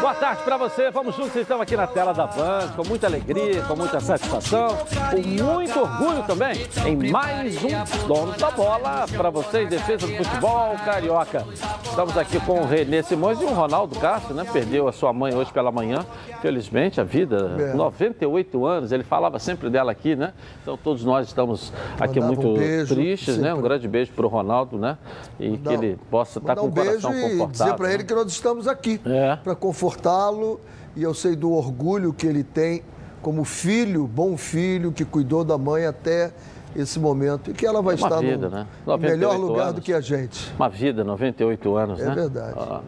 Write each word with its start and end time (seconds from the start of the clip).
Boa 0.00 0.14
tarde 0.14 0.42
para 0.42 0.56
você. 0.56 0.90
Vamos 0.90 1.14
juntos 1.14 1.36
então 1.36 1.60
aqui 1.60 1.76
na 1.76 1.86
tela 1.86 2.14
da 2.14 2.26
Band, 2.26 2.68
com 2.74 2.86
muita 2.88 3.06
alegria, 3.06 3.62
com 3.62 3.76
muita 3.76 4.00
satisfação, 4.00 4.78
com 5.10 5.44
muito 5.44 5.78
orgulho 5.78 6.22
também, 6.26 6.66
em 6.86 7.10
mais 7.10 7.56
um 7.62 8.06
Dono 8.06 8.32
da 8.32 8.50
Bola 8.50 9.06
para 9.14 9.28
você 9.28 9.64
em 9.64 9.66
defesa 9.66 10.06
do 10.06 10.16
futebol 10.16 10.74
carioca. 10.84 11.44
Estamos 11.84 12.16
aqui 12.16 12.40
com 12.40 12.60
o 12.60 12.66
Renê 12.66 13.02
Simões 13.02 13.40
e 13.40 13.44
o 13.44 13.48
Ronaldo 13.48 13.98
Castro, 13.98 14.34
né? 14.34 14.46
Perdeu 14.50 14.88
a 14.88 14.92
sua 14.92 15.12
mãe 15.12 15.34
hoje 15.34 15.52
pela 15.52 15.70
manhã. 15.70 16.06
Felizmente, 16.40 17.00
a 17.00 17.04
vida, 17.04 17.56
é. 17.58 17.74
98 17.74 18.64
anos, 18.64 18.92
ele 18.92 19.04
falava 19.04 19.38
sempre 19.38 19.68
dela 19.68 19.92
aqui, 19.92 20.16
né? 20.16 20.32
Então 20.62 20.78
todos 20.78 21.04
nós 21.04 21.26
estamos 21.26 21.72
aqui 21.98 22.18
muito 22.20 22.48
um 22.48 22.54
beijo, 22.54 22.94
tristes, 22.94 23.34
sempre. 23.34 23.42
né? 23.42 23.54
Um 23.54 23.60
grande 23.60 23.86
beijo 23.86 24.12
para 24.12 24.24
o 24.24 24.28
Ronaldo, 24.28 24.78
né? 24.78 24.96
E 25.38 25.58
que 25.58 25.68
ele 25.68 25.98
possa 26.10 26.38
estar 26.38 26.54
tá 26.54 26.60
com 26.60 26.68
o 26.68 26.72
coração 26.72 27.12
confortável. 27.12 27.48
Dizer 27.48 27.74
para 27.74 27.88
né? 27.88 27.94
ele 27.94 28.04
que 28.04 28.14
nós 28.14 28.32
estamos 28.32 28.66
aqui 28.66 29.00
é. 29.04 29.38
Para 29.50 29.56
confortá-lo 29.56 30.60
e 30.94 31.02
eu 31.02 31.12
sei 31.12 31.34
do 31.34 31.52
orgulho 31.52 32.12
que 32.12 32.26
ele 32.26 32.44
tem 32.44 32.82
como 33.20 33.44
filho, 33.44 34.06
bom 34.06 34.36
filho, 34.36 34.92
que 34.92 35.04
cuidou 35.04 35.44
da 35.44 35.58
mãe 35.58 35.84
até 35.86 36.32
esse 36.74 36.98
momento 37.00 37.50
e 37.50 37.54
que 37.54 37.66
ela 37.66 37.82
vai 37.82 37.96
Uma 37.96 38.06
estar 38.06 38.20
vida, 38.20 38.48
no 38.48 38.56
né? 38.56 38.66
melhor 38.98 39.36
lugar 39.36 39.64
anos. 39.64 39.74
do 39.74 39.80
que 39.80 39.92
a 39.92 40.00
gente. 40.00 40.52
Uma 40.54 40.68
vida, 40.68 41.02
98 41.02 41.76
anos, 41.76 42.00
é 42.00 42.04
né? 42.06 42.12
É 42.12 42.14
verdade. 42.14 42.54
Ah. 42.56 42.80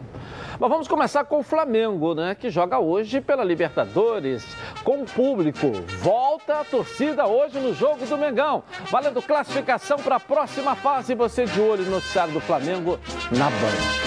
Mas 0.59 0.69
vamos 0.69 0.87
começar 0.87 1.23
com 1.25 1.39
o 1.39 1.43
Flamengo, 1.43 2.13
né? 2.13 2.35
Que 2.35 2.49
joga 2.49 2.79
hoje 2.79 3.19
pela 3.19 3.43
Libertadores 3.43 4.43
com 4.83 5.01
o 5.01 5.05
público. 5.05 5.71
Volta 5.99 6.59
a 6.59 6.63
torcida 6.63 7.25
hoje 7.25 7.59
no 7.59 7.73
jogo 7.73 8.05
do 8.05 8.17
Mengão. 8.17 8.63
Valendo 8.89 9.21
classificação 9.21 9.97
para 9.97 10.17
a 10.17 10.19
próxima 10.19 10.75
fase. 10.75 11.15
Você 11.15 11.45
de 11.45 11.59
olho 11.59 11.83
no 11.83 11.91
noticiário 11.91 12.33
do 12.33 12.41
Flamengo 12.41 12.99
na 13.31 13.49
Band. 13.49 14.03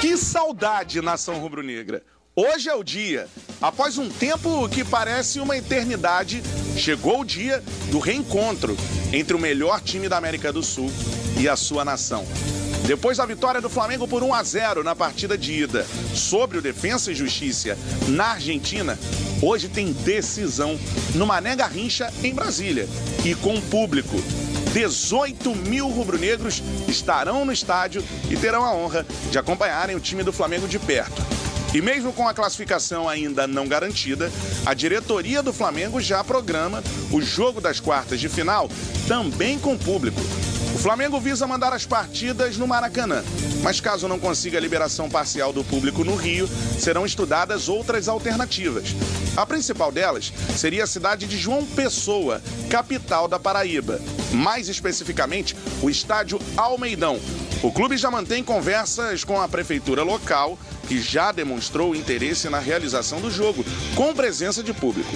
Que 0.00 0.16
saudade, 0.16 1.00
nação 1.00 1.38
rubro-negra. 1.38 2.02
Hoje 2.36 2.68
é 2.68 2.74
o 2.74 2.82
dia. 2.82 3.28
Após 3.62 3.96
um 3.96 4.08
tempo 4.08 4.68
que 4.68 4.84
parece 4.84 5.38
uma 5.38 5.56
eternidade, 5.56 6.42
chegou 6.76 7.20
o 7.20 7.24
dia 7.24 7.62
do 7.92 8.00
reencontro 8.00 8.76
entre 9.12 9.36
o 9.36 9.38
melhor 9.38 9.80
time 9.80 10.08
da 10.08 10.16
América 10.16 10.52
do 10.52 10.62
Sul 10.62 10.90
e 11.38 11.48
a 11.48 11.54
sua 11.54 11.84
nação. 11.84 12.24
Depois 12.86 13.16
da 13.16 13.24
vitória 13.24 13.62
do 13.62 13.70
Flamengo 13.70 14.06
por 14.06 14.22
1 14.22 14.34
a 14.34 14.42
0 14.42 14.84
na 14.84 14.94
partida 14.94 15.38
de 15.38 15.62
ida 15.62 15.86
sobre 16.14 16.58
o 16.58 16.62
Defensa 16.62 17.10
e 17.10 17.14
Justiça 17.14 17.78
na 18.08 18.32
Argentina, 18.32 18.98
hoje 19.40 19.68
tem 19.68 19.90
decisão 19.90 20.78
no 21.14 21.26
Mané 21.26 21.56
Garrincha 21.56 22.12
em 22.22 22.34
Brasília 22.34 22.86
e 23.24 23.34
com 23.34 23.54
o 23.54 23.62
público. 23.62 24.22
18 24.74 25.54
mil 25.54 25.88
rubro-negros 25.88 26.62
estarão 26.86 27.44
no 27.46 27.52
estádio 27.52 28.04
e 28.28 28.36
terão 28.36 28.62
a 28.62 28.74
honra 28.74 29.06
de 29.30 29.38
acompanharem 29.38 29.96
o 29.96 30.00
time 30.00 30.22
do 30.22 30.32
Flamengo 30.32 30.68
de 30.68 30.78
perto. 30.78 31.22
E 31.72 31.80
mesmo 31.80 32.12
com 32.12 32.28
a 32.28 32.34
classificação 32.34 33.08
ainda 33.08 33.46
não 33.46 33.66
garantida, 33.66 34.30
a 34.66 34.74
diretoria 34.74 35.42
do 35.42 35.52
Flamengo 35.54 36.00
já 36.00 36.22
programa 36.22 36.84
o 37.10 37.22
jogo 37.22 37.62
das 37.62 37.80
quartas 37.80 38.20
de 38.20 38.28
final 38.28 38.68
também 39.08 39.58
com 39.58 39.76
público. 39.76 40.20
Flamengo 40.84 41.18
visa 41.18 41.46
mandar 41.46 41.72
as 41.72 41.86
partidas 41.86 42.58
no 42.58 42.66
Maracanã, 42.66 43.24
mas 43.62 43.80
caso 43.80 44.06
não 44.06 44.18
consiga 44.18 44.58
a 44.58 44.60
liberação 44.60 45.08
parcial 45.08 45.50
do 45.50 45.64
público 45.64 46.04
no 46.04 46.14
Rio, 46.14 46.46
serão 46.78 47.06
estudadas 47.06 47.70
outras 47.70 48.06
alternativas. 48.06 48.94
A 49.34 49.46
principal 49.46 49.90
delas 49.90 50.30
seria 50.54 50.84
a 50.84 50.86
cidade 50.86 51.26
de 51.26 51.38
João 51.38 51.64
Pessoa, 51.64 52.42
capital 52.68 53.26
da 53.26 53.40
Paraíba. 53.40 53.98
Mais 54.30 54.68
especificamente, 54.68 55.56
o 55.80 55.88
estádio 55.88 56.38
Almeidão. 56.54 57.18
O 57.62 57.72
clube 57.72 57.96
já 57.96 58.10
mantém 58.10 58.44
conversas 58.44 59.24
com 59.24 59.40
a 59.40 59.48
prefeitura 59.48 60.02
local, 60.02 60.58
que 60.84 61.00
já 61.00 61.32
demonstrou 61.32 61.94
interesse 61.94 62.48
na 62.48 62.58
realização 62.58 63.20
do 63.20 63.30
jogo, 63.30 63.64
com 63.94 64.14
presença 64.14 64.62
de 64.62 64.72
público. 64.72 65.12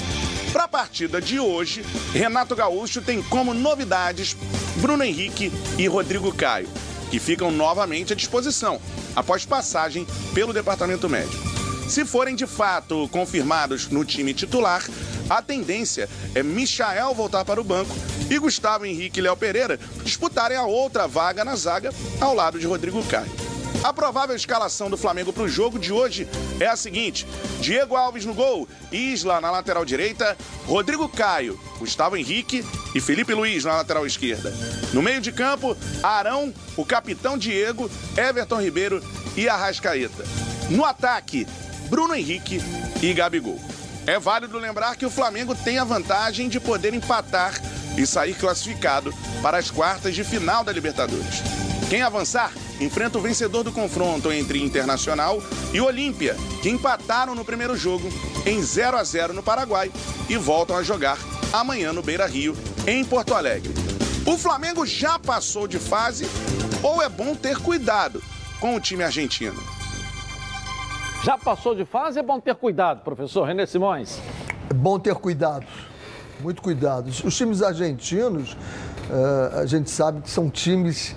Para 0.52 0.64
a 0.64 0.68
partida 0.68 1.20
de 1.20 1.38
hoje, 1.38 1.84
Renato 2.12 2.56
Gaúcho 2.56 3.02
tem 3.02 3.22
como 3.22 3.52
novidades 3.52 4.36
Bruno 4.76 5.04
Henrique 5.04 5.52
e 5.76 5.86
Rodrigo 5.86 6.32
Caio, 6.32 6.68
que 7.10 7.18
ficam 7.18 7.50
novamente 7.50 8.12
à 8.12 8.16
disposição 8.16 8.80
após 9.14 9.44
passagem 9.44 10.06
pelo 10.34 10.52
departamento 10.52 11.08
médico. 11.08 11.48
Se 11.88 12.04
forem 12.04 12.36
de 12.36 12.46
fato 12.46 13.08
confirmados 13.08 13.88
no 13.88 14.04
time 14.04 14.34
titular, 14.34 14.84
a 15.28 15.42
tendência 15.42 16.08
é 16.34 16.42
Michael 16.42 17.14
voltar 17.14 17.44
para 17.44 17.60
o 17.60 17.64
banco 17.64 17.94
e 18.30 18.38
Gustavo 18.38 18.84
Henrique 18.84 19.20
e 19.20 19.22
Léo 19.22 19.36
Pereira 19.36 19.78
disputarem 20.04 20.56
a 20.56 20.64
outra 20.64 21.06
vaga 21.06 21.44
na 21.44 21.56
zaga 21.56 21.92
ao 22.20 22.34
lado 22.34 22.58
de 22.58 22.66
Rodrigo 22.66 23.02
Caio. 23.04 23.47
A 23.82 23.92
provável 23.92 24.34
escalação 24.34 24.90
do 24.90 24.96
Flamengo 24.96 25.32
para 25.32 25.44
o 25.44 25.48
jogo 25.48 25.78
de 25.78 25.92
hoje 25.92 26.28
é 26.58 26.66
a 26.66 26.76
seguinte: 26.76 27.26
Diego 27.60 27.94
Alves 27.94 28.24
no 28.24 28.34
gol, 28.34 28.68
Isla 28.90 29.40
na 29.40 29.50
lateral 29.50 29.84
direita, 29.84 30.36
Rodrigo 30.66 31.08
Caio, 31.08 31.58
Gustavo 31.78 32.16
Henrique 32.16 32.64
e 32.94 33.00
Felipe 33.00 33.32
Luiz 33.32 33.64
na 33.64 33.76
lateral 33.76 34.04
esquerda. 34.04 34.52
No 34.92 35.00
meio 35.00 35.20
de 35.20 35.30
campo, 35.30 35.76
Arão, 36.02 36.52
o 36.76 36.84
capitão 36.84 37.38
Diego, 37.38 37.88
Everton 38.16 38.60
Ribeiro 38.60 39.02
e 39.36 39.48
Arrascaeta. 39.48 40.24
No 40.68 40.84
ataque, 40.84 41.46
Bruno 41.88 42.14
Henrique 42.14 42.60
e 43.00 43.12
Gabigol. 43.14 43.60
É 44.06 44.18
válido 44.18 44.58
lembrar 44.58 44.96
que 44.96 45.06
o 45.06 45.10
Flamengo 45.10 45.54
tem 45.54 45.78
a 45.78 45.84
vantagem 45.84 46.48
de 46.48 46.58
poder 46.58 46.94
empatar 46.94 47.52
e 47.96 48.06
sair 48.06 48.34
classificado 48.34 49.14
para 49.42 49.58
as 49.58 49.70
quartas 49.70 50.14
de 50.14 50.24
final 50.24 50.64
da 50.64 50.72
Libertadores. 50.72 51.42
Quem 51.88 52.02
avançar 52.02 52.52
enfrenta 52.78 53.16
o 53.16 53.22
vencedor 53.22 53.64
do 53.64 53.72
confronto 53.72 54.30
entre 54.30 54.62
Internacional 54.62 55.42
e 55.72 55.80
Olímpia, 55.80 56.36
que 56.60 56.68
empataram 56.68 57.34
no 57.34 57.46
primeiro 57.46 57.74
jogo 57.74 58.06
em 58.44 58.62
0 58.62 58.98
a 58.98 59.02
0 59.02 59.32
no 59.32 59.42
Paraguai 59.42 59.90
e 60.28 60.36
voltam 60.36 60.76
a 60.76 60.82
jogar 60.82 61.16
amanhã 61.50 61.90
no 61.90 62.02
Beira 62.02 62.26
Rio, 62.26 62.54
em 62.86 63.02
Porto 63.02 63.34
Alegre. 63.34 63.72
O 64.26 64.36
Flamengo 64.36 64.84
já 64.84 65.18
passou 65.18 65.66
de 65.66 65.78
fase 65.78 66.26
ou 66.82 67.00
é 67.00 67.08
bom 67.08 67.34
ter 67.34 67.56
cuidado 67.56 68.22
com 68.60 68.76
o 68.76 68.80
time 68.80 69.02
argentino? 69.02 69.58
Já 71.24 71.38
passou 71.38 71.74
de 71.74 71.86
fase, 71.86 72.18
é 72.18 72.22
bom 72.22 72.38
ter 72.38 72.54
cuidado, 72.54 73.02
professor 73.02 73.44
René 73.44 73.64
Simões. 73.64 74.20
É 74.68 74.74
bom 74.74 74.98
ter 74.98 75.14
cuidado, 75.14 75.66
muito 76.40 76.60
cuidado. 76.60 77.08
Os 77.24 77.34
times 77.34 77.62
argentinos, 77.62 78.52
uh, 78.52 79.60
a 79.60 79.66
gente 79.66 79.90
sabe 79.90 80.20
que 80.20 80.30
são 80.30 80.50
times 80.50 81.16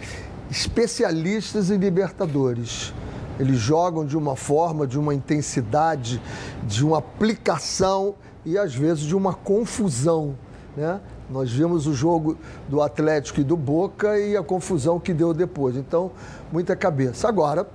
especialistas 0.52 1.72
em 1.72 1.78
Libertadores. 1.78 2.94
Eles 3.40 3.58
jogam 3.58 4.06
de 4.06 4.18
uma 4.18 4.36
forma, 4.36 4.86
de 4.86 5.00
uma 5.00 5.16
intensidade, 5.16 6.22
de 6.68 6.86
uma 6.86 6.98
aplicação 6.98 8.16
e 8.46 8.58
às 8.58 8.76
vezes 8.76 9.06
de 9.06 9.16
uma 9.16 9.34
confusão. 9.34 10.36
Né? 10.76 11.00
Nós 11.30 11.50
vimos 11.50 11.88
o 11.88 11.94
jogo 11.94 12.38
do 12.68 12.82
Atlético 12.82 13.40
e 13.40 13.44
do 13.46 13.56
Boca 13.56 14.20
e 14.20 14.36
a 14.36 14.44
confusão 14.44 15.00
que 15.00 15.14
deu 15.14 15.34
depois. 15.34 15.78
Então, 15.78 16.12
muita 16.52 16.76
cabeça. 16.76 17.30
Agora, 17.30 17.66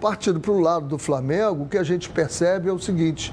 partindo 0.00 0.40
para 0.40 0.50
o 0.50 0.60
lado 0.60 0.88
do 0.88 0.98
Flamengo, 0.98 1.62
o 1.62 1.68
que 1.68 1.78
a 1.78 1.84
gente 1.84 2.10
percebe 2.10 2.68
é 2.68 2.72
o 2.72 2.80
seguinte: 2.80 3.32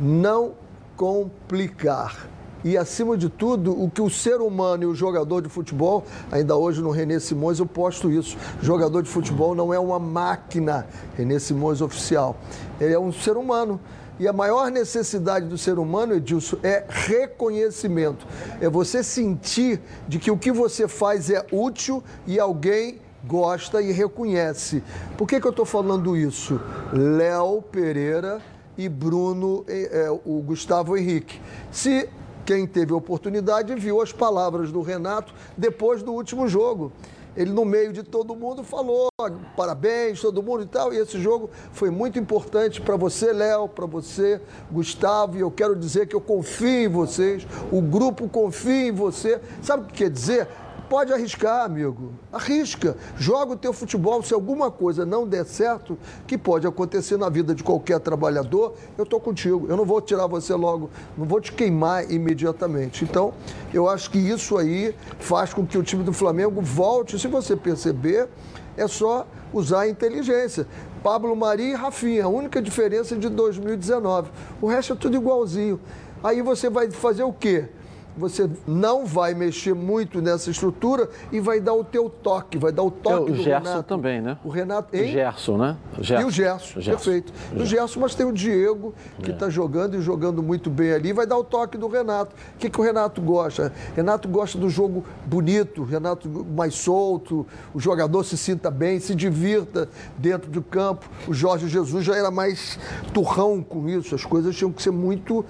não 0.00 0.54
complicar 0.96 2.28
e, 2.64 2.76
acima 2.76 3.16
de 3.16 3.28
tudo, 3.28 3.72
o 3.72 3.90
que 3.90 4.02
o 4.02 4.10
ser 4.10 4.40
humano 4.40 4.84
e 4.84 4.86
o 4.86 4.94
jogador 4.94 5.40
de 5.40 5.48
futebol, 5.48 6.04
ainda 6.30 6.56
hoje 6.56 6.80
no 6.82 6.90
Renê 6.90 7.18
Simões 7.20 7.58
eu 7.58 7.66
posto 7.66 8.10
isso, 8.10 8.36
jogador 8.62 9.02
de 9.02 9.08
futebol 9.08 9.54
não 9.54 9.72
é 9.72 9.78
uma 9.78 9.98
máquina, 9.98 10.86
Renê 11.16 11.40
Simões 11.40 11.80
oficial, 11.80 12.36
ele 12.80 12.94
é 12.94 12.98
um 12.98 13.12
ser 13.12 13.36
humano. 13.36 13.80
E 14.18 14.28
a 14.28 14.34
maior 14.34 14.70
necessidade 14.70 15.46
do 15.46 15.56
ser 15.56 15.78
humano, 15.78 16.14
Edilson, 16.14 16.58
é 16.62 16.84
reconhecimento. 16.86 18.26
É 18.60 18.68
você 18.68 19.02
sentir 19.02 19.80
de 20.06 20.18
que 20.18 20.30
o 20.30 20.36
que 20.36 20.52
você 20.52 20.86
faz 20.86 21.30
é 21.30 21.42
útil 21.50 22.04
e 22.26 22.38
alguém 22.38 23.00
gosta 23.24 23.80
e 23.80 23.92
reconhece. 23.92 24.82
Por 25.16 25.26
que, 25.26 25.40
que 25.40 25.46
eu 25.46 25.50
estou 25.50 25.64
falando 25.64 26.14
isso? 26.14 26.60
Léo 26.92 27.62
Pereira 27.62 28.42
e 28.76 28.90
Bruno, 28.90 29.64
é, 29.66 30.10
o 30.24 30.42
Gustavo 30.42 30.98
Henrique. 30.98 31.40
Se 31.70 32.06
quem 32.44 32.66
teve 32.66 32.92
a 32.92 32.96
oportunidade 32.96 33.74
viu 33.74 34.00
as 34.00 34.12
palavras 34.12 34.72
do 34.72 34.82
Renato 34.82 35.32
depois 35.56 36.02
do 36.02 36.12
último 36.12 36.48
jogo. 36.48 36.92
Ele, 37.36 37.50
no 37.50 37.64
meio 37.64 37.92
de 37.92 38.02
todo 38.02 38.34
mundo, 38.34 38.64
falou 38.64 39.08
parabéns, 39.56 40.20
todo 40.20 40.42
mundo 40.42 40.64
e 40.64 40.66
tal. 40.66 40.92
E 40.92 40.96
esse 40.96 41.20
jogo 41.20 41.50
foi 41.72 41.90
muito 41.90 42.18
importante 42.18 42.80
para 42.80 42.96
você, 42.96 43.32
Léo, 43.32 43.68
para 43.68 43.86
você, 43.86 44.40
Gustavo. 44.70 45.36
E 45.36 45.40
eu 45.40 45.50
quero 45.50 45.76
dizer 45.76 46.06
que 46.06 46.16
eu 46.16 46.20
confio 46.20 46.84
em 46.84 46.88
vocês, 46.88 47.46
o 47.70 47.80
grupo 47.80 48.28
confia 48.28 48.88
em 48.88 48.92
você. 48.92 49.40
Sabe 49.62 49.84
o 49.84 49.86
que 49.86 50.04
quer 50.04 50.10
dizer? 50.10 50.48
Pode 50.90 51.12
arriscar, 51.12 51.64
amigo. 51.64 52.12
Arrisca. 52.32 52.96
Joga 53.16 53.52
o 53.52 53.56
teu 53.56 53.72
futebol. 53.72 54.20
Se 54.24 54.34
alguma 54.34 54.72
coisa 54.72 55.06
não 55.06 55.24
der 55.26 55.46
certo, 55.46 55.96
que 56.26 56.36
pode 56.36 56.66
acontecer 56.66 57.16
na 57.16 57.28
vida 57.28 57.54
de 57.54 57.62
qualquer 57.62 58.00
trabalhador, 58.00 58.74
eu 58.98 59.04
estou 59.04 59.20
contigo. 59.20 59.66
Eu 59.68 59.76
não 59.76 59.84
vou 59.84 60.00
tirar 60.00 60.26
você 60.26 60.52
logo, 60.52 60.90
não 61.16 61.24
vou 61.24 61.40
te 61.40 61.52
queimar 61.52 62.10
imediatamente. 62.10 63.04
Então, 63.04 63.32
eu 63.72 63.88
acho 63.88 64.10
que 64.10 64.18
isso 64.18 64.58
aí 64.58 64.92
faz 65.20 65.54
com 65.54 65.64
que 65.64 65.78
o 65.78 65.82
time 65.84 66.02
do 66.02 66.12
Flamengo 66.12 66.60
volte. 66.60 67.20
Se 67.20 67.28
você 67.28 67.54
perceber, 67.54 68.28
é 68.76 68.88
só 68.88 69.24
usar 69.52 69.82
a 69.82 69.88
inteligência. 69.88 70.66
Pablo 71.04 71.36
Mari 71.36 71.70
e 71.70 71.74
Rafinha, 71.74 72.24
a 72.24 72.28
única 72.28 72.60
diferença 72.60 73.16
de 73.16 73.28
2019. 73.28 74.28
O 74.60 74.66
resto 74.66 74.94
é 74.94 74.96
tudo 74.96 75.16
igualzinho. 75.16 75.78
Aí 76.22 76.42
você 76.42 76.68
vai 76.68 76.90
fazer 76.90 77.22
o 77.22 77.32
quê? 77.32 77.68
Você 78.16 78.48
não 78.66 79.06
vai 79.06 79.34
mexer 79.34 79.74
muito 79.74 80.20
nessa 80.20 80.50
estrutura 80.50 81.08
e 81.32 81.40
vai 81.40 81.60
dar 81.60 81.74
o 81.74 81.84
teu 81.84 82.10
toque, 82.10 82.58
vai 82.58 82.72
dar 82.72 82.82
o 82.82 82.90
toque 82.90 83.30
é, 83.30 83.34
o 83.34 83.36
do 83.36 83.42
Gerson 83.42 83.68
Renato. 83.68 83.88
também, 83.88 84.20
né? 84.20 84.38
O 84.44 84.48
Renato, 84.48 84.96
hein? 84.96 85.04
O 85.04 85.12
Gerson, 85.12 85.56
né? 85.56 85.76
O 85.98 86.02
Gerson. 86.02 86.22
E 86.22 86.24
o 86.24 86.30
Gerson, 86.30 86.80
Gerson. 86.80 86.90
perfeito. 86.90 87.32
O 87.32 87.34
Gerson. 87.34 87.62
o 87.62 87.66
Gerson, 87.66 88.00
mas 88.00 88.14
tem 88.14 88.26
o 88.26 88.32
Diego, 88.32 88.94
que 89.22 89.30
está 89.30 89.46
é. 89.46 89.50
jogando 89.50 89.96
e 89.96 90.00
jogando 90.00 90.42
muito 90.42 90.70
bem 90.70 90.92
ali, 90.92 91.12
vai 91.12 91.26
dar 91.26 91.38
o 91.38 91.44
toque 91.44 91.78
do 91.78 91.88
Renato. 91.88 92.34
O 92.54 92.58
que, 92.58 92.68
que 92.68 92.80
o 92.80 92.82
Renato 92.82 93.20
gosta? 93.20 93.72
Renato 93.94 94.28
gosta 94.28 94.58
do 94.58 94.68
jogo 94.68 95.04
bonito, 95.26 95.82
Renato 95.82 96.28
mais 96.28 96.74
solto, 96.74 97.46
o 97.72 97.80
jogador 97.80 98.24
se 98.24 98.36
sinta 98.36 98.70
bem, 98.70 99.00
se 99.00 99.14
divirta 99.14 99.88
dentro 100.16 100.50
do 100.50 100.62
campo. 100.62 101.08
O 101.26 101.34
Jorge 101.34 101.68
Jesus 101.68 102.04
já 102.04 102.16
era 102.16 102.30
mais 102.30 102.78
turrão 103.12 103.62
com 103.62 103.88
isso, 103.88 104.14
as 104.14 104.24
coisas 104.24 104.56
tinham 104.56 104.72
que 104.72 104.82
ser 104.82 104.90
muito 104.90 105.44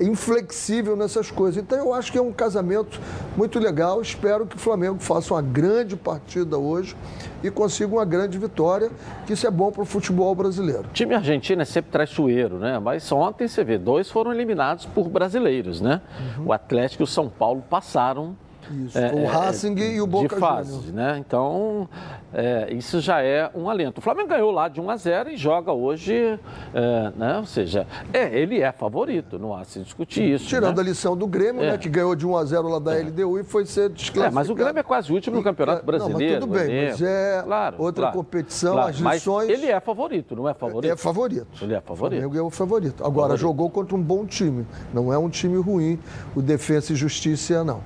inflexível 0.00 0.96
nessas 0.96 1.30
coisas. 1.30 1.62
Então 1.62 1.78
eu 1.78 1.94
acho 1.94 2.12
que 2.12 2.18
é 2.18 2.22
um 2.22 2.32
casamento 2.32 3.00
muito 3.36 3.58
legal. 3.58 4.00
Espero 4.00 4.46
que 4.46 4.56
o 4.56 4.58
Flamengo 4.58 4.98
faça 5.00 5.34
uma 5.34 5.42
grande 5.42 5.96
partida 5.96 6.58
hoje 6.58 6.96
e 7.42 7.50
consiga 7.50 7.94
uma 7.94 8.04
grande 8.04 8.38
vitória, 8.38 8.90
que 9.26 9.32
isso 9.32 9.46
é 9.46 9.50
bom 9.50 9.70
para 9.70 9.82
o 9.82 9.86
futebol 9.86 10.34
brasileiro. 10.34 10.84
O 10.84 10.92
time 10.92 11.14
argentino 11.14 11.62
é 11.62 11.64
sempre 11.64 11.90
traiçoeiro, 11.90 12.58
né? 12.58 12.78
Mas 12.78 13.10
ontem 13.12 13.46
você 13.46 13.62
vê, 13.62 13.78
dois 13.78 14.10
foram 14.10 14.32
eliminados 14.32 14.86
por 14.86 15.08
brasileiros, 15.08 15.80
né? 15.80 16.00
Uhum. 16.38 16.46
O 16.46 16.52
Atlético 16.52 17.02
e 17.02 17.04
o 17.04 17.06
São 17.06 17.28
Paulo 17.28 17.62
passaram 17.68 18.36
isso, 18.70 18.98
é, 18.98 19.12
o 19.12 19.18
é, 19.20 19.26
Racing 19.26 19.74
e 19.78 20.00
o 20.00 20.06
Boca 20.06 20.34
de 20.34 20.40
fase, 20.40 20.92
né? 20.92 21.16
Então, 21.18 21.88
é, 22.32 22.72
isso 22.72 23.00
já 23.00 23.22
é 23.22 23.50
um 23.54 23.68
alento. 23.68 23.98
O 23.98 24.00
Flamengo 24.02 24.28
ganhou 24.28 24.50
lá 24.50 24.68
de 24.68 24.80
1 24.80 24.90
a 24.90 24.96
0 24.96 25.30
e 25.30 25.36
joga 25.36 25.72
hoje, 25.72 26.38
é, 26.74 27.12
né? 27.16 27.38
Ou 27.38 27.46
seja, 27.46 27.86
é, 28.12 28.38
ele 28.38 28.60
é 28.60 28.72
favorito, 28.72 29.38
não 29.38 29.54
há 29.54 29.64
se 29.64 29.80
discutir 29.80 30.34
isso. 30.34 30.46
Tirando 30.46 30.76
né? 30.76 30.82
a 30.82 30.84
lição 30.84 31.16
do 31.16 31.26
Grêmio, 31.26 31.62
né? 31.62 31.74
É. 31.74 31.78
Que 31.78 31.88
ganhou 31.88 32.14
de 32.14 32.26
1 32.26 32.36
a 32.36 32.44
0 32.44 32.68
lá 32.68 32.78
da 32.78 32.92
LDU 32.94 33.38
e 33.38 33.44
foi 33.44 33.64
ser 33.66 33.88
desclassificado. 33.90 34.26
É, 34.26 34.30
mas 34.30 34.50
o 34.50 34.54
Grêmio 34.54 34.80
é 34.80 34.82
quase 34.82 35.12
último 35.12 35.36
no 35.36 35.42
Campeonato 35.42 35.84
Brasileiro. 35.84 36.40
Não, 36.40 36.48
mas 36.48 36.60
tudo 36.60 36.68
bem, 36.68 36.90
mas 36.90 37.02
é 37.02 37.42
claro, 37.44 37.76
outra 37.78 38.02
claro, 38.02 38.16
competição, 38.16 38.72
claro. 38.72 38.90
as 38.90 38.96
lições... 38.96 39.48
Ele 39.48 39.66
é 39.66 39.80
favorito, 39.80 40.36
não 40.36 40.48
é 40.48 40.54
favorito? 40.54 40.92
É 40.92 40.96
favorito. 40.96 41.46
Ele 41.62 41.74
é 41.74 41.80
favorito. 41.80 42.18
O 42.18 42.20
Flamengo 42.20 42.38
é 42.38 42.42
o 42.42 42.50
favorito. 42.50 43.04
Agora, 43.04 43.28
favorito. 43.28 43.40
jogou 43.40 43.70
contra 43.70 43.96
um 43.96 44.02
bom 44.02 44.26
time. 44.26 44.66
Não 44.92 45.12
é 45.12 45.18
um 45.18 45.28
time 45.28 45.58
ruim, 45.60 45.98
o 46.34 46.42
Defensa 46.42 46.92
e 46.92 46.96
Justiça 46.96 47.64
não 47.64 47.80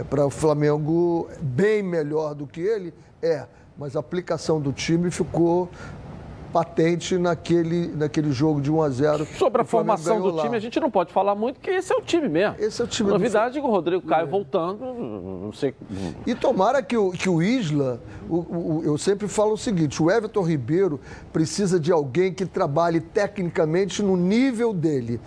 é 0.00 0.04
para 0.04 0.26
o 0.26 0.30
Flamengo 0.30 1.28
bem 1.40 1.82
melhor 1.82 2.34
do 2.34 2.46
que 2.46 2.60
ele, 2.60 2.92
é. 3.22 3.46
Mas 3.76 3.96
a 3.96 4.00
aplicação 4.00 4.60
do 4.60 4.72
time 4.72 5.10
ficou 5.10 5.68
patente 6.52 7.16
naquele, 7.16 7.88
naquele 7.88 8.32
jogo 8.32 8.60
de 8.60 8.72
1 8.72 8.82
a 8.82 8.88
0 8.88 9.26
Sobre 9.38 9.62
a 9.62 9.64
formação 9.64 10.20
do 10.20 10.30
lá. 10.30 10.42
time, 10.42 10.56
a 10.56 10.58
gente 10.58 10.80
não 10.80 10.90
pode 10.90 11.12
falar 11.12 11.34
muito, 11.34 11.60
porque 11.60 11.70
esse 11.70 11.92
é 11.92 11.96
o 11.96 12.00
time 12.00 12.28
mesmo. 12.28 12.56
Esse 12.58 12.80
é 12.80 12.84
o 12.84 12.88
time. 12.88 13.10
A 13.10 13.12
novidade 13.12 13.58
é 13.58 13.60
que 13.60 13.66
o 13.66 13.70
Rodrigo 13.70 14.02
Caio 14.06 14.24
é. 14.24 14.26
voltando, 14.26 14.84
não 14.84 15.52
sei. 15.52 15.74
E 16.26 16.34
tomara 16.34 16.82
que 16.82 16.96
o, 16.96 17.12
que 17.12 17.28
o 17.28 17.40
Isla, 17.40 18.00
o, 18.28 18.36
o, 18.36 18.82
eu 18.84 18.98
sempre 18.98 19.28
falo 19.28 19.52
o 19.52 19.58
seguinte: 19.58 20.02
o 20.02 20.10
Everton 20.10 20.42
Ribeiro 20.42 20.98
precisa 21.32 21.78
de 21.78 21.92
alguém 21.92 22.34
que 22.34 22.44
trabalhe 22.44 23.00
tecnicamente 23.00 24.02
no 24.02 24.16
nível 24.16 24.72
dele 24.72 25.20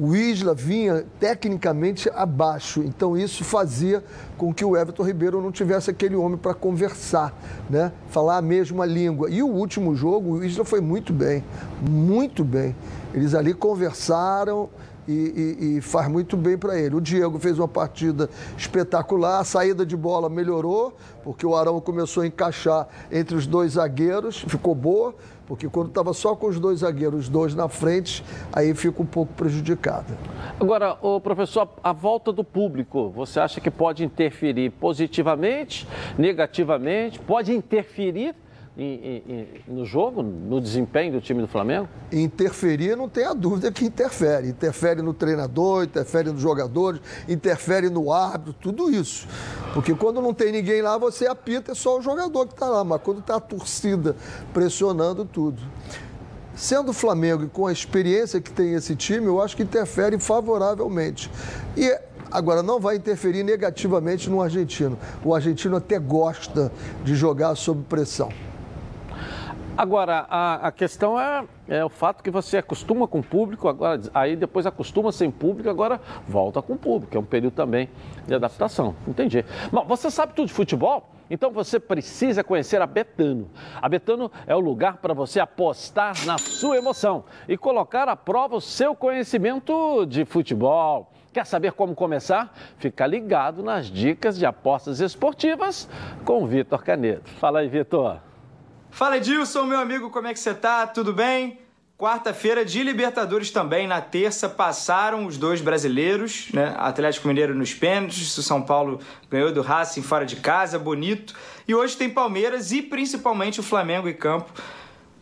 o 0.00 0.14
Isla 0.14 0.54
vinha 0.54 1.04
tecnicamente 1.18 2.08
abaixo, 2.14 2.80
então 2.82 3.16
isso 3.16 3.42
fazia 3.42 4.02
com 4.36 4.54
que 4.54 4.64
o 4.64 4.76
Everton 4.76 5.02
Ribeiro 5.02 5.42
não 5.42 5.50
tivesse 5.50 5.90
aquele 5.90 6.14
homem 6.14 6.38
para 6.38 6.54
conversar, 6.54 7.36
né? 7.68 7.90
falar 8.08 8.36
a 8.36 8.42
mesma 8.42 8.86
língua. 8.86 9.28
E 9.28 9.42
o 9.42 9.48
último 9.48 9.96
jogo, 9.96 10.34
o 10.34 10.44
Isla 10.44 10.64
foi 10.64 10.80
muito 10.80 11.12
bem, 11.12 11.42
muito 11.82 12.44
bem. 12.44 12.76
Eles 13.12 13.34
ali 13.34 13.52
conversaram, 13.52 14.70
e, 15.08 15.12
e, 15.12 15.76
e, 15.78 15.80
faz 15.80 16.08
muito 16.08 16.36
bem 16.36 16.58
para 16.58 16.78
ele. 16.78 16.94
O 16.94 17.00
Diego 17.00 17.38
fez 17.38 17.58
uma 17.58 17.66
partida 17.66 18.28
espetacular, 18.56 19.40
a 19.40 19.44
saída 19.44 19.86
de 19.86 19.96
bola 19.96 20.28
melhorou, 20.28 20.94
porque 21.24 21.46
o 21.46 21.56
Arão 21.56 21.80
começou 21.80 22.22
a 22.22 22.26
encaixar 22.26 22.86
entre 23.10 23.34
os 23.34 23.46
dois 23.46 23.72
zagueiros, 23.72 24.44
ficou 24.46 24.74
boa 24.74 25.14
porque 25.48 25.66
quando 25.66 25.88
estava 25.88 26.12
só 26.12 26.36
com 26.36 26.46
os 26.46 26.60
dois 26.60 26.80
zagueiros, 26.80 27.20
os 27.20 27.28
dois 27.30 27.54
na 27.54 27.70
frente, 27.70 28.22
aí 28.52 28.74
fica 28.74 29.00
um 29.00 29.06
pouco 29.06 29.32
prejudicado. 29.32 30.14
Agora, 30.60 30.98
o 31.00 31.18
professor, 31.22 31.66
a 31.82 31.90
volta 31.90 32.30
do 32.30 32.44
público, 32.44 33.08
você 33.08 33.40
acha 33.40 33.58
que 33.58 33.70
pode 33.70 34.04
interferir 34.04 34.68
positivamente, 34.72 35.88
negativamente? 36.18 37.18
Pode 37.18 37.54
interferir 37.54 38.34
no 39.66 39.84
jogo, 39.84 40.22
no 40.22 40.60
desempenho 40.60 41.12
do 41.12 41.20
time 41.20 41.40
do 41.42 41.48
Flamengo? 41.48 41.88
Interferir, 42.12 42.96
não 42.96 43.08
tem 43.08 43.24
a 43.24 43.34
dúvida 43.34 43.72
que 43.72 43.84
interfere. 43.84 44.48
Interfere 44.48 45.02
no 45.02 45.12
treinador, 45.12 45.84
interfere 45.84 46.30
nos 46.30 46.40
jogadores, 46.40 47.00
interfere 47.28 47.90
no 47.90 48.12
árbitro, 48.12 48.52
tudo 48.52 48.88
isso. 48.88 49.26
Porque 49.74 49.94
quando 49.94 50.20
não 50.22 50.32
tem 50.32 50.52
ninguém 50.52 50.80
lá, 50.80 50.96
você 50.96 51.26
apita, 51.26 51.72
é 51.72 51.74
só 51.74 51.98
o 51.98 52.02
jogador 52.02 52.46
que 52.46 52.52
está 52.52 52.68
lá. 52.68 52.84
Mas 52.84 53.00
quando 53.02 53.18
está 53.18 53.36
a 53.36 53.40
torcida 53.40 54.14
pressionando 54.54 55.24
tudo. 55.24 55.60
Sendo 56.54 56.90
o 56.90 56.94
Flamengo 56.94 57.44
e 57.44 57.48
com 57.48 57.66
a 57.66 57.72
experiência 57.72 58.40
que 58.40 58.50
tem 58.50 58.74
esse 58.74 58.94
time, 58.94 59.26
eu 59.26 59.40
acho 59.42 59.56
que 59.56 59.62
interfere 59.62 60.18
favoravelmente. 60.18 61.30
E 61.76 61.98
Agora, 62.30 62.62
não 62.62 62.78
vai 62.78 62.96
interferir 62.96 63.42
negativamente 63.42 64.28
no 64.28 64.42
argentino. 64.42 64.98
O 65.24 65.34
argentino 65.34 65.76
até 65.76 65.98
gosta 65.98 66.70
de 67.02 67.14
jogar 67.14 67.54
sob 67.54 67.82
pressão. 67.88 68.30
Agora, 69.78 70.26
a, 70.28 70.66
a 70.66 70.72
questão 70.72 71.20
é, 71.20 71.44
é, 71.68 71.84
o 71.84 71.88
fato 71.88 72.20
que 72.20 72.32
você 72.32 72.56
acostuma 72.56 73.06
com 73.06 73.20
o 73.20 73.22
público, 73.22 73.68
agora, 73.68 74.00
aí 74.12 74.34
depois 74.34 74.66
acostuma 74.66 75.12
sem 75.12 75.30
público, 75.30 75.70
agora 75.70 76.00
volta 76.26 76.60
com 76.60 76.72
o 76.72 76.76
público. 76.76 77.16
É 77.16 77.20
um 77.20 77.24
período 77.24 77.54
também 77.54 77.88
de 78.26 78.34
adaptação. 78.34 78.96
Entendi. 79.06 79.44
Bom, 79.70 79.84
você 79.84 80.10
sabe 80.10 80.32
tudo 80.34 80.48
de 80.48 80.52
futebol? 80.52 81.08
Então 81.30 81.52
você 81.52 81.78
precisa 81.78 82.42
conhecer 82.42 82.82
a 82.82 82.88
Betano. 82.88 83.48
A 83.80 83.88
Betano 83.88 84.32
é 84.48 84.56
o 84.56 84.58
lugar 84.58 84.96
para 84.96 85.14
você 85.14 85.38
apostar 85.38 86.26
na 86.26 86.38
sua 86.38 86.76
emoção 86.76 87.22
e 87.46 87.56
colocar 87.56 88.08
à 88.08 88.16
prova 88.16 88.56
o 88.56 88.60
seu 88.60 88.96
conhecimento 88.96 90.04
de 90.06 90.24
futebol. 90.24 91.12
Quer 91.32 91.46
saber 91.46 91.70
como 91.70 91.94
começar? 91.94 92.52
Fica 92.78 93.06
ligado 93.06 93.62
nas 93.62 93.86
dicas 93.86 94.36
de 94.36 94.44
apostas 94.44 94.98
esportivas 94.98 95.88
com 96.24 96.42
o 96.42 96.48
Vitor 96.48 96.82
Canedo. 96.82 97.22
Fala 97.38 97.60
aí, 97.60 97.68
Vitor. 97.68 98.27
Fala 98.90 99.18
Edilson, 99.18 99.64
meu 99.64 99.78
amigo, 99.78 100.10
como 100.10 100.26
é 100.26 100.32
que 100.32 100.40
você 100.40 100.52
tá? 100.52 100.86
Tudo 100.86 101.12
bem? 101.12 101.60
Quarta-feira 101.96 102.64
de 102.64 102.82
Libertadores 102.82 103.50
também. 103.50 103.86
Na 103.86 104.00
terça 104.00 104.48
passaram 104.48 105.26
os 105.26 105.36
dois 105.36 105.60
brasileiros, 105.60 106.48
né? 106.52 106.74
Atlético 106.76 107.28
Mineiro 107.28 107.54
nos 107.54 107.72
pênaltis, 107.74 108.36
o 108.36 108.42
São 108.42 108.60
Paulo 108.60 108.98
ganhou 109.30 109.52
do 109.52 109.62
Racing 109.62 110.02
fora 110.02 110.26
de 110.26 110.36
casa, 110.36 110.78
bonito. 110.78 111.34
E 111.66 111.74
hoje 111.74 111.96
tem 111.96 112.10
Palmeiras 112.10 112.72
e 112.72 112.82
principalmente 112.82 113.60
o 113.60 113.62
Flamengo 113.62 114.08
em 114.08 114.14
campo. 114.14 114.52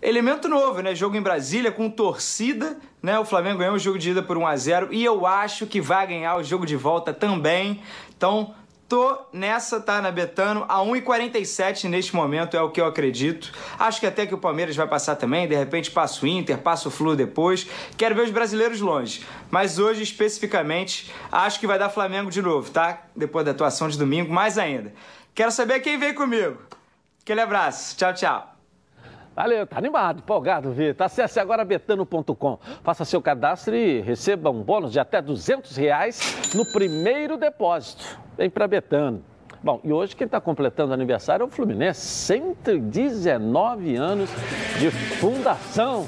Elemento 0.00 0.48
novo, 0.48 0.80
né? 0.80 0.94
Jogo 0.94 1.16
em 1.16 1.22
Brasília 1.22 1.72
com 1.72 1.90
torcida, 1.90 2.78
né? 3.02 3.18
O 3.18 3.24
Flamengo 3.24 3.58
ganhou 3.58 3.74
o 3.74 3.78
jogo 3.78 3.98
de 3.98 4.10
ida 4.10 4.22
por 4.22 4.38
1 4.38 4.46
a 4.46 4.56
0 4.56 4.88
e 4.90 5.04
eu 5.04 5.26
acho 5.26 5.66
que 5.66 5.80
vai 5.80 6.06
ganhar 6.06 6.36
o 6.36 6.42
jogo 6.42 6.64
de 6.64 6.76
volta 6.76 7.12
também. 7.12 7.82
Então, 8.16 8.54
Tô 8.88 9.18
nessa, 9.32 9.80
tá 9.80 10.00
na 10.00 10.12
Betano, 10.12 10.64
a 10.68 10.78
1,47 10.78 11.88
neste 11.88 12.14
momento 12.14 12.56
é 12.56 12.62
o 12.62 12.70
que 12.70 12.80
eu 12.80 12.86
acredito. 12.86 13.52
Acho 13.78 13.98
que 13.98 14.06
até 14.06 14.24
que 14.24 14.34
o 14.34 14.38
Palmeiras 14.38 14.76
vai 14.76 14.86
passar 14.86 15.16
também, 15.16 15.48
de 15.48 15.56
repente 15.56 15.90
passa 15.90 16.24
o 16.24 16.28
Inter, 16.28 16.58
passa 16.58 16.86
o 16.86 16.90
Flu 16.90 17.16
depois. 17.16 17.66
Quero 17.96 18.14
ver 18.14 18.22
os 18.22 18.30
brasileiros 18.30 18.80
longe. 18.80 19.26
Mas 19.50 19.80
hoje, 19.80 20.04
especificamente, 20.04 21.12
acho 21.32 21.58
que 21.58 21.66
vai 21.66 21.80
dar 21.80 21.88
Flamengo 21.88 22.30
de 22.30 22.40
novo, 22.40 22.70
tá? 22.70 23.02
Depois 23.16 23.44
da 23.44 23.50
atuação 23.50 23.88
de 23.88 23.98
domingo, 23.98 24.32
mais 24.32 24.56
ainda. 24.56 24.94
Quero 25.34 25.50
saber 25.50 25.80
quem 25.80 25.98
vem 25.98 26.14
comigo. 26.14 26.56
Aquele 27.22 27.40
abraço. 27.40 27.96
Tchau, 27.96 28.14
tchau. 28.14 28.55
Valeu, 29.36 29.66
tá 29.66 29.76
animado, 29.76 30.20
empolgado, 30.20 30.72
Vitor. 30.72 31.04
Acesse 31.04 31.38
agora 31.38 31.62
betano.com. 31.62 32.58
Faça 32.82 33.04
seu 33.04 33.20
cadastro 33.20 33.76
e 33.76 34.00
receba 34.00 34.48
um 34.50 34.62
bônus 34.62 34.92
de 34.92 34.98
até 34.98 35.20
200 35.20 35.76
reais 35.76 36.54
no 36.54 36.64
primeiro 36.72 37.36
depósito. 37.36 38.18
Vem 38.38 38.48
para 38.48 38.66
Betano. 38.66 39.22
Bom, 39.62 39.78
e 39.84 39.92
hoje 39.92 40.16
quem 40.16 40.24
está 40.24 40.40
completando 40.40 40.94
aniversário 40.94 41.42
é 41.42 41.46
o 41.46 41.50
Fluminense. 41.50 42.00
119 42.00 43.94
anos 43.96 44.30
de 44.78 44.90
fundação 44.90 46.06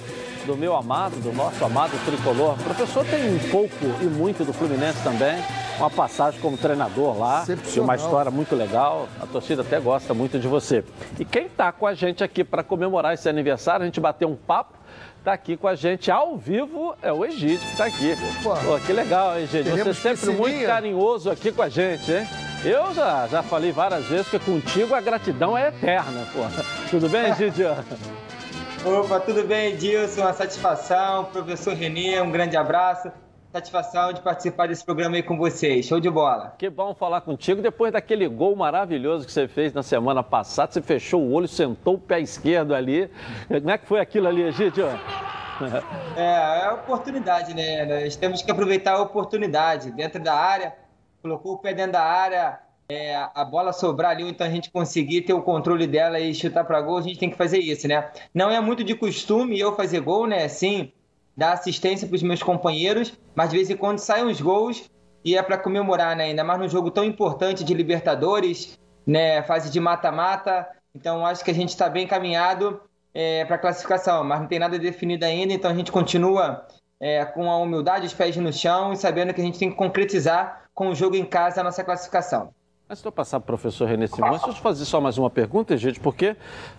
do 0.49 0.57
meu 0.57 0.75
amado, 0.75 1.21
do 1.21 1.31
nosso 1.31 1.63
amado 1.63 1.93
tricolor. 2.07 2.55
O 2.55 2.65
professor 2.65 3.05
tem 3.05 3.35
um 3.35 3.39
pouco 3.51 3.85
e 4.01 4.05
muito 4.07 4.47
do 4.47 4.53
Fluminense 4.55 4.99
também. 5.05 5.37
uma 5.77 5.91
passagem 5.91 6.41
como 6.41 6.57
treinador 6.57 7.19
lá, 7.19 7.45
e 7.77 7.79
uma 7.79 7.95
história 7.95 8.31
muito 8.31 8.57
legal. 8.57 9.09
A 9.21 9.27
torcida 9.27 9.61
até 9.61 9.79
gosta 9.79 10.15
muito 10.15 10.39
de 10.39 10.49
você. 10.49 10.83
E 11.21 11.25
quem 11.25 11.47
está 11.47 11.71
com 11.71 11.87
a 11.87 11.93
gente 11.93 12.25
aqui 12.25 12.43
para 12.43 12.63
comemorar 12.63 13.13
esse 13.13 13.29
aniversário, 13.29 13.83
a 13.83 13.87
gente 13.87 14.01
bateu 14.01 14.29
um 14.29 14.37
papo 14.37 14.79
está 15.19 15.33
aqui 15.35 15.57
com 15.59 15.69
a 15.69 15.75
gente 15.75 16.11
ao 16.11 16.39
vivo 16.39 16.95
é 17.03 17.13
o 17.13 17.23
Egídio 17.25 17.59
que 17.59 17.73
está 17.73 17.85
aqui. 17.85 18.15
Pô, 18.43 18.79
que 18.87 18.93
legal, 18.93 19.39
Egídio. 19.39 19.77
Você 19.77 19.91
é 19.91 20.15
sempre 20.15 20.31
muito 20.31 20.65
carinhoso 20.65 21.31
aqui 21.31 21.53
com 21.53 21.61
a 21.61 21.69
gente, 21.69 22.11
hein? 22.11 22.27
Eu 22.65 22.95
já, 22.95 23.27
já 23.27 23.43
falei 23.43 23.71
várias 23.71 24.07
vezes 24.07 24.29
que 24.29 24.39
contigo 24.39 24.95
a 24.95 25.01
gratidão 25.01 25.59
é 25.59 25.69
eterna, 25.69 26.27
pô. 26.33 26.41
Tudo 26.89 27.09
bem, 27.11 27.31
Egídio? 27.31 27.69
Opa, 28.85 29.19
tudo 29.19 29.45
bem, 29.45 29.73
Edilson? 29.73 30.21
Uma 30.21 30.33
satisfação. 30.33 31.25
Professor 31.27 31.75
Renê, 31.75 32.21
um 32.21 32.31
grande 32.31 32.57
abraço. 32.57 33.11
Satisfação 33.53 34.13
de 34.13 34.21
participar 34.21 34.69
desse 34.69 34.85
programa 34.85 35.17
aí 35.17 35.23
com 35.23 35.37
vocês. 35.37 35.87
Show 35.87 35.99
de 35.99 36.09
bola. 36.09 36.55
Que 36.57 36.71
bom 36.71 36.95
falar 36.95 37.23
contigo. 37.23 37.61
Depois 37.61 37.93
daquele 37.93 38.29
gol 38.29 38.55
maravilhoso 38.55 39.27
que 39.27 39.33
você 39.33 39.49
fez 39.49 39.73
na 39.73 39.83
semana 39.83 40.23
passada, 40.23 40.71
você 40.71 40.81
fechou 40.81 41.23
o 41.23 41.33
olho, 41.33 41.49
sentou 41.49 41.95
o 41.95 41.99
pé 41.99 42.21
esquerdo 42.21 42.75
ali. 42.75 43.11
Como 43.49 43.71
é 43.71 43.79
que 43.79 43.87
foi 43.87 44.01
aquilo 44.01 44.29
ali, 44.29 44.43
Egídio? 44.43 44.87
É, 46.17 46.67
é 46.67 46.71
oportunidade, 46.71 47.55
né? 47.55 48.05
Nós 48.05 48.15
temos 48.15 48.43
que 48.43 48.51
aproveitar 48.51 48.93
a 48.93 49.03
oportunidade. 49.03 49.91
Dentro 49.91 50.23
da 50.23 50.35
área, 50.35 50.73
colocou 51.21 51.55
o 51.55 51.59
pé 51.59 51.75
dentro 51.75 51.93
da 51.93 52.03
área, 52.03 52.61
é, 52.91 53.17
a 53.35 53.45
bola 53.45 53.73
sobrar 53.73 54.13
ali, 54.13 54.27
então 54.27 54.47
a 54.47 54.51
gente 54.51 54.71
conseguir 54.71 55.21
ter 55.21 55.35
o 55.35 55.43
controle 55.43 55.87
dela 55.87 56.19
e 56.19 56.35
chutar 56.35 56.65
para 56.65 56.81
gol, 56.81 56.97
a 56.97 57.03
gente 57.03 57.19
tem 57.19 57.29
que 57.29 57.37
fazer 57.37 57.59
isso, 57.59 57.87
né? 57.87 58.11
Não 58.33 58.51
é 58.51 58.59
muito 58.61 58.83
de 58.83 58.95
costume 58.95 59.61
eu 59.61 59.77
fazer 59.77 60.01
gol, 60.01 60.27
né? 60.27 60.49
Sim, 60.49 60.91
dar 61.37 61.53
assistência 61.53 62.09
para 62.09 62.17
os 62.17 62.23
meus 62.23 62.43
companheiros, 62.43 63.13
mas 63.35 63.51
de 63.51 63.57
vez 63.57 63.69
em 63.69 63.77
quando 63.77 63.99
saem 63.99 64.25
os 64.25 64.41
gols 64.41 64.89
e 65.23 65.37
é 65.37 65.43
para 65.43 65.59
comemorar, 65.59 66.17
né? 66.17 66.25
Ainda 66.25 66.43
mais 66.43 66.59
num 66.59 66.69
jogo 66.69 66.91
tão 66.91 67.05
importante 67.05 67.63
de 67.63 67.75
Libertadores, 67.75 68.79
né? 69.07 69.43
Fase 69.43 69.71
de 69.71 69.79
mata-mata. 69.79 70.67
Então 70.95 71.27
acho 71.27 71.45
que 71.45 71.51
a 71.51 71.55
gente 71.55 71.69
está 71.69 71.91
bem 71.91 72.05
encaminhado 72.05 72.81
é, 73.13 73.45
para 73.45 73.57
a 73.57 73.59
classificação, 73.59 74.25
mas 74.25 74.41
não 74.41 74.47
tem 74.47 74.59
nada 74.59 74.79
definido 74.79 75.27
ainda, 75.27 75.53
então 75.53 75.71
a 75.71 75.75
gente 75.75 75.93
continua 75.93 76.67
é, 76.99 77.23
com 77.27 77.51
a 77.51 77.59
humildade, 77.59 78.07
os 78.07 78.15
pés 78.15 78.35
no 78.39 78.53
chão 78.53 78.95
e 78.95 78.97
sabendo 78.97 79.35
que 79.35 79.43
a 79.43 79.45
gente 79.45 79.59
tem 79.59 79.71
que 79.71 79.77
concretizar 79.77 80.65
com 80.73 80.89
o 80.89 80.95
jogo 80.95 81.17
em 81.17 81.25
casa 81.27 81.61
a 81.61 81.65
nossa 81.65 81.85
classificação. 81.85 82.55
Antes 82.91 83.03
de 83.03 83.09
eu 83.09 83.13
passar 83.13 83.39
para 83.39 83.55
o 83.55 83.59
professor 83.59 83.87
René 83.87 84.07
Simões, 84.07 84.41
deixa 84.41 84.49
eu 84.49 84.55
fazer 84.55 84.87
só 84.87 84.99
mais 84.99 85.19
uma 85.19 85.29
pergunta, 85.29 85.77
gente, 85.77 86.01
porque 86.01 86.35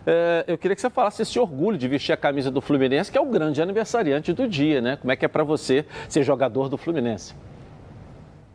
é, 0.07 0.43
eu 0.47 0.57
queria 0.57 0.73
que 0.73 0.81
você 0.81 0.89
falasse 0.89 1.21
esse 1.21 1.37
orgulho 1.37 1.77
de 1.77 1.87
vestir 1.87 2.11
a 2.11 2.17
camisa 2.17 2.49
do 2.49 2.59
Fluminense, 2.61 3.11
que 3.11 3.17
é 3.17 3.21
o 3.21 3.27
grande 3.27 3.61
aniversariante 3.61 4.33
do 4.33 4.47
dia, 4.47 4.81
né? 4.81 4.95
Como 4.95 5.11
é 5.11 5.15
que 5.15 5.23
é 5.23 5.27
para 5.27 5.43
você 5.43 5.85
ser 6.07 6.23
jogador 6.23 6.67
do 6.67 6.79
Fluminense? 6.79 7.35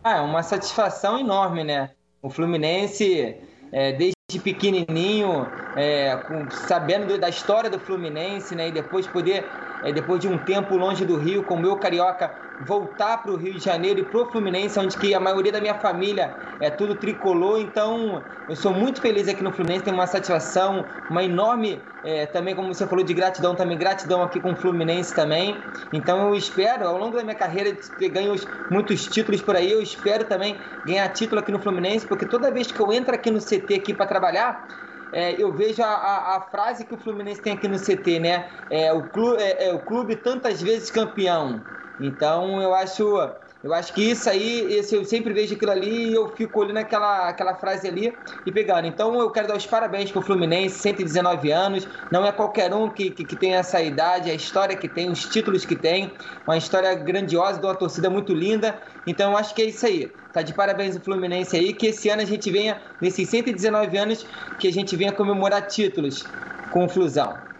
Ah, 0.02 0.16
é 0.16 0.20
uma 0.20 0.42
satisfação 0.42 1.16
enorme, 1.16 1.62
né? 1.62 1.90
O 2.20 2.28
Fluminense, 2.28 3.36
é, 3.70 3.92
desde 3.92 4.14
pequenininho, 4.32 5.46
é, 5.76 6.16
com, 6.16 6.50
sabendo 6.50 7.18
da 7.18 7.28
história 7.28 7.68
do 7.68 7.78
Fluminense, 7.78 8.54
né? 8.54 8.68
E 8.68 8.72
depois 8.72 9.06
poder, 9.06 9.44
é, 9.82 9.92
depois 9.92 10.18
de 10.18 10.26
um 10.26 10.38
tempo 10.38 10.76
longe 10.76 11.04
do 11.04 11.16
Rio, 11.16 11.42
com 11.42 11.54
o 11.54 11.60
meu 11.60 11.76
carioca 11.76 12.32
voltar 12.60 13.18
para 13.18 13.32
o 13.32 13.36
Rio 13.36 13.54
de 13.54 13.58
Janeiro 13.58 14.00
e 14.00 14.04
para 14.04 14.20
o 14.20 14.30
Fluminense, 14.30 14.78
onde 14.78 14.96
que 14.96 15.14
a 15.14 15.20
maioria 15.20 15.52
da 15.52 15.60
minha 15.60 15.74
família 15.74 16.34
é 16.60 16.70
tudo 16.70 16.94
tricolor. 16.94 17.60
Então, 17.60 18.22
eu 18.48 18.56
sou 18.56 18.72
muito 18.72 19.00
feliz 19.00 19.28
aqui 19.28 19.42
no 19.42 19.52
Fluminense, 19.52 19.84
tenho 19.84 19.96
uma 19.96 20.06
satisfação, 20.06 20.84
uma 21.10 21.22
enorme, 21.22 21.80
é, 22.04 22.26
também 22.26 22.54
como 22.54 22.72
você 22.72 22.86
falou 22.86 23.04
de 23.04 23.12
gratidão, 23.12 23.54
também 23.54 23.76
gratidão 23.76 24.22
aqui 24.22 24.40
com 24.40 24.52
o 24.52 24.56
Fluminense 24.56 25.14
também. 25.14 25.56
Então, 25.92 26.28
eu 26.28 26.34
espero, 26.34 26.86
ao 26.86 26.96
longo 26.96 27.16
da 27.16 27.22
minha 27.22 27.34
carreira, 27.34 27.74
ter 27.98 28.08
ganho 28.08 28.34
muitos 28.70 29.06
títulos 29.06 29.42
por 29.42 29.56
aí, 29.56 29.70
eu 29.70 29.82
espero 29.82 30.24
também 30.24 30.56
ganhar 30.86 31.08
título 31.08 31.40
aqui 31.40 31.50
no 31.50 31.58
Fluminense, 31.58 32.06
porque 32.06 32.26
toda 32.26 32.50
vez 32.50 32.70
que 32.70 32.80
eu 32.80 32.92
entro 32.92 33.14
aqui 33.14 33.30
no 33.30 33.40
CT 33.40 33.74
aqui 33.74 33.92
para 33.92 34.06
trabalhar, 34.14 34.68
é, 35.12 35.40
eu 35.40 35.52
vejo 35.52 35.82
a, 35.82 35.86
a, 35.86 36.36
a, 36.36 36.40
frase 36.40 36.84
que 36.84 36.94
o 36.94 36.98
Fluminense 36.98 37.40
tem 37.40 37.52
aqui 37.52 37.66
no 37.66 37.78
CT, 37.78 38.20
né? 38.20 38.48
É 38.70 38.92
o 38.92 39.04
é, 39.38 39.68
é 39.68 39.72
o 39.72 39.80
clube 39.80 40.16
tantas 40.16 40.62
vezes 40.62 40.90
campeão. 40.90 41.62
Então 42.00 42.62
eu 42.62 42.74
acho, 42.74 43.16
eu 43.64 43.72
acho 43.72 43.94
que 43.94 44.10
isso 44.10 44.28
aí, 44.28 44.74
esse, 44.74 44.94
eu 44.94 45.06
sempre 45.06 45.32
vejo 45.32 45.54
aquilo 45.54 45.70
ali 45.70 46.10
e 46.10 46.14
eu 46.14 46.28
fico 46.36 46.60
olhando 46.60 46.76
aquela, 46.76 47.30
aquela 47.30 47.54
frase 47.54 47.88
ali 47.88 48.14
e 48.44 48.52
pegando. 48.52 48.86
Então 48.86 49.18
eu 49.18 49.30
quero 49.30 49.48
dar 49.48 49.56
os 49.56 49.64
parabéns 49.64 50.12
pro 50.12 50.20
Fluminense, 50.20 50.78
119 50.80 51.50
anos, 51.50 51.88
não 52.12 52.26
é 52.26 52.30
qualquer 52.30 52.74
um 52.74 52.90
que, 52.90 53.10
que, 53.10 53.24
que 53.24 53.34
tem 53.34 53.54
essa 53.54 53.80
idade, 53.80 54.30
a 54.30 54.34
história 54.34 54.76
que 54.76 54.86
tem, 54.86 55.10
os 55.10 55.24
títulos 55.24 55.64
que 55.64 55.74
tem, 55.74 56.12
uma 56.46 56.58
história 56.58 56.94
grandiosa, 56.94 57.58
de 57.58 57.64
uma 57.64 57.74
torcida 57.74 58.10
muito 58.10 58.34
linda. 58.34 58.78
Então 59.06 59.30
eu 59.32 59.38
acho 59.38 59.54
que 59.54 59.62
é 59.62 59.64
isso 59.64 59.86
aí. 59.86 60.12
Tá 60.30 60.42
de 60.42 60.52
parabéns 60.52 60.94
o 60.94 61.00
Fluminense 61.00 61.56
aí, 61.56 61.72
que 61.72 61.86
esse 61.86 62.10
ano 62.10 62.20
a 62.20 62.26
gente 62.26 62.50
venha, 62.50 62.82
nesses 63.00 63.26
119 63.30 63.96
anos, 63.96 64.26
que 64.58 64.68
a 64.68 64.72
gente 64.72 64.94
venha 64.94 65.10
comemorar 65.10 65.66
títulos 65.66 66.26
com 66.70 66.84
o 66.84 66.88
Flusão. 66.88 67.53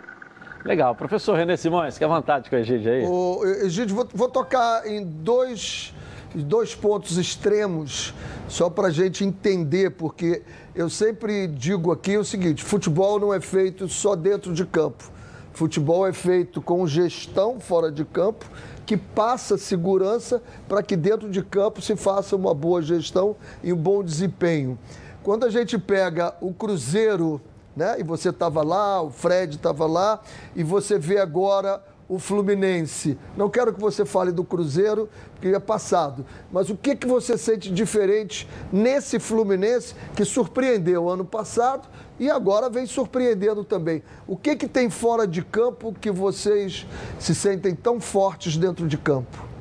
Legal. 0.64 0.94
Professor 0.94 1.36
René 1.36 1.56
Simões, 1.58 1.98
que 1.98 2.04
à 2.04 2.08
vontade 2.08 2.48
com 2.48 2.56
a 2.56 2.60
Egídio 2.60 2.90
aí. 2.90 3.66
Egídio, 3.66 3.94
vou, 3.94 4.08
vou 4.14 4.28
tocar 4.30 4.86
em 4.86 5.04
dois, 5.04 5.92
dois 6.34 6.74
pontos 6.74 7.18
extremos, 7.18 8.14
só 8.48 8.70
para 8.70 8.88
a 8.88 8.90
gente 8.90 9.22
entender, 9.24 9.90
porque 9.90 10.42
eu 10.74 10.88
sempre 10.88 11.46
digo 11.46 11.92
aqui 11.92 12.16
o 12.16 12.24
seguinte: 12.24 12.64
futebol 12.64 13.20
não 13.20 13.34
é 13.34 13.40
feito 13.40 13.86
só 13.88 14.16
dentro 14.16 14.54
de 14.54 14.64
campo. 14.64 15.12
Futebol 15.52 16.06
é 16.06 16.12
feito 16.12 16.62
com 16.62 16.84
gestão 16.86 17.60
fora 17.60 17.92
de 17.92 18.04
campo, 18.04 18.46
que 18.86 18.96
passa 18.96 19.58
segurança 19.58 20.42
para 20.66 20.82
que 20.82 20.96
dentro 20.96 21.30
de 21.30 21.42
campo 21.42 21.80
se 21.80 21.94
faça 21.94 22.34
uma 22.34 22.54
boa 22.54 22.80
gestão 22.80 23.36
e 23.62 23.72
um 23.72 23.76
bom 23.76 24.02
desempenho. 24.02 24.78
Quando 25.22 25.44
a 25.44 25.50
gente 25.50 25.78
pega 25.78 26.34
o 26.40 26.52
Cruzeiro 26.52 27.40
né? 27.76 27.96
E 27.98 28.02
você 28.02 28.30
estava 28.30 28.62
lá, 28.62 29.02
o 29.02 29.10
Fred 29.10 29.56
estava 29.56 29.86
lá, 29.86 30.20
e 30.54 30.62
você 30.62 30.98
vê 30.98 31.18
agora 31.18 31.82
o 32.08 32.18
Fluminense. 32.18 33.18
Não 33.36 33.48
quero 33.48 33.72
que 33.72 33.80
você 33.80 34.04
fale 34.04 34.30
do 34.30 34.44
Cruzeiro, 34.44 35.08
porque 35.32 35.48
é 35.48 35.58
passado, 35.58 36.24
mas 36.52 36.70
o 36.70 36.76
que, 36.76 36.94
que 36.94 37.06
você 37.06 37.36
sente 37.38 37.70
diferente 37.70 38.48
nesse 38.72 39.18
Fluminense 39.18 39.94
que 40.14 40.24
surpreendeu 40.24 41.08
ano 41.08 41.24
passado 41.24 41.88
e 42.18 42.30
agora 42.30 42.68
vem 42.68 42.86
surpreendendo 42.86 43.64
também? 43.64 44.02
O 44.26 44.36
que, 44.36 44.54
que 44.56 44.68
tem 44.68 44.90
fora 44.90 45.26
de 45.26 45.42
campo 45.42 45.94
que 45.98 46.10
vocês 46.10 46.86
se 47.18 47.34
sentem 47.34 47.74
tão 47.74 48.00
fortes 48.00 48.56
dentro 48.56 48.86
de 48.86 48.98
campo? 48.98 49.54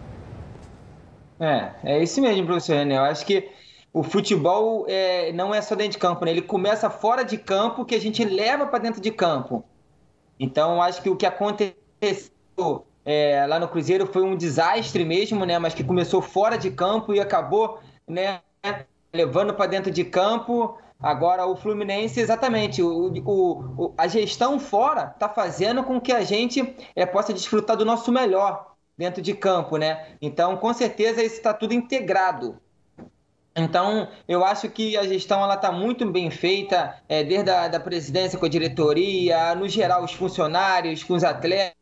É, 1.40 1.72
é 1.84 2.04
isso 2.04 2.22
mesmo, 2.22 2.46
professor 2.46 2.76
René. 2.76 2.98
Eu 2.98 3.04
acho 3.04 3.26
que 3.26 3.50
o 3.94 4.02
futebol 4.02 4.86
é, 4.90 5.32
não 5.34 5.54
é 5.54 5.62
só 5.62 5.76
dentro 5.76 5.92
de 5.94 5.98
campo, 6.00 6.26
né? 6.26 6.32
Ele 6.32 6.42
começa 6.42 6.90
fora 6.90 7.24
de 7.24 7.38
campo 7.38 7.86
que 7.86 7.94
a 7.94 8.02
gente 8.02 8.26
leva 8.26 8.66
para 8.66 8.80
dentro 8.80 9.00
de 9.00 9.12
campo. 9.12 9.64
Então, 10.40 10.82
acho 10.82 11.00
que 11.02 11.10
o 11.12 11.16
que 11.16 11.28
aconteceu 11.28 11.78
é, 13.06 13.46
lá 13.48 13.60
no 13.60 13.68
Cruzeiro 13.68 14.08
foi 14.08 14.24
um 14.24 14.36
desastre 14.36 15.06
mesmo, 15.06 15.46
né? 15.46 15.60
Mas 15.60 15.76
que 15.76 15.84
começou 15.84 16.24
fora 16.24 16.58
de 16.58 16.72
campo 16.72 17.14
e 17.14 17.20
acabou, 17.20 17.80
né? 18.08 18.42
Levando 19.14 19.54
para 19.54 19.68
dentro 19.68 19.92
de 19.92 20.04
campo. 20.04 20.76
Agora, 21.00 21.46
o 21.46 21.56
Fluminense, 21.56 22.20
exatamente, 22.20 22.82
o, 22.82 23.14
o, 23.26 23.94
a 23.96 24.08
gestão 24.08 24.60
fora 24.60 25.12
está 25.14 25.30
fazendo 25.30 25.84
com 25.84 26.02
que 26.02 26.12
a 26.12 26.24
gente 26.24 26.76
é, 26.96 27.06
possa 27.06 27.32
desfrutar 27.32 27.78
do 27.78 27.86
nosso 27.86 28.12
melhor 28.12 28.74
dentro 28.98 29.22
de 29.22 29.36
campo, 29.36 29.78
né? 29.78 30.16
Então, 30.20 30.58
com 30.58 30.74
certeza, 30.74 31.22
isso 31.22 31.36
está 31.36 31.54
tudo 31.54 31.74
integrado. 31.74 32.60
Então, 33.56 34.08
eu 34.28 34.44
acho 34.44 34.70
que 34.70 34.98
a 34.98 35.04
gestão 35.04 35.42
ela 35.42 35.54
está 35.56 35.72
muito 35.72 36.10
bem 36.10 36.32
feita, 36.32 36.96
é, 37.08 37.24
desde 37.24 37.52
a 37.52 37.68
da 37.68 37.80
presidência 37.80 38.40
com 38.40 38.46
a 38.46 38.50
diretoria, 38.50 39.54
no 39.54 39.70
geral, 39.70 40.04
os 40.04 40.14
funcionários, 40.14 41.04
com 41.04 41.14
os 41.14 41.24
atletas. 41.24 41.76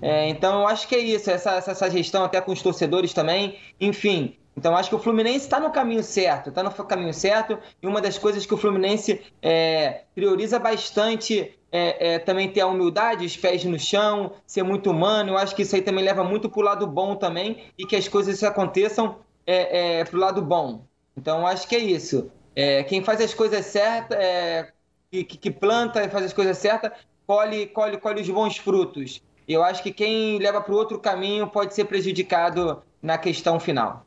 É, 0.00 0.28
então, 0.28 0.60
eu 0.60 0.68
acho 0.68 0.86
que 0.86 0.94
é 0.94 0.98
isso, 0.98 1.30
essa, 1.30 1.56
essa 1.56 1.90
gestão 1.90 2.24
até 2.24 2.40
com 2.40 2.52
os 2.52 2.62
torcedores 2.62 3.12
também. 3.12 3.58
Enfim, 3.80 4.36
então 4.56 4.76
acho 4.76 4.88
que 4.88 4.94
o 4.94 4.98
Fluminense 4.98 5.46
está 5.46 5.58
no 5.58 5.70
caminho 5.70 6.02
certo, 6.02 6.50
está 6.50 6.62
no 6.62 6.70
caminho 6.70 7.14
certo. 7.14 7.58
E 7.82 7.86
uma 7.86 8.00
das 8.00 8.18
coisas 8.18 8.44
que 8.44 8.54
o 8.54 8.56
Fluminense 8.56 9.20
é, 9.40 10.02
prioriza 10.14 10.58
bastante 10.58 11.58
é, 11.70 12.14
é, 12.14 12.18
também 12.18 12.50
ter 12.50 12.60
a 12.60 12.66
humildade, 12.66 13.24
os 13.24 13.36
pés 13.36 13.64
no 13.64 13.78
chão, 13.78 14.32
ser 14.46 14.62
muito 14.62 14.90
humano. 14.90 15.30
Eu 15.30 15.38
acho 15.38 15.56
que 15.56 15.62
isso 15.62 15.74
aí 15.74 15.82
também 15.82 16.04
leva 16.04 16.22
muito 16.22 16.50
para 16.50 16.60
o 16.60 16.62
lado 16.62 16.86
bom 16.86 17.16
também 17.16 17.64
e 17.78 17.86
que 17.86 17.96
as 17.96 18.06
coisas 18.06 18.42
aconteçam 18.42 19.16
é, 19.46 20.00
é, 20.00 20.04
pro 20.04 20.18
lado 20.18 20.42
bom. 20.42 20.84
Então, 21.16 21.46
acho 21.46 21.68
que 21.68 21.76
é 21.76 21.78
isso. 21.78 22.30
É, 22.54 22.82
quem 22.84 23.02
faz 23.02 23.20
as 23.20 23.34
coisas 23.34 23.64
certas, 23.66 24.18
é, 24.18 24.68
que, 25.10 25.24
que, 25.24 25.50
planta 25.50 26.02
e 26.02 26.08
faz 26.08 26.26
as 26.26 26.32
coisas 26.32 26.56
certas, 26.58 26.92
colhe, 27.26 27.66
colhe, 27.66 27.98
colhe 27.98 28.22
os 28.22 28.28
bons 28.28 28.56
frutos. 28.56 29.22
Eu 29.46 29.62
acho 29.62 29.82
que 29.82 29.92
quem 29.92 30.38
leva 30.38 30.60
para 30.60 30.72
o 30.72 30.76
outro 30.76 30.98
caminho 30.98 31.46
pode 31.48 31.74
ser 31.74 31.84
prejudicado 31.84 32.82
na 33.02 33.18
questão 33.18 33.58
final. 33.58 34.06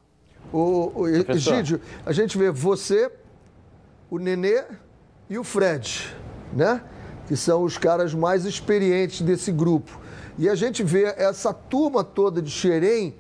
O, 0.52 0.92
o 0.96 1.08
Egídio, 1.08 1.82
a 2.06 2.12
gente 2.12 2.38
vê 2.38 2.50
você, 2.52 3.12
o 4.10 4.18
Nenê 4.18 4.64
e 5.30 5.38
o 5.38 5.44
Fred, 5.44 6.16
né? 6.54 6.82
Que 7.28 7.36
são 7.36 7.64
os 7.64 7.78
caras 7.78 8.14
mais 8.14 8.46
experientes 8.46 9.22
desse 9.22 9.52
grupo. 9.52 10.00
E 10.38 10.48
a 10.48 10.56
gente 10.56 10.84
vê 10.84 11.14
essa 11.18 11.54
turma 11.54 12.04
toda 12.04 12.42
de 12.42 12.52
Xerém 12.52 13.16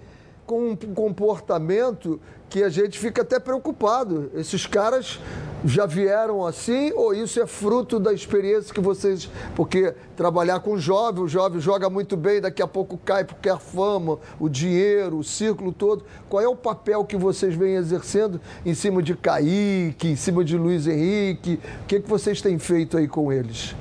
com 0.45 0.71
um 0.71 0.75
comportamento 0.75 2.19
que 2.49 2.63
a 2.63 2.69
gente 2.69 2.97
fica 2.99 3.21
até 3.21 3.39
preocupado. 3.39 4.31
Esses 4.33 4.65
caras 4.65 5.19
já 5.65 5.85
vieram 5.85 6.45
assim 6.45 6.91
ou 6.93 7.13
isso 7.13 7.41
é 7.41 7.47
fruto 7.47 7.99
da 7.99 8.13
experiência 8.13 8.73
que 8.73 8.79
vocês. 8.79 9.29
Porque 9.55 9.93
trabalhar 10.15 10.59
com 10.59 10.77
jovem, 10.77 11.23
o 11.23 11.27
jovem 11.27 11.59
joga 11.59 11.89
muito 11.89 12.15
bem, 12.15 12.39
daqui 12.39 12.61
a 12.61 12.67
pouco 12.67 12.97
cai 12.97 13.23
porque 13.23 13.49
a 13.49 13.57
fama, 13.57 14.19
o 14.39 14.47
dinheiro, 14.47 15.17
o 15.17 15.23
círculo 15.23 15.73
todo. 15.73 16.05
Qual 16.29 16.41
é 16.41 16.47
o 16.47 16.55
papel 16.55 17.03
que 17.03 17.17
vocês 17.17 17.55
vêm 17.55 17.75
exercendo 17.75 18.39
em 18.65 18.73
cima 18.73 19.01
de 19.01 19.15
Kaique, 19.15 20.07
em 20.07 20.15
cima 20.15 20.43
de 20.43 20.57
Luiz 20.57 20.87
Henrique? 20.87 21.59
O 21.83 21.85
que, 21.87 21.99
que 21.99 22.09
vocês 22.09 22.41
têm 22.41 22.59
feito 22.59 22.97
aí 22.97 23.07
com 23.07 23.33
eles? 23.33 23.75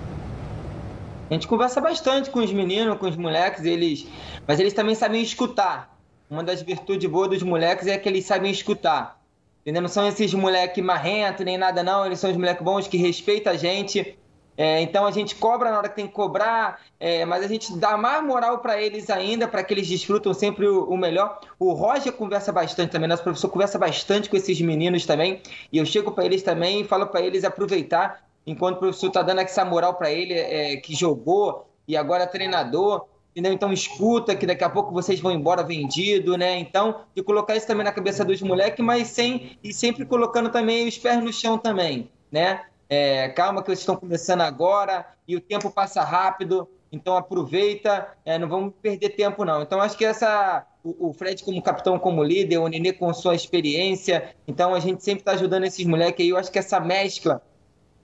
A 1.30 1.34
gente 1.34 1.46
conversa 1.46 1.80
bastante 1.80 2.30
com 2.30 2.40
os 2.40 2.52
meninos, 2.52 2.98
com 2.98 3.08
os 3.08 3.16
moleques, 3.16 3.64
eles, 3.64 4.06
mas 4.46 4.60
eles 4.60 4.72
também 4.72 4.94
sabem 4.94 5.22
escutar. 5.22 5.93
Uma 6.28 6.42
das 6.42 6.62
virtudes 6.62 7.08
boas 7.08 7.30
dos 7.30 7.42
moleques 7.42 7.86
é 7.86 7.98
que 7.98 8.08
eles 8.08 8.24
sabem 8.24 8.50
escutar. 8.50 9.20
Entendeu? 9.62 9.82
Não 9.82 9.88
são 9.88 10.06
esses 10.06 10.32
moleques 10.34 10.84
marrentos 10.84 11.44
nem 11.44 11.56
nada, 11.56 11.82
não. 11.82 12.04
Eles 12.04 12.18
são 12.18 12.30
os 12.30 12.36
moleques 12.36 12.62
bons 12.62 12.86
que 12.86 12.96
respeitam 12.96 13.52
a 13.52 13.56
gente. 13.56 14.18
É, 14.56 14.80
então 14.80 15.04
a 15.04 15.10
gente 15.10 15.34
cobra 15.34 15.70
na 15.70 15.78
hora 15.78 15.88
que 15.88 15.96
tem 15.96 16.06
que 16.06 16.12
cobrar, 16.12 16.80
é, 17.00 17.24
mas 17.24 17.44
a 17.44 17.48
gente 17.48 17.76
dá 17.76 17.96
mais 17.96 18.22
moral 18.24 18.58
para 18.58 18.80
eles 18.80 19.10
ainda, 19.10 19.48
para 19.48 19.64
que 19.64 19.74
eles 19.74 19.88
desfrutam 19.88 20.32
sempre 20.32 20.66
o, 20.66 20.84
o, 20.84 20.96
melhor. 20.96 21.40
O 21.58 21.72
Roger 21.72 22.12
conversa 22.12 22.52
bastante 22.52 22.92
também, 22.92 23.08
nosso 23.08 23.24
professor 23.24 23.48
conversa 23.48 23.78
bastante 23.78 24.30
com 24.30 24.36
esses 24.36 24.60
meninos 24.60 25.04
também, 25.04 25.42
e 25.72 25.78
eu 25.78 25.84
chego 25.84 26.12
para 26.12 26.24
eles 26.24 26.42
também 26.42 26.82
e 26.82 26.84
falo 26.84 27.08
para 27.08 27.20
eles 27.20 27.42
aproveitar, 27.42 28.24
enquanto 28.46 28.76
o 28.76 28.78
professor 28.78 29.08
está 29.08 29.22
dando 29.22 29.40
essa 29.40 29.64
moral 29.64 29.94
para 29.94 30.12
ele, 30.12 30.34
é, 30.34 30.76
que 30.76 30.94
jogou 30.94 31.68
e 31.88 31.96
agora 31.96 32.22
é 32.22 32.26
treinador 32.26 33.06
entendeu? 33.34 33.52
Então 33.52 33.72
escuta 33.72 34.36
que 34.36 34.46
daqui 34.46 34.62
a 34.62 34.70
pouco 34.70 34.92
vocês 34.92 35.18
vão 35.18 35.32
embora 35.32 35.64
vendido, 35.64 36.36
né? 36.36 36.56
Então, 36.58 37.00
de 37.14 37.22
colocar 37.22 37.56
isso 37.56 37.66
também 37.66 37.84
na 37.84 37.92
cabeça 37.92 38.24
dos 38.24 38.40
moleques, 38.40 38.84
mas 38.84 39.08
sem 39.08 39.58
e 39.62 39.72
sempre 39.72 40.06
colocando 40.06 40.50
também 40.50 40.86
os 40.86 40.96
pés 40.96 41.22
no 41.22 41.32
chão 41.32 41.58
também, 41.58 42.08
né? 42.30 42.62
É, 42.88 43.28
calma 43.30 43.60
que 43.60 43.66
vocês 43.66 43.80
estão 43.80 43.96
começando 43.96 44.42
agora 44.42 45.04
e 45.26 45.34
o 45.34 45.40
tempo 45.40 45.68
passa 45.68 46.02
rápido, 46.02 46.68
então 46.92 47.16
aproveita, 47.16 48.06
é, 48.24 48.38
não 48.38 48.48
vamos 48.48 48.72
perder 48.80 49.10
tempo 49.10 49.44
não. 49.44 49.62
Então 49.62 49.80
acho 49.80 49.98
que 49.98 50.04
essa 50.04 50.64
o, 50.84 51.08
o 51.08 51.12
Fred 51.12 51.42
como 51.42 51.60
capitão, 51.60 51.98
como 51.98 52.22
líder, 52.22 52.58
o 52.58 52.68
Nenê 52.68 52.92
com 52.92 53.12
sua 53.12 53.34
experiência, 53.34 54.32
então 54.46 54.74
a 54.74 54.78
gente 54.78 55.02
sempre 55.02 55.22
está 55.22 55.32
ajudando 55.32 55.64
esses 55.64 55.84
moleques 55.84 56.24
aí. 56.24 56.30
Eu 56.30 56.36
acho 56.36 56.52
que 56.52 56.58
essa 56.58 56.78
mescla 56.78 57.42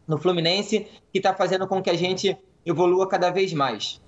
no 0.08 0.18
Fluminense 0.18 0.88
que 1.12 1.18
está 1.18 1.32
fazendo 1.32 1.68
com 1.68 1.80
que 1.80 1.90
a 1.90 1.96
gente 1.96 2.36
evolua 2.66 3.06
cada 3.06 3.30
vez 3.30 3.52
mais. 3.52 4.00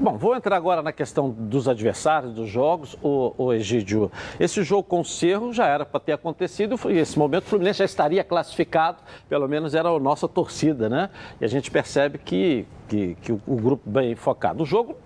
Bom, 0.00 0.16
vou 0.16 0.34
entrar 0.36 0.56
agora 0.56 0.82
na 0.82 0.92
questão 0.92 1.30
dos 1.30 1.68
adversários, 1.68 2.32
dos 2.32 2.48
jogos. 2.48 2.96
O, 3.02 3.34
o 3.36 3.52
Egídio, 3.52 4.10
esse 4.38 4.62
jogo 4.62 4.84
com 4.84 5.00
o 5.00 5.04
Cerro 5.04 5.52
já 5.52 5.66
era 5.66 5.84
para 5.84 6.00
ter 6.00 6.12
acontecido 6.12 6.78
e 6.88 6.98
esse 6.98 7.18
momento 7.18 7.44
o 7.44 7.48
Fluminense 7.48 7.80
já 7.80 7.84
estaria 7.84 8.24
classificado, 8.24 8.98
pelo 9.28 9.48
menos 9.48 9.74
era 9.74 9.88
a 9.88 9.98
nossa 9.98 10.28
torcida, 10.28 10.88
né? 10.88 11.10
E 11.40 11.44
a 11.44 11.48
gente 11.48 11.70
percebe 11.70 12.18
que, 12.18 12.66
que, 12.88 13.16
que 13.22 13.32
o, 13.32 13.40
o 13.46 13.56
grupo 13.56 13.88
bem 13.88 14.14
focado. 14.14 14.62
O 14.62 14.66
jogo 14.66 14.96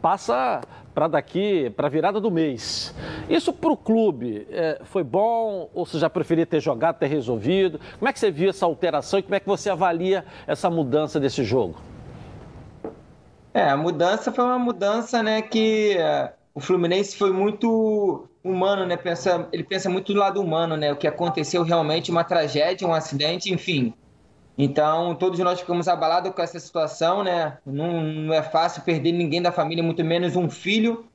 passa 0.00 0.60
para 0.94 1.08
daqui, 1.08 1.70
para 1.76 1.86
a 1.86 1.90
virada 1.90 2.20
do 2.20 2.30
mês. 2.30 2.94
Isso 3.28 3.52
para 3.52 3.70
o 3.70 3.76
clube 3.76 4.46
é, 4.50 4.80
foi 4.84 5.04
bom 5.04 5.68
ou 5.74 5.86
você 5.86 5.98
já 5.98 6.10
preferia 6.10 6.46
ter 6.46 6.60
jogado, 6.60 6.98
ter 6.98 7.06
resolvido? 7.06 7.80
Como 7.98 8.08
é 8.08 8.12
que 8.12 8.18
você 8.18 8.30
viu 8.30 8.50
essa 8.50 8.66
alteração 8.66 9.18
e 9.18 9.22
como 9.22 9.34
é 9.34 9.40
que 9.40 9.46
você 9.46 9.70
avalia 9.70 10.24
essa 10.46 10.68
mudança 10.68 11.20
desse 11.20 11.44
jogo? 11.44 11.76
É, 13.58 13.70
a 13.70 13.76
mudança 13.76 14.30
foi 14.30 14.44
uma 14.44 14.56
mudança, 14.56 15.20
né, 15.20 15.42
que 15.42 15.96
uh, 15.96 16.32
o 16.54 16.60
Fluminense 16.60 17.16
foi 17.16 17.32
muito 17.32 18.28
humano, 18.44 18.86
né? 18.86 18.96
Pensa, 18.96 19.48
ele 19.50 19.64
pensa 19.64 19.90
muito 19.90 20.14
do 20.14 20.20
lado 20.20 20.40
humano, 20.40 20.76
né? 20.76 20.92
O 20.92 20.96
que 20.96 21.08
aconteceu 21.08 21.64
realmente, 21.64 22.08
uma 22.08 22.22
tragédia, 22.22 22.86
um 22.86 22.94
acidente, 22.94 23.52
enfim. 23.52 23.92
Então, 24.56 25.12
todos 25.16 25.40
nós 25.40 25.58
ficamos 25.58 25.88
abalados 25.88 26.32
com 26.32 26.40
essa 26.40 26.60
situação, 26.60 27.24
né? 27.24 27.58
Não, 27.66 28.00
não 28.00 28.32
é 28.32 28.44
fácil 28.44 28.82
perder 28.82 29.10
ninguém 29.10 29.42
da 29.42 29.50
família, 29.50 29.82
muito 29.82 30.04
menos 30.04 30.36
um 30.36 30.48
filho. 30.48 31.06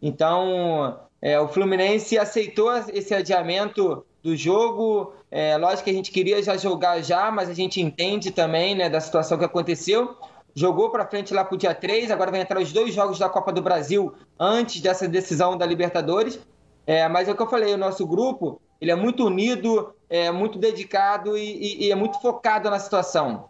Então, 0.00 1.00
é, 1.20 1.40
o 1.40 1.48
Fluminense 1.48 2.16
aceitou 2.16 2.72
esse 2.92 3.12
adiamento 3.12 4.06
do 4.22 4.36
jogo. 4.36 5.14
É, 5.32 5.56
lógico 5.56 5.82
que 5.82 5.90
a 5.90 5.94
gente 5.94 6.12
queria 6.12 6.40
já 6.44 6.56
jogar 6.56 7.02
já, 7.02 7.28
mas 7.32 7.50
a 7.50 7.54
gente 7.54 7.80
entende 7.80 8.30
também, 8.30 8.76
né, 8.76 8.88
da 8.88 9.00
situação 9.00 9.36
que 9.36 9.44
aconteceu 9.44 10.16
jogou 10.54 10.90
para 10.90 11.06
frente 11.06 11.32
lá 11.32 11.44
para 11.44 11.54
o 11.54 11.58
dia 11.58 11.74
3, 11.74 12.10
agora 12.10 12.30
vai 12.30 12.40
entrar 12.40 12.60
os 12.60 12.72
dois 12.72 12.94
jogos 12.94 13.18
da 13.18 13.28
Copa 13.28 13.52
do 13.52 13.62
Brasil 13.62 14.14
antes 14.38 14.80
dessa 14.80 15.08
decisão 15.08 15.56
da 15.56 15.66
Libertadores. 15.66 16.38
É, 16.86 17.08
mas 17.08 17.28
é 17.28 17.32
o 17.32 17.36
que 17.36 17.42
eu 17.42 17.48
falei, 17.48 17.74
o 17.74 17.78
nosso 17.78 18.06
grupo 18.06 18.60
ele 18.80 18.90
é 18.90 18.96
muito 18.96 19.24
unido, 19.24 19.94
é 20.10 20.32
muito 20.32 20.58
dedicado 20.58 21.38
e, 21.38 21.42
e, 21.42 21.86
e 21.86 21.92
é 21.92 21.94
muito 21.94 22.20
focado 22.20 22.68
na 22.68 22.80
situação. 22.80 23.48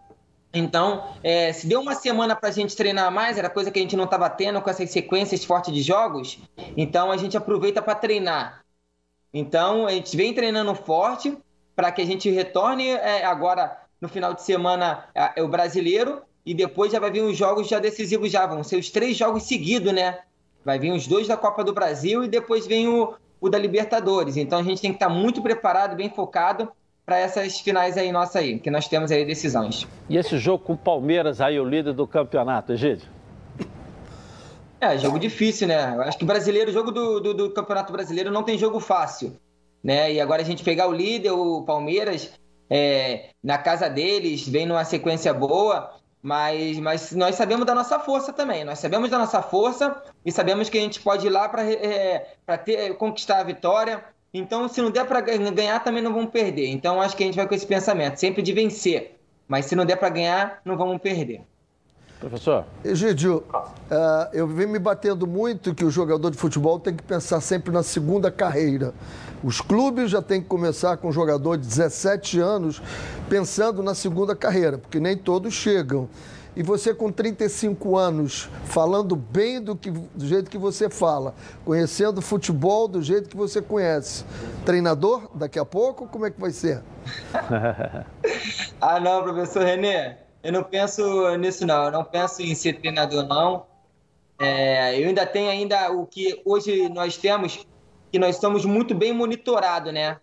Então, 0.53 1.15
é, 1.25 1.51
se 1.55 1.67
deu 1.67 1.81
uma 1.81 1.95
semana 1.95 2.37
para 2.37 2.51
a 2.51 2.53
gente 2.53 2.77
treinar 2.77 3.11
mais, 3.11 3.39
era 3.39 3.49
coisa 3.49 3.71
que 3.71 3.79
a 3.79 3.83
gente 3.83 3.97
não 3.97 4.05
estava 4.05 4.29
tendo 4.29 4.61
com 4.61 4.69
essas 4.69 4.91
sequências 4.91 5.43
fortes 5.43 5.73
de 5.73 5.81
jogos, 5.81 6.39
então 6.77 7.11
a 7.11 7.17
gente 7.17 7.35
aproveita 7.35 7.81
para 7.81 7.95
treinar. 7.95 8.63
Então, 9.33 9.87
a 9.87 9.93
gente 9.93 10.15
vem 10.15 10.35
treinando 10.35 10.75
forte 10.75 11.35
para 11.75 11.91
que 11.91 12.03
a 12.03 12.07
gente 12.07 12.29
retorne 12.29 12.91
é, 12.91 13.25
agora 13.25 13.81
no 13.99 14.09
final 14.11 14.35
de 14.35 14.43
semana 14.43 15.09
é, 15.15 15.43
o 15.43 15.49
brasileiro 15.49 16.21
e 16.45 16.55
depois 16.55 16.93
já 16.93 16.99
vai 16.99 17.11
vir 17.11 17.23
os 17.23 17.37
jogos 17.37 17.69
já 17.69 17.79
decisivos 17.79 18.31
já, 18.31 18.47
vão 18.47 18.63
ser 18.65 18.77
os 18.77 18.91
três 18.91 19.17
jogos 19.17 19.45
seguidos, 19.45 19.93
né? 19.93 20.19
Vai 20.65 20.79
vir 20.79 20.93
os 20.93 21.07
dois 21.07 21.27
da 21.27 21.37
Copa 21.37 21.65
do 21.65 21.73
Brasil 21.73 22.25
e 22.25 22.29
depois 22.29 22.67
vem 22.67 22.89
o, 22.89 23.15
o 23.41 23.49
da 23.49 23.59
Libertadores. 23.59 24.37
Então 24.37 24.59
a 24.59 24.63
gente 24.63 24.81
tem 24.81 24.91
que 24.91 24.97
estar 24.97 25.09
muito 25.09 25.43
preparado, 25.43 25.97
bem 25.97 26.11
focado 26.11 26.71
para 27.05 27.19
essas 27.19 27.61
finais 27.61 27.97
aí 27.97 28.13
nossa 28.13 28.39
aí, 28.39 28.59
que 28.59 28.71
nós 28.71 28.87
temos 28.89 29.11
aí 29.11 29.25
decisões. 29.25 29.87
E 30.09 30.17
esse 30.17 30.39
jogo 30.39 30.65
com 30.65 30.75
o 30.75 30.79
Palmeiras 30.79 31.41
aí, 31.41 31.59
o 31.59 31.65
líder 31.65 31.93
do 31.93 32.07
campeonato, 32.07 32.73
Egídio? 32.73 33.09
É, 34.81 34.99
jogo 34.99 35.19
difícil, 35.19 35.69
né? 35.69 35.77
Acho 36.01 36.19
que 36.19 36.25
o 36.25 36.27
brasileiro, 36.27 36.71
o 36.71 36.73
jogo 36.73 36.91
do, 36.91 37.21
do, 37.21 37.35
do, 37.35 37.51
Campeonato 37.51 37.93
Brasileiro 37.93 38.33
não 38.33 38.43
tem 38.43 38.59
jogo 38.59 38.81
fácil, 38.81 39.37
né? 39.83 40.13
E 40.13 40.21
agora 40.21 40.43
a 40.43 40.45
gente 40.45 40.65
pegar 40.65 40.89
o 40.89 40.93
líder, 40.93 41.31
o 41.31 41.63
Palmeiras, 41.63 42.33
é, 42.69 43.31
na 43.43 43.59
casa 43.59 43.89
deles, 43.89 44.49
vem 44.49 44.67
numa 44.67 44.85
sequência 44.85 45.33
boa, 45.33 45.93
mas, 46.23 46.79
mas 46.79 47.13
nós 47.13 47.35
sabemos 47.35 47.67
da 47.67 47.75
nossa 47.75 47.99
força 47.99 48.33
também. 48.33 48.65
Nós 48.65 48.79
sabemos 48.79 49.11
da 49.11 49.19
nossa 49.19 49.43
força 49.43 50.01
e 50.25 50.31
sabemos 50.31 50.71
que 50.71 50.79
a 50.79 50.81
gente 50.81 51.01
pode 51.01 51.27
ir 51.27 51.31
lá 51.31 51.49
para 51.49 51.65
é, 51.65 52.37
ter, 52.65 52.95
conquistar 52.95 53.41
a 53.41 53.43
vitória. 53.43 54.05
Então, 54.33 54.69
se 54.69 54.81
não 54.81 54.91
der 54.91 55.05
para 55.05 55.21
ganhar, 55.21 55.83
também 55.83 56.01
não 56.01 56.13
vamos 56.13 56.31
perder. 56.31 56.69
Então, 56.69 57.03
acho 57.03 57.17
que 57.17 57.25
a 57.25 57.27
gente 57.27 57.35
vai 57.35 57.47
com 57.47 57.55
esse 57.55 57.67
pensamento, 57.67 58.19
sempre 58.19 58.41
de 58.41 58.53
vencer. 58.53 59.19
Mas 59.49 59.67
se 59.67 59.75
não 59.75 59.85
der 59.85 59.97
para 59.97 60.09
ganhar, 60.09 60.61
não 60.65 60.77
vamos 60.77 60.99
perder. 61.03 61.43
Professor? 62.21 62.65
Egidio, 62.85 63.39
uh, 63.53 64.29
eu 64.33 64.47
venho 64.47 64.69
me 64.69 64.79
batendo 64.79 65.27
muito 65.27 65.75
que 65.75 65.85
o 65.85 65.91
jogador 65.91 66.31
de 66.31 66.39
futebol 66.39 66.79
tem 66.79 66.95
que 66.95 67.03
pensar 67.03 67.41
sempre 67.41 67.73
na 67.73 67.83
segunda 67.83 68.31
carreira. 68.31 68.95
Os 69.43 69.61
clubes 69.61 70.11
já 70.11 70.23
têm 70.23 70.41
que 70.41 70.49
começar 70.49 70.97
com 70.97 71.09
um 71.09 71.13
jogador 71.13 71.57
de 71.57 71.67
17 71.67 72.39
anos 72.39 72.81
pensando 73.29 73.83
na 73.83 73.95
segunda 73.95 74.37
carreira, 74.37 74.79
porque 74.79 75.01
nem 75.01 75.17
todos 75.17 75.53
chegam. 75.53 76.09
E 76.55 76.63
você 76.63 76.93
com 76.95 77.11
35 77.11 77.97
anos, 77.97 78.49
falando 78.67 79.17
bem 79.17 79.61
do, 79.61 79.75
que, 79.75 79.91
do 79.91 80.27
jeito 80.27 80.51
que 80.51 80.59
você 80.59 80.91
fala, 80.91 81.35
conhecendo 81.65 82.21
futebol 82.21 82.87
do 82.87 83.03
jeito 83.03 83.29
que 83.29 83.37
você 83.37 83.63
conhece. 83.63 84.23
Treinador, 84.65 85.31
daqui 85.35 85.59
a 85.59 85.65
pouco, 85.65 86.07
como 86.07 86.27
é 86.27 86.31
que 86.31 86.39
vai 86.39 86.51
ser? 86.51 86.83
ah, 88.81 89.01
não, 89.01 89.23
professor 89.23 89.65
Renê. 89.65 90.17
Eu 90.43 90.53
não 90.53 90.63
penso 90.63 91.37
nisso, 91.37 91.67
não. 91.67 91.87
Eu 91.87 91.91
não 91.91 92.05
penso 92.05 92.43
em 92.43 92.55
ser 92.55 92.75
treinador, 92.75 93.27
não. 93.27 93.65
É, 94.39 95.01
eu 95.01 95.09
ainda 95.09 95.25
tenho 95.25 95.49
ainda 95.49 95.91
o 95.91 96.05
que 96.05 96.43
hoje 96.45 96.89
nós 96.91 97.17
temos, 97.17 97.67
que 98.13 98.19
nós 98.19 98.37
estamos 98.37 98.67
muito 98.67 98.95
bem 98.95 99.13
monitorados, 99.13 99.93
né? 99.93 100.21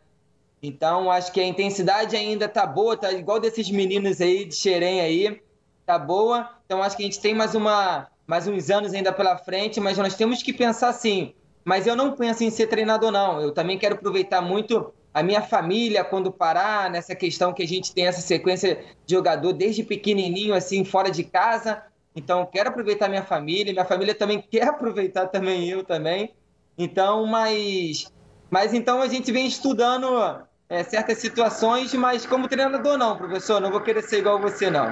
Então, 0.62 1.10
acho 1.10 1.32
que 1.32 1.42
a 1.42 1.46
intensidade 1.46 2.16
ainda 2.16 2.48
tá 2.48 2.66
boa, 2.66 2.96
tá 2.96 3.12
igual 3.12 3.40
desses 3.40 3.70
meninos 3.72 4.22
aí 4.22 4.46
de 4.46 4.56
Xerém 4.56 5.02
aí, 5.02 5.42
tá 5.86 5.98
boa. 5.98 6.50
Então, 6.66 6.84
acho 6.84 6.96
que 6.96 7.02
a 7.02 7.06
gente 7.06 7.20
tem 7.20 7.34
mais, 7.34 7.56
uma, 7.56 8.08
mais 8.28 8.48
uns 8.48 8.70
anos 8.70 8.94
ainda 8.94 9.12
pela 9.12 9.38
frente, 9.38 9.80
mas 9.80 9.98
nós 9.98 10.16
temos 10.16 10.44
que 10.44 10.54
pensar 10.54 10.90
assim. 10.90 11.34
Mas 11.66 11.88
eu 11.88 11.96
não 11.96 12.12
penso 12.12 12.44
em 12.44 12.50
ser 12.50 12.68
treinador, 12.68 13.12
não. 13.12 13.42
Eu 13.42 13.52
também 13.52 13.78
quero 13.78 13.96
aproveitar 13.96 14.42
muito 14.42 14.94
a 15.14 15.24
minha 15.24 15.42
família 15.42 16.04
quando 16.04 16.32
parar 16.32 16.90
nessa 16.90 17.16
questão 17.16 17.54
que 17.54 17.64
a 17.64 17.68
gente 17.68 17.94
tem 17.94 18.08
essa 18.08 18.22
sequência 18.22 18.84
de 19.06 19.16
jogador 19.16 19.54
desde 19.54 19.84
pequenininho 19.84 20.54
assim 20.54 20.86
fora 20.86 21.10
de 21.10 21.24
casa 21.24 21.84
então 22.16 22.46
quero 22.46 22.70
aproveitar 22.70 23.10
minha 23.10 23.24
família 23.24 23.74
minha 23.74 23.86
família 23.86 24.14
também 24.14 24.40
quer 24.50 24.68
aproveitar 24.68 25.28
também 25.28 25.68
eu 25.68 25.84
também 25.84 26.34
então 26.80 27.28
mas 27.28 28.12
mas 28.50 28.74
então 28.74 29.02
a 29.02 29.08
gente 29.08 29.32
vem 29.32 29.46
estudando 29.46 30.42
é, 30.68 30.84
certas 30.84 31.20
situações 31.20 31.94
mas 31.94 32.26
como 32.26 32.48
treinador 32.48 32.98
não 32.98 33.18
professor 33.18 33.62
não 33.62 33.70
vou 33.70 33.82
querer 33.82 34.02
ser 34.02 34.20
igual 34.20 34.40
você 34.40 34.72
não 34.72 34.92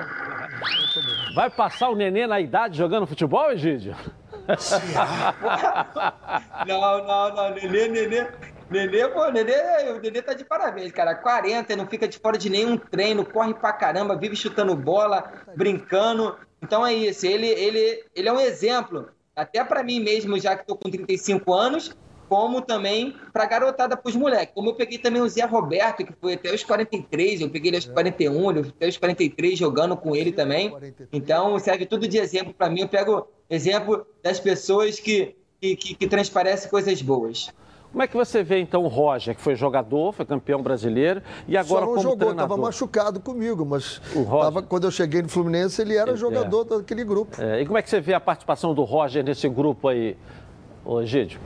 vai 1.34 1.50
passar 1.50 1.90
o 1.90 1.96
nenê 1.96 2.28
na 2.28 2.40
idade 2.40 2.78
jogando 2.78 3.08
futebol 3.08 3.52
Egídio 3.52 3.96
não, 6.66 7.06
não, 7.06 7.36
não. 7.36 7.50
Nenê, 7.52 7.88
nenê. 7.88 8.28
Nenê, 8.70 9.08
pô, 9.08 9.30
Nenê, 9.30 9.92
o 9.92 10.00
Nenê 10.00 10.22
tá 10.22 10.34
de 10.34 10.44
parabéns, 10.44 10.92
cara. 10.92 11.16
40, 11.16 11.76
não 11.76 11.88
fica 11.88 12.08
de 12.08 12.20
fora 12.20 12.38
de 12.38 12.50
nenhum 12.50 12.78
treino, 12.78 13.26
corre 13.26 13.54
pra 13.54 13.74
caramba, 13.74 14.18
vive 14.18 14.36
chutando 14.36 14.76
bola, 14.76 15.32
brincando. 15.56 16.38
Então 16.62 16.86
é 16.86 16.94
isso, 16.94 17.26
ele, 17.26 17.48
ele, 17.48 18.04
ele 18.16 18.28
é 18.28 18.34
um 18.34 18.40
exemplo, 18.40 19.10
até 19.38 19.64
para 19.64 19.84
mim 19.84 20.00
mesmo, 20.00 20.40
já 20.40 20.58
que 20.58 20.66
tô 20.66 20.76
com 20.76 20.90
35 20.90 21.54
anos, 21.54 21.96
como 22.28 22.60
também 22.60 23.16
pra 23.32 23.46
garotada, 23.46 23.96
pros 23.96 24.16
moleques. 24.16 24.54
Como 24.54 24.72
eu 24.72 24.74
peguei 24.74 24.98
também 24.98 25.22
o 25.22 25.30
Zé 25.30 25.46
Roberto, 25.46 26.04
que 26.04 26.14
foi 26.20 26.34
até 26.34 26.54
os 26.54 26.64
43, 26.64 27.42
eu 27.42 27.50
peguei 27.50 27.70
ele 27.70 27.78
aos 27.78 27.86
41, 27.86 28.50
ele 28.50 28.60
até 28.68 28.88
os 28.88 28.98
43 28.98 29.58
jogando 29.58 29.96
com 29.96 30.16
ele 30.16 30.32
também. 30.32 30.76
Então 31.14 31.58
serve 31.60 31.86
tudo 31.86 32.08
de 32.08 32.18
exemplo 32.18 32.54
para 32.54 32.70
mim. 32.70 32.82
Eu 32.82 32.90
pego 32.90 33.28
exemplo 33.50 34.06
das 34.24 34.40
pessoas 34.40 35.00
que, 35.00 35.36
que, 35.62 35.76
que, 35.76 35.96
que 35.96 36.08
transparecem 36.08 36.70
coisas 36.70 37.02
boas. 37.02 37.50
Como 37.92 38.04
é 38.04 38.08
que 38.08 38.16
você 38.16 38.44
vê 38.44 38.60
então 38.60 38.84
o 38.84 38.88
Roger, 38.88 39.36
que 39.36 39.42
foi 39.42 39.56
jogador, 39.56 40.12
foi 40.12 40.26
campeão 40.26 40.62
brasileiro 40.62 41.22
e 41.48 41.58
agora 41.58 41.82
Só 41.82 41.86
não 41.86 41.96
como 41.96 42.02
jogou, 42.02 42.32
estava 42.32 42.58
machucado 42.58 43.20
comigo, 43.20 43.66
mas 43.66 44.02
tava, 44.14 44.62
quando 44.62 44.86
eu 44.86 44.92
cheguei 44.92 45.22
no 45.22 45.30
Fluminense 45.30 45.82
ele 45.82 45.96
era 45.96 46.16
jogador 46.16 46.66
é. 46.66 46.78
daquele 46.78 47.04
grupo. 47.04 47.42
É. 47.42 47.62
E 47.62 47.66
como 47.66 47.78
é 47.78 47.82
que 47.82 47.90
você 47.90 48.00
vê 48.00 48.14
a 48.14 48.20
participação 48.20 48.74
do 48.74 48.84
Roger 48.84 49.24
nesse 49.24 49.48
grupo 49.48 49.88
aí, 49.88 50.18
ô 50.86 51.04
Gídio? 51.04 51.40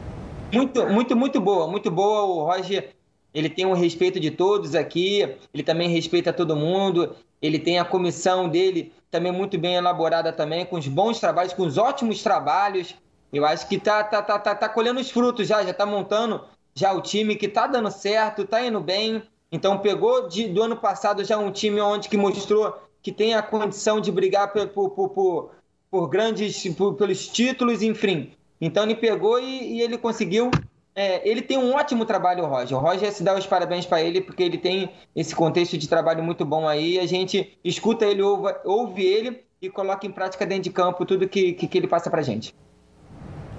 Muito, 0.52 0.86
muito, 0.88 1.16
muito 1.16 1.40
boa, 1.40 1.68
muito 1.68 1.90
boa. 1.90 2.24
O 2.24 2.44
Roger, 2.46 2.90
ele 3.34 3.50
tem 3.50 3.66
o 3.66 3.74
respeito 3.74 4.20
de 4.20 4.32
todos 4.32 4.76
aqui, 4.76 5.36
ele 5.54 5.64
também 5.64 5.90
respeita 5.90 6.34
todo 6.34 6.56
mundo, 6.56 7.16
ele 7.42 7.58
tem 7.58 7.80
a 7.80 7.86
comissão 7.86 8.50
dele 8.50 8.92
também 9.10 9.32
muito 9.32 9.58
bem 9.58 9.76
elaborada 9.76 10.34
também, 10.34 10.66
com 10.66 10.78
os 10.78 10.88
bons 10.88 11.20
trabalhos, 11.20 11.54
com 11.54 11.64
os 11.64 11.78
ótimos 11.78 12.22
trabalhos. 12.22 12.96
Eu 13.32 13.46
acho 13.46 13.68
que 13.68 13.80
tá, 13.80 14.04
tá, 14.04 14.22
tá, 14.22 14.38
tá, 14.38 14.56
tá 14.56 14.70
colhendo 14.70 15.00
os 15.00 15.10
frutos 15.10 15.48
já, 15.48 15.64
já 15.64 15.74
tá 15.74 15.86
montando 15.86 16.44
já 16.74 16.94
o 16.94 17.02
time 17.02 17.36
que 17.36 17.48
tá 17.48 17.68
dando 17.68 17.90
certo, 17.92 18.46
tá 18.46 18.62
indo 18.62 18.80
bem. 18.80 19.24
Então 19.52 19.80
pegou 19.80 20.28
de, 20.28 20.48
do 20.48 20.64
ano 20.64 20.78
passado 20.78 21.24
já 21.24 21.38
um 21.38 21.52
time 21.52 21.82
onde 21.82 22.10
que 22.10 22.18
mostrou 22.18 22.76
que 23.02 23.12
tem 23.12 23.34
a 23.34 23.42
condição 23.42 24.00
de 24.00 24.12
brigar 24.12 24.52
por, 24.54 24.68
por, 24.68 25.10
por, 25.10 25.52
por, 25.90 26.08
grandes, 26.08 26.68
por, 26.76 26.94
pelos 26.96 27.28
títulos, 27.28 27.82
enfim. 27.82 28.32
Então 28.60 28.84
ele 28.84 28.96
pegou 28.96 29.40
e, 29.40 29.78
e 29.78 29.82
ele 29.82 29.98
conseguiu. 29.98 30.52
É, 30.94 31.28
ele 31.28 31.42
tem 31.42 31.58
um 31.58 31.74
ótimo 31.74 32.06
trabalho, 32.06 32.44
o 32.44 32.48
Roger. 32.48 32.78
O 32.78 32.82
Roger 32.82 33.12
se 33.12 33.24
dá 33.24 33.34
os 33.34 33.48
parabéns 33.48 33.86
para 33.86 34.02
ele, 34.02 34.22
porque 34.22 34.44
ele 34.44 34.58
tem 34.58 34.90
esse 35.16 35.34
contexto 35.34 35.78
de 35.78 35.88
trabalho 35.88 36.24
muito 36.24 36.46
bom 36.46 36.68
aí. 36.68 37.00
A 37.00 37.06
gente 37.06 37.58
escuta 37.64 38.06
ele, 38.06 38.22
ouve, 38.22 38.54
ouve 38.66 39.06
ele 39.06 39.44
e 39.62 39.70
coloca 39.70 40.06
em 40.06 40.12
prática 40.12 40.46
dentro 40.46 40.64
de 40.64 40.70
campo 40.70 41.06
tudo 41.06 41.28
que, 41.28 41.54
que, 41.54 41.68
que 41.68 41.78
ele 41.78 41.88
passa 41.88 42.10
para 42.10 42.22
gente. 42.22 42.54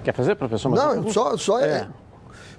Quer 0.03 0.13
fazer, 0.13 0.35
professor? 0.35 0.69
Não, 0.69 1.09
só, 1.11 1.37
só 1.37 1.59
é. 1.59 1.67
é 1.67 1.87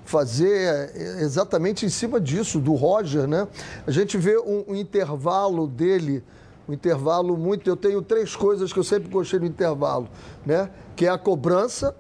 fazer 0.05 0.93
exatamente 1.21 1.87
em 1.87 1.89
cima 1.89 2.21
disso, 2.21 2.61
do 2.61 2.75
Roger, 2.75 3.27
né? 3.27 3.49
A 3.87 3.91
gente 3.91 4.19
vê 4.19 4.39
um, 4.39 4.65
um, 4.69 4.75
intervalo 4.75 5.67
dele, 5.67 6.23
um 6.69 6.73
intervalo 6.73 7.37
muito. 7.37 7.69
Eu 7.69 7.77
tenho 7.77 8.03
três 8.03 8.37
coisas 8.37 8.73
que 8.73 8.79
eu 8.79 8.85
sempre 8.85 9.09
gostei 9.09 9.39
do 9.39 9.47
intervalo, 9.47 10.09
né? 10.45 10.71
Que 10.95 11.07
é 11.07 11.09
a 11.09 11.19
cobrança, 11.19 11.97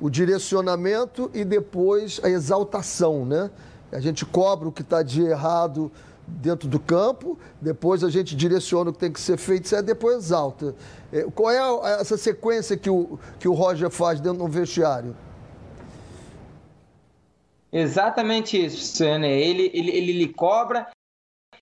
o 0.00 0.10
direcionamento 0.10 1.30
e 1.32 1.44
depois 1.44 2.20
a 2.22 2.28
exaltação, 2.28 3.24
né? 3.24 3.50
A 3.90 4.00
gente 4.00 4.26
cobra 4.26 4.68
o 4.68 4.72
que 4.72 4.82
está 4.82 5.02
de 5.02 5.22
errado 5.22 5.90
dentro 6.26 6.68
do 6.68 6.80
campo, 6.80 7.38
depois 7.60 8.02
a 8.02 8.10
gente 8.10 8.34
direciona 8.34 8.90
o 8.90 8.92
que 8.92 8.98
tem 8.98 9.12
que 9.12 9.20
ser 9.20 9.36
feito, 9.36 9.72
e 9.74 9.82
depois 9.82 10.16
exalta. 10.16 10.74
É, 11.12 11.22
qual 11.34 11.50
é 11.50 12.00
essa 12.00 12.16
sequência 12.16 12.76
que 12.76 12.90
o, 12.90 13.18
que 13.38 13.48
o 13.48 13.52
Roger 13.52 13.90
faz 13.90 14.20
dentro 14.20 14.38
do 14.38 14.48
vestiário? 14.48 15.16
Exatamente 17.72 18.64
isso, 18.64 19.04
né? 19.04 19.38
Ele, 19.38 19.70
ele, 19.74 19.90
ele 19.90 20.12
lhe 20.12 20.28
cobra, 20.28 20.88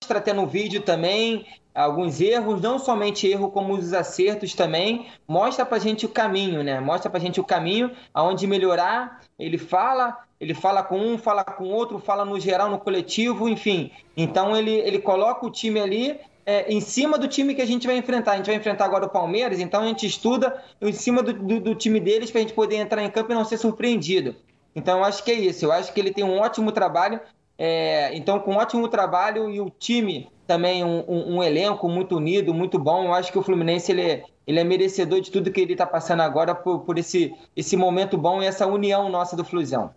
mostra 0.00 0.18
até 0.18 0.32
no 0.32 0.46
vídeo 0.46 0.82
também 0.82 1.46
alguns 1.74 2.20
erros, 2.20 2.60
não 2.60 2.78
somente 2.78 3.26
erro, 3.26 3.50
como 3.50 3.74
os 3.74 3.92
acertos 3.92 4.54
também, 4.54 5.08
mostra 5.26 5.66
pra 5.66 5.78
gente 5.78 6.06
o 6.06 6.08
caminho, 6.08 6.62
né? 6.62 6.78
Mostra 6.78 7.10
pra 7.10 7.18
gente 7.18 7.40
o 7.40 7.44
caminho 7.44 7.90
aonde 8.12 8.46
melhorar. 8.46 9.20
Ele 9.36 9.58
fala, 9.58 10.16
ele 10.44 10.54
fala 10.54 10.82
com 10.82 10.98
um, 10.98 11.18
fala 11.18 11.42
com 11.42 11.64
outro, 11.64 11.98
fala 11.98 12.24
no 12.24 12.38
geral, 12.38 12.70
no 12.70 12.78
coletivo, 12.78 13.48
enfim. 13.48 13.90
Então 14.16 14.56
ele, 14.56 14.72
ele 14.72 14.98
coloca 14.98 15.46
o 15.46 15.50
time 15.50 15.80
ali 15.80 16.20
é, 16.44 16.70
em 16.72 16.80
cima 16.80 17.18
do 17.18 17.26
time 17.26 17.54
que 17.54 17.62
a 17.62 17.66
gente 17.66 17.86
vai 17.86 17.96
enfrentar. 17.96 18.32
A 18.32 18.36
gente 18.36 18.46
vai 18.46 18.56
enfrentar 18.56 18.84
agora 18.84 19.06
o 19.06 19.08
Palmeiras, 19.08 19.58
então 19.58 19.82
a 19.82 19.86
gente 19.86 20.06
estuda 20.06 20.62
em 20.80 20.92
cima 20.92 21.22
do, 21.22 21.32
do, 21.32 21.60
do 21.60 21.74
time 21.74 21.98
deles 21.98 22.30
para 22.30 22.40
a 22.40 22.42
gente 22.42 22.54
poder 22.54 22.76
entrar 22.76 23.02
em 23.02 23.10
campo 23.10 23.32
e 23.32 23.34
não 23.34 23.44
ser 23.44 23.56
surpreendido. 23.56 24.36
Então 24.76 24.98
eu 24.98 25.04
acho 25.04 25.24
que 25.24 25.30
é 25.30 25.34
isso. 25.34 25.64
Eu 25.64 25.72
acho 25.72 25.92
que 25.92 26.00
ele 26.00 26.12
tem 26.12 26.24
um 26.24 26.38
ótimo 26.38 26.70
trabalho. 26.72 27.20
É, 27.56 28.14
então, 28.16 28.40
com 28.40 28.52
um 28.52 28.56
ótimo 28.56 28.88
trabalho 28.88 29.48
e 29.48 29.60
o 29.60 29.70
time 29.70 30.28
também 30.46 30.84
um, 30.84 31.04
um, 31.08 31.36
um, 31.36 31.42
elenco 31.42 31.88
muito 31.88 32.16
unido, 32.16 32.52
muito 32.52 32.78
bom. 32.78 33.04
Eu 33.04 33.14
acho 33.14 33.32
que 33.32 33.38
o 33.38 33.42
Fluminense 33.42 33.92
ele 33.92 34.02
é, 34.02 34.24
ele 34.46 34.60
é 34.60 34.64
merecedor 34.64 35.20
de 35.20 35.30
tudo 35.30 35.50
que 35.50 35.60
ele 35.60 35.72
está 35.72 35.86
passando 35.86 36.20
agora 36.20 36.54
por, 36.54 36.80
por 36.80 36.98
esse, 36.98 37.32
esse 37.56 37.76
momento 37.76 38.18
bom 38.18 38.42
e 38.42 38.46
essa 38.46 38.66
união 38.66 39.08
nossa 39.08 39.36
do 39.36 39.44
Flusão. 39.44 39.90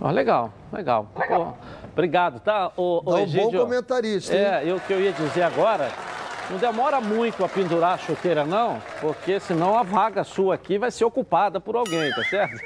Oh, 0.00 0.10
legal, 0.10 0.52
legal. 0.72 1.08
legal. 1.16 1.58
obrigado, 1.92 2.40
tá? 2.40 2.70
O, 2.76 3.02
o 3.04 3.16
um 3.16 3.26
bom 3.26 3.50
comentarista. 3.50 4.34
É, 4.34 4.62
eu 4.64 4.78
que 4.80 4.92
eu 4.92 5.00
ia 5.00 5.12
dizer 5.12 5.42
agora. 5.42 5.90
Não 6.50 6.56
demora 6.56 6.98
muito 6.98 7.44
a 7.44 7.48
pendurar 7.48 7.92
a 7.92 7.98
chuteira, 7.98 8.42
não, 8.42 8.80
porque 9.02 9.38
senão 9.38 9.76
a 9.78 9.82
vaga 9.82 10.24
sua 10.24 10.54
aqui 10.54 10.78
vai 10.78 10.90
ser 10.90 11.04
ocupada 11.04 11.60
por 11.60 11.76
alguém, 11.76 12.10
tá 12.10 12.24
certo? 12.24 12.58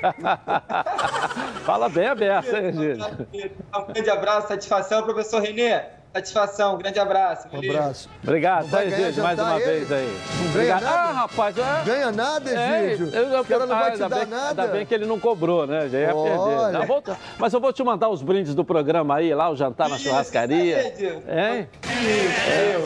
Fala 1.66 1.88
bem 1.88 2.06
aberto, 2.06 2.54
hein, 2.54 2.72
gente? 2.72 3.52
Um 3.76 3.92
grande 3.92 4.08
abraço, 4.08 4.46
satisfação, 4.46 5.02
professor 5.02 5.42
Renê. 5.42 5.80
Satisfação, 6.12 6.76
grande 6.76 6.98
abraço. 6.98 7.48
Um 7.50 7.58
abraço. 7.58 8.08
Obrigado, 8.22 8.70
tá, 8.70 8.84
Egídio, 8.84 9.22
mais 9.22 9.38
uma 9.38 9.58
ele. 9.58 9.64
vez 9.64 9.92
aí. 9.92 10.20
Não 10.44 10.52
ganha 10.52 10.74
nada? 10.74 10.90
Ah, 10.90 11.12
rapaz, 11.12 11.56
é... 11.56 11.84
Ganha 11.86 12.12
nada, 12.12 12.50
Egídio. 12.50 13.10
É, 13.14 13.18
eu, 13.18 13.28
eu, 13.28 13.40
o 13.40 13.44
cara 13.46 13.64
não 13.64 13.74
ah, 13.74 13.80
vai 13.80 13.92
te 13.92 13.98
dar 13.98 14.08
bem, 14.10 14.26
nada. 14.26 14.62
Ainda 14.62 14.74
bem 14.74 14.84
que 14.84 14.94
ele 14.94 15.06
não 15.06 15.18
cobrou, 15.18 15.66
né? 15.66 15.88
Já 15.88 15.98
ia 15.98 16.14
Olha. 16.14 16.80
perder. 16.80 16.86
Vou, 16.86 17.02
mas 17.38 17.54
eu 17.54 17.60
vou 17.60 17.72
te 17.72 17.82
mandar 17.82 18.10
os 18.10 18.20
brindes 18.20 18.54
do 18.54 18.62
programa 18.62 19.16
aí, 19.16 19.34
lá, 19.34 19.48
o 19.48 19.56
jantar 19.56 19.88
na 19.88 19.96
churrascaria. 19.96 20.92
Hein? 20.98 21.66
É, 21.88 22.76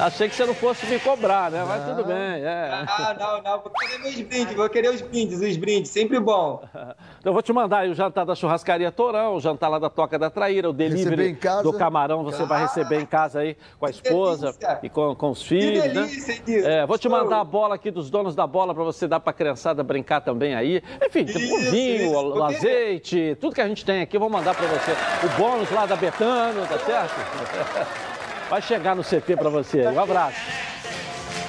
achei 0.00 0.28
que 0.28 0.34
você 0.34 0.44
não 0.44 0.54
fosse 0.54 0.84
me 0.86 0.98
cobrar, 0.98 1.52
né? 1.52 1.64
Mas 1.64 1.84
tudo 1.84 2.04
bem. 2.04 2.16
É. 2.16 2.84
Ah, 2.88 3.14
não, 3.16 3.42
não. 3.42 3.60
Vou 3.60 3.70
querer 3.70 3.98
meus 3.98 4.20
brindes, 4.22 4.54
vou 4.56 4.68
querer 4.68 4.88
os 4.88 5.02
brindes, 5.02 5.40
os 5.40 5.56
brindes, 5.56 5.90
sempre 5.92 6.18
bom. 6.18 6.64
Então 7.22 7.30
eu 7.30 7.34
vou 7.34 7.42
te 7.42 7.52
mandar 7.52 7.78
aí 7.78 7.88
o 7.88 7.94
jantar 7.94 8.26
da 8.26 8.34
churrascaria 8.34 8.90
Torão, 8.90 9.36
o 9.36 9.40
jantar 9.40 9.68
lá 9.68 9.78
da 9.78 9.88
Toca 9.88 10.18
da 10.18 10.28
Traíra, 10.28 10.68
o 10.68 10.72
delivery 10.72 11.38
do 11.62 11.72
camarão, 11.72 12.24
você 12.24 12.42
ah. 12.42 12.46
vai 12.46 12.62
receber 12.62 12.71
em 12.80 13.06
casa 13.06 13.40
aí 13.40 13.56
com 13.78 13.86
a 13.86 13.90
esposa 13.90 14.54
e 14.82 14.88
com, 14.88 15.14
com 15.14 15.30
os 15.30 15.42
filhos, 15.42 15.82
que 15.82 15.88
delícia, 15.88 16.42
né? 16.46 16.82
É, 16.82 16.86
vou 16.86 16.98
te 16.98 17.08
mandar 17.08 17.40
a 17.40 17.44
bola 17.44 17.74
aqui 17.74 17.90
dos 17.90 18.10
donos 18.10 18.34
da 18.34 18.46
bola 18.46 18.74
para 18.74 18.84
você 18.84 19.06
dar 19.06 19.20
para 19.20 19.30
a 19.30 19.34
criançada 19.34 19.82
brincar 19.82 20.20
também 20.20 20.54
aí. 20.54 20.82
Enfim, 21.04 21.24
tem 21.24 21.52
o 21.52 21.70
vinho, 21.70 22.04
isso. 22.04 22.38
o 22.38 22.42
azeite, 22.44 23.36
tudo 23.40 23.54
que 23.54 23.60
a 23.60 23.68
gente 23.68 23.84
tem 23.84 24.02
aqui, 24.02 24.16
eu 24.16 24.20
vou 24.20 24.30
mandar 24.30 24.54
para 24.54 24.66
você. 24.66 24.92
O 25.26 25.38
bônus 25.38 25.70
lá 25.70 25.86
da 25.86 25.96
Betano, 25.96 26.66
tá 26.66 26.78
certo? 26.78 27.14
Vai 28.48 28.60
chegar 28.60 28.94
no 28.94 29.02
CT 29.02 29.36
para 29.36 29.48
você. 29.48 29.86
Um 29.86 29.98
abraço. 29.98 30.38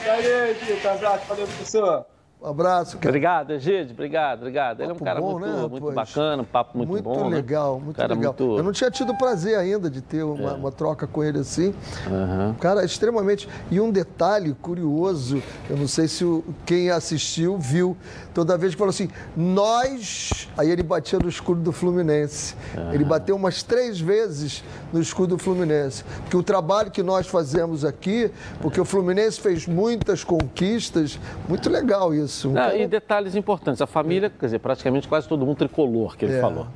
Valeu, 0.06 0.56
Tito. 0.56 0.88
Um 0.88 0.92
abraço. 0.92 1.26
Valeu, 1.28 1.48
professor. 1.48 2.06
Um 2.44 2.50
abraço. 2.50 2.98
Cara. 2.98 3.10
Obrigado, 3.10 3.52
Egídio. 3.54 3.94
Obrigado, 3.94 4.40
obrigado. 4.40 4.82
Ele 4.82 4.92
é 4.92 4.94
um 4.94 4.98
cara 4.98 5.22
bom, 5.22 5.40
muito, 5.40 5.48
né, 5.48 5.68
muito 5.68 5.92
bacana, 5.94 6.42
um 6.42 6.46
papo 6.46 6.78
muito, 6.78 6.90
muito 6.90 7.04
bom. 7.04 7.14
Muito 7.14 7.30
né? 7.30 7.36
legal, 7.38 7.78
né? 7.78 7.84
muito 7.86 7.96
cara 7.96 8.14
legal. 8.14 8.36
Muito... 8.38 8.58
Eu 8.58 8.64
não 8.64 8.74
tinha 8.74 8.92
tido 8.92 9.14
o 9.14 9.18
prazer 9.18 9.58
ainda 9.58 9.90
de 9.90 10.02
ter 10.02 10.24
uma, 10.24 10.52
é. 10.52 10.54
uma 10.54 10.70
troca 10.70 11.08
com 11.08 11.24
ele 11.24 11.40
assim. 11.40 11.74
Uhum. 12.06 12.54
Cara, 12.56 12.84
extremamente. 12.84 13.48
E 13.72 13.80
um 13.80 13.90
detalhe 13.90 14.54
curioso, 14.56 15.42
eu 15.70 15.78
não 15.78 15.88
sei 15.88 16.10
se 16.10 16.26
o... 16.26 16.44
quem 16.66 16.90
assistiu 16.90 17.58
viu, 17.58 17.96
toda 18.34 18.58
vez 18.58 18.74
que 18.74 18.78
falou 18.78 18.90
assim, 18.90 19.08
nós. 19.38 20.50
Aí 20.58 20.70
ele 20.70 20.84
batia 20.84 21.20
no 21.20 21.30
escudo 21.30 21.62
do 21.62 21.72
Fluminense. 21.72 22.56
Uhum. 22.78 22.94
Ele 22.94 23.06
bateu 23.06 23.38
umas 23.38 23.64
três 23.64 24.02
vezes 24.02 24.66
no 24.92 25.00
escudo 25.00 25.38
do 25.38 25.42
Fluminense. 25.42 26.04
Porque 26.24 26.36
o 26.36 26.44
trabalho 26.44 26.92
que 26.92 27.02
nós 27.02 27.26
fazemos 27.26 27.86
aqui, 27.86 28.30
porque 28.62 28.82
o 28.82 28.86
Fluminense 28.86 29.40
fez 29.40 29.66
muitas 29.66 30.26
conquistas, 30.26 31.18
muito 31.48 31.70
legal 31.70 32.14
isso 32.14 32.33
isso. 32.34 32.50
Não, 32.50 32.76
E 32.76 32.88
detalhes 32.88 33.36
importantes. 33.36 33.82
A 33.82 33.88
família, 33.88 34.30
quer 34.30 34.46
dizer, 34.48 34.60
praticamente 34.60 35.08
quase 35.08 35.28
todo 35.28 35.46
mundo 35.46 35.58
tricolor, 35.58 36.18
que 36.18 36.26
ele 36.26 36.36
é. 36.38 36.42
falou. 36.42 36.68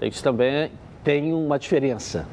Isso 0.00 0.22
também 0.22 0.70
tem 1.02 1.32
uma 1.32 1.58
diferença. 1.58 2.26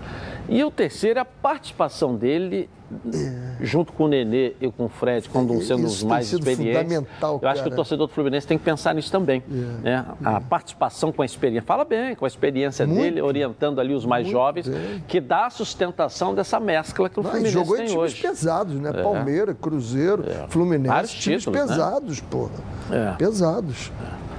E 0.47 0.63
o 0.63 0.69
terceiro 0.71 1.19
é 1.19 1.21
a 1.21 1.25
participação 1.25 2.15
dele 2.15 2.69
é. 3.13 3.65
junto 3.65 3.91
com 3.93 4.05
o 4.05 4.07
Nenê 4.07 4.53
e 4.59 4.69
com 4.71 4.85
o 4.85 4.89
Fred, 4.89 5.27
quando 5.29 5.59
sendo 5.61 5.85
os 5.85 6.03
mais 6.03 6.31
experientes. 6.31 6.81
Fundamental, 6.81 7.39
eu 7.41 7.47
acho 7.47 7.63
que 7.63 7.69
o 7.69 7.75
torcedor 7.75 8.07
do 8.07 8.13
Fluminense 8.13 8.45
tem 8.45 8.57
que 8.57 8.63
pensar 8.63 8.93
nisso 8.93 9.11
também. 9.11 9.41
É. 9.49 9.53
Né? 9.83 10.05
A 10.23 10.41
participação 10.41 11.11
com 11.11 11.21
a 11.21 11.25
experiência. 11.25 11.65
Fala 11.65 11.85
bem, 11.85 12.15
com 12.15 12.25
a 12.25 12.27
experiência 12.27 12.85
Muito. 12.85 13.01
dele, 13.01 13.21
orientando 13.21 13.79
ali 13.79 13.93
os 13.93 14.05
mais 14.05 14.27
jovens, 14.27 14.67
bem. 14.67 15.03
que 15.07 15.19
dá 15.19 15.47
a 15.47 15.49
sustentação 15.49 16.35
dessa 16.35 16.59
mescla 16.59 17.09
que 17.09 17.19
o 17.19 17.23
Não, 17.23 17.31
Fluminense 17.31 17.53
jogou 17.53 17.75
tem 17.75 17.85
em 17.85 17.87
times 17.89 18.03
hoje. 18.03 18.21
pesados, 18.21 18.75
né? 18.75 18.91
É. 18.93 19.01
Palmeiras, 19.01 19.55
Cruzeiro, 19.59 20.23
Fluminense, 20.49 20.93
Vários 20.93 21.11
times 21.13 21.43
títulos, 21.43 21.61
né? 21.61 21.67
pesados, 21.67 22.21
né? 22.21 22.27
porra. 22.29 23.15
Pesados. 23.17 23.91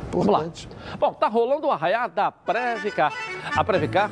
Importante. 0.08 0.68
Vamos 0.68 0.90
lá. 0.90 0.96
Bom, 0.96 1.12
tá 1.12 1.26
rolando 1.26 1.66
o 1.66 1.70
arraiá 1.70 2.06
da 2.06 2.30
Previcar. 2.30 3.12
A 3.56 3.64
Previcar 3.64 4.10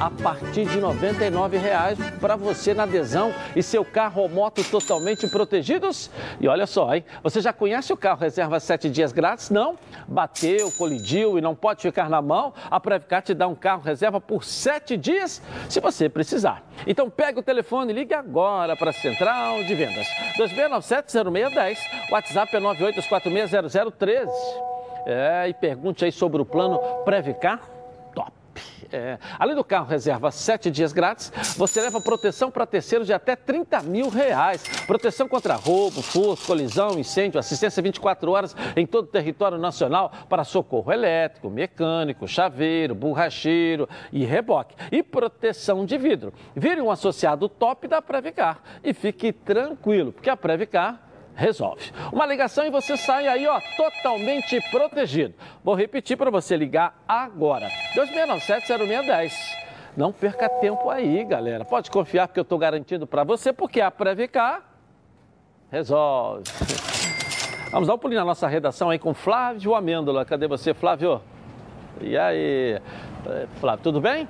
a 0.00 0.10
partir 0.10 0.64
de 0.64 0.78
R$ 0.78 0.80
99,00 0.80 2.18
para 2.18 2.34
você 2.34 2.72
na 2.72 2.84
adesão 2.84 3.34
e 3.54 3.62
seu 3.62 3.84
carro 3.84 4.22
ou 4.22 4.30
moto 4.30 4.64
totalmente 4.64 5.28
protegidos. 5.28 6.10
E 6.40 6.48
olha 6.48 6.66
só, 6.66 6.94
hein? 6.94 7.04
Você 7.22 7.42
já 7.42 7.52
conhece 7.52 7.92
o 7.92 7.96
carro 7.98 8.18
reserva 8.20 8.58
7 8.58 8.88
dias 8.88 9.12
grátis? 9.12 9.50
Não? 9.50 9.76
Bateu, 10.08 10.72
colidiu 10.72 11.36
e 11.36 11.42
não 11.42 11.54
pode 11.54 11.82
ficar 11.82 12.08
na 12.08 12.22
mão? 12.22 12.54
A 12.70 12.80
Previcar 12.80 13.20
te 13.20 13.34
dá 13.34 13.46
um 13.46 13.54
carro 13.54 13.82
reserva 13.82 14.18
por 14.18 14.42
7 14.42 14.96
dias 14.96 15.42
se 15.68 15.80
você 15.80 16.08
precisar. 16.08 16.64
Então 16.86 17.10
pega 17.10 17.38
o 17.38 17.42
telefone 17.42 17.92
e 17.92 17.94
ligue 17.94 18.14
agora 18.14 18.74
para 18.74 18.88
a 18.90 18.94
Central 18.94 19.62
de 19.64 19.74
Vendas. 19.74 20.06
2697-0610. 20.38 21.76
WhatsApp 22.10 22.56
é 22.56 22.60
98460013. 22.60 24.28
É, 25.06 25.48
e 25.48 25.54
pergunte 25.54 26.06
aí 26.06 26.12
sobre 26.12 26.40
o 26.40 26.44
plano 26.44 26.78
Previcar 27.04 27.60
é, 28.92 29.18
além 29.38 29.54
do 29.54 29.64
carro 29.64 29.86
reserva 29.86 30.30
sete 30.30 30.70
dias 30.70 30.92
grátis, 30.92 31.32
você 31.56 31.80
leva 31.80 32.00
proteção 32.00 32.50
para 32.50 32.66
terceiros 32.66 33.06
de 33.06 33.12
até 33.12 33.36
30 33.36 33.82
mil 33.82 34.08
reais. 34.08 34.62
Proteção 34.86 35.28
contra 35.28 35.54
roubo, 35.54 36.02
furto, 36.02 36.46
colisão, 36.46 36.98
incêndio, 36.98 37.38
assistência 37.38 37.82
24 37.82 38.30
horas 38.30 38.56
em 38.76 38.86
todo 38.86 39.04
o 39.04 39.08
território 39.08 39.58
nacional 39.58 40.12
para 40.28 40.44
socorro 40.44 40.92
elétrico, 40.92 41.50
mecânico, 41.50 42.26
chaveiro, 42.26 42.94
borracheiro 42.94 43.88
e 44.12 44.24
reboque. 44.24 44.74
E 44.90 45.02
proteção 45.02 45.84
de 45.84 45.96
vidro. 45.96 46.32
Vire 46.54 46.80
um 46.80 46.90
associado 46.90 47.48
top 47.48 47.88
da 47.88 48.00
Previcar 48.00 48.60
e 48.82 48.92
fique 48.92 49.32
tranquilo, 49.32 50.12
porque 50.12 50.30
a 50.30 50.36
Previcar 50.36 51.09
resolve. 51.34 51.92
Uma 52.12 52.26
ligação 52.26 52.64
e 52.66 52.70
você 52.70 52.96
sai 52.96 53.26
aí, 53.26 53.46
ó, 53.46 53.60
totalmente 53.76 54.60
protegido. 54.70 55.34
Vou 55.64 55.74
repetir 55.74 56.16
para 56.16 56.30
você 56.30 56.56
ligar 56.56 57.02
agora. 57.06 57.68
2697-0610. 57.94 59.32
Não 59.96 60.12
perca 60.12 60.48
tempo 60.48 60.88
aí, 60.88 61.24
galera. 61.24 61.64
Pode 61.64 61.90
confiar 61.90 62.28
que 62.28 62.38
eu 62.38 62.42
estou 62.42 62.58
garantindo 62.58 63.06
para 63.06 63.24
você, 63.24 63.52
porque 63.52 63.80
a 63.80 63.90
Previcar 63.90 64.62
resolve. 65.70 66.44
Vamos 67.70 67.86
dar 67.86 67.94
um 67.94 67.98
pulinho 67.98 68.20
na 68.20 68.26
nossa 68.26 68.48
redação 68.48 68.90
aí 68.90 68.98
com 68.98 69.14
Flávio 69.14 69.74
Amêndola. 69.74 70.24
Cadê 70.24 70.48
você, 70.48 70.74
Flávio? 70.74 71.22
E 72.00 72.16
aí? 72.16 72.80
É, 73.26 73.46
Flávio, 73.60 73.82
tudo 73.82 74.00
bem? 74.00 74.26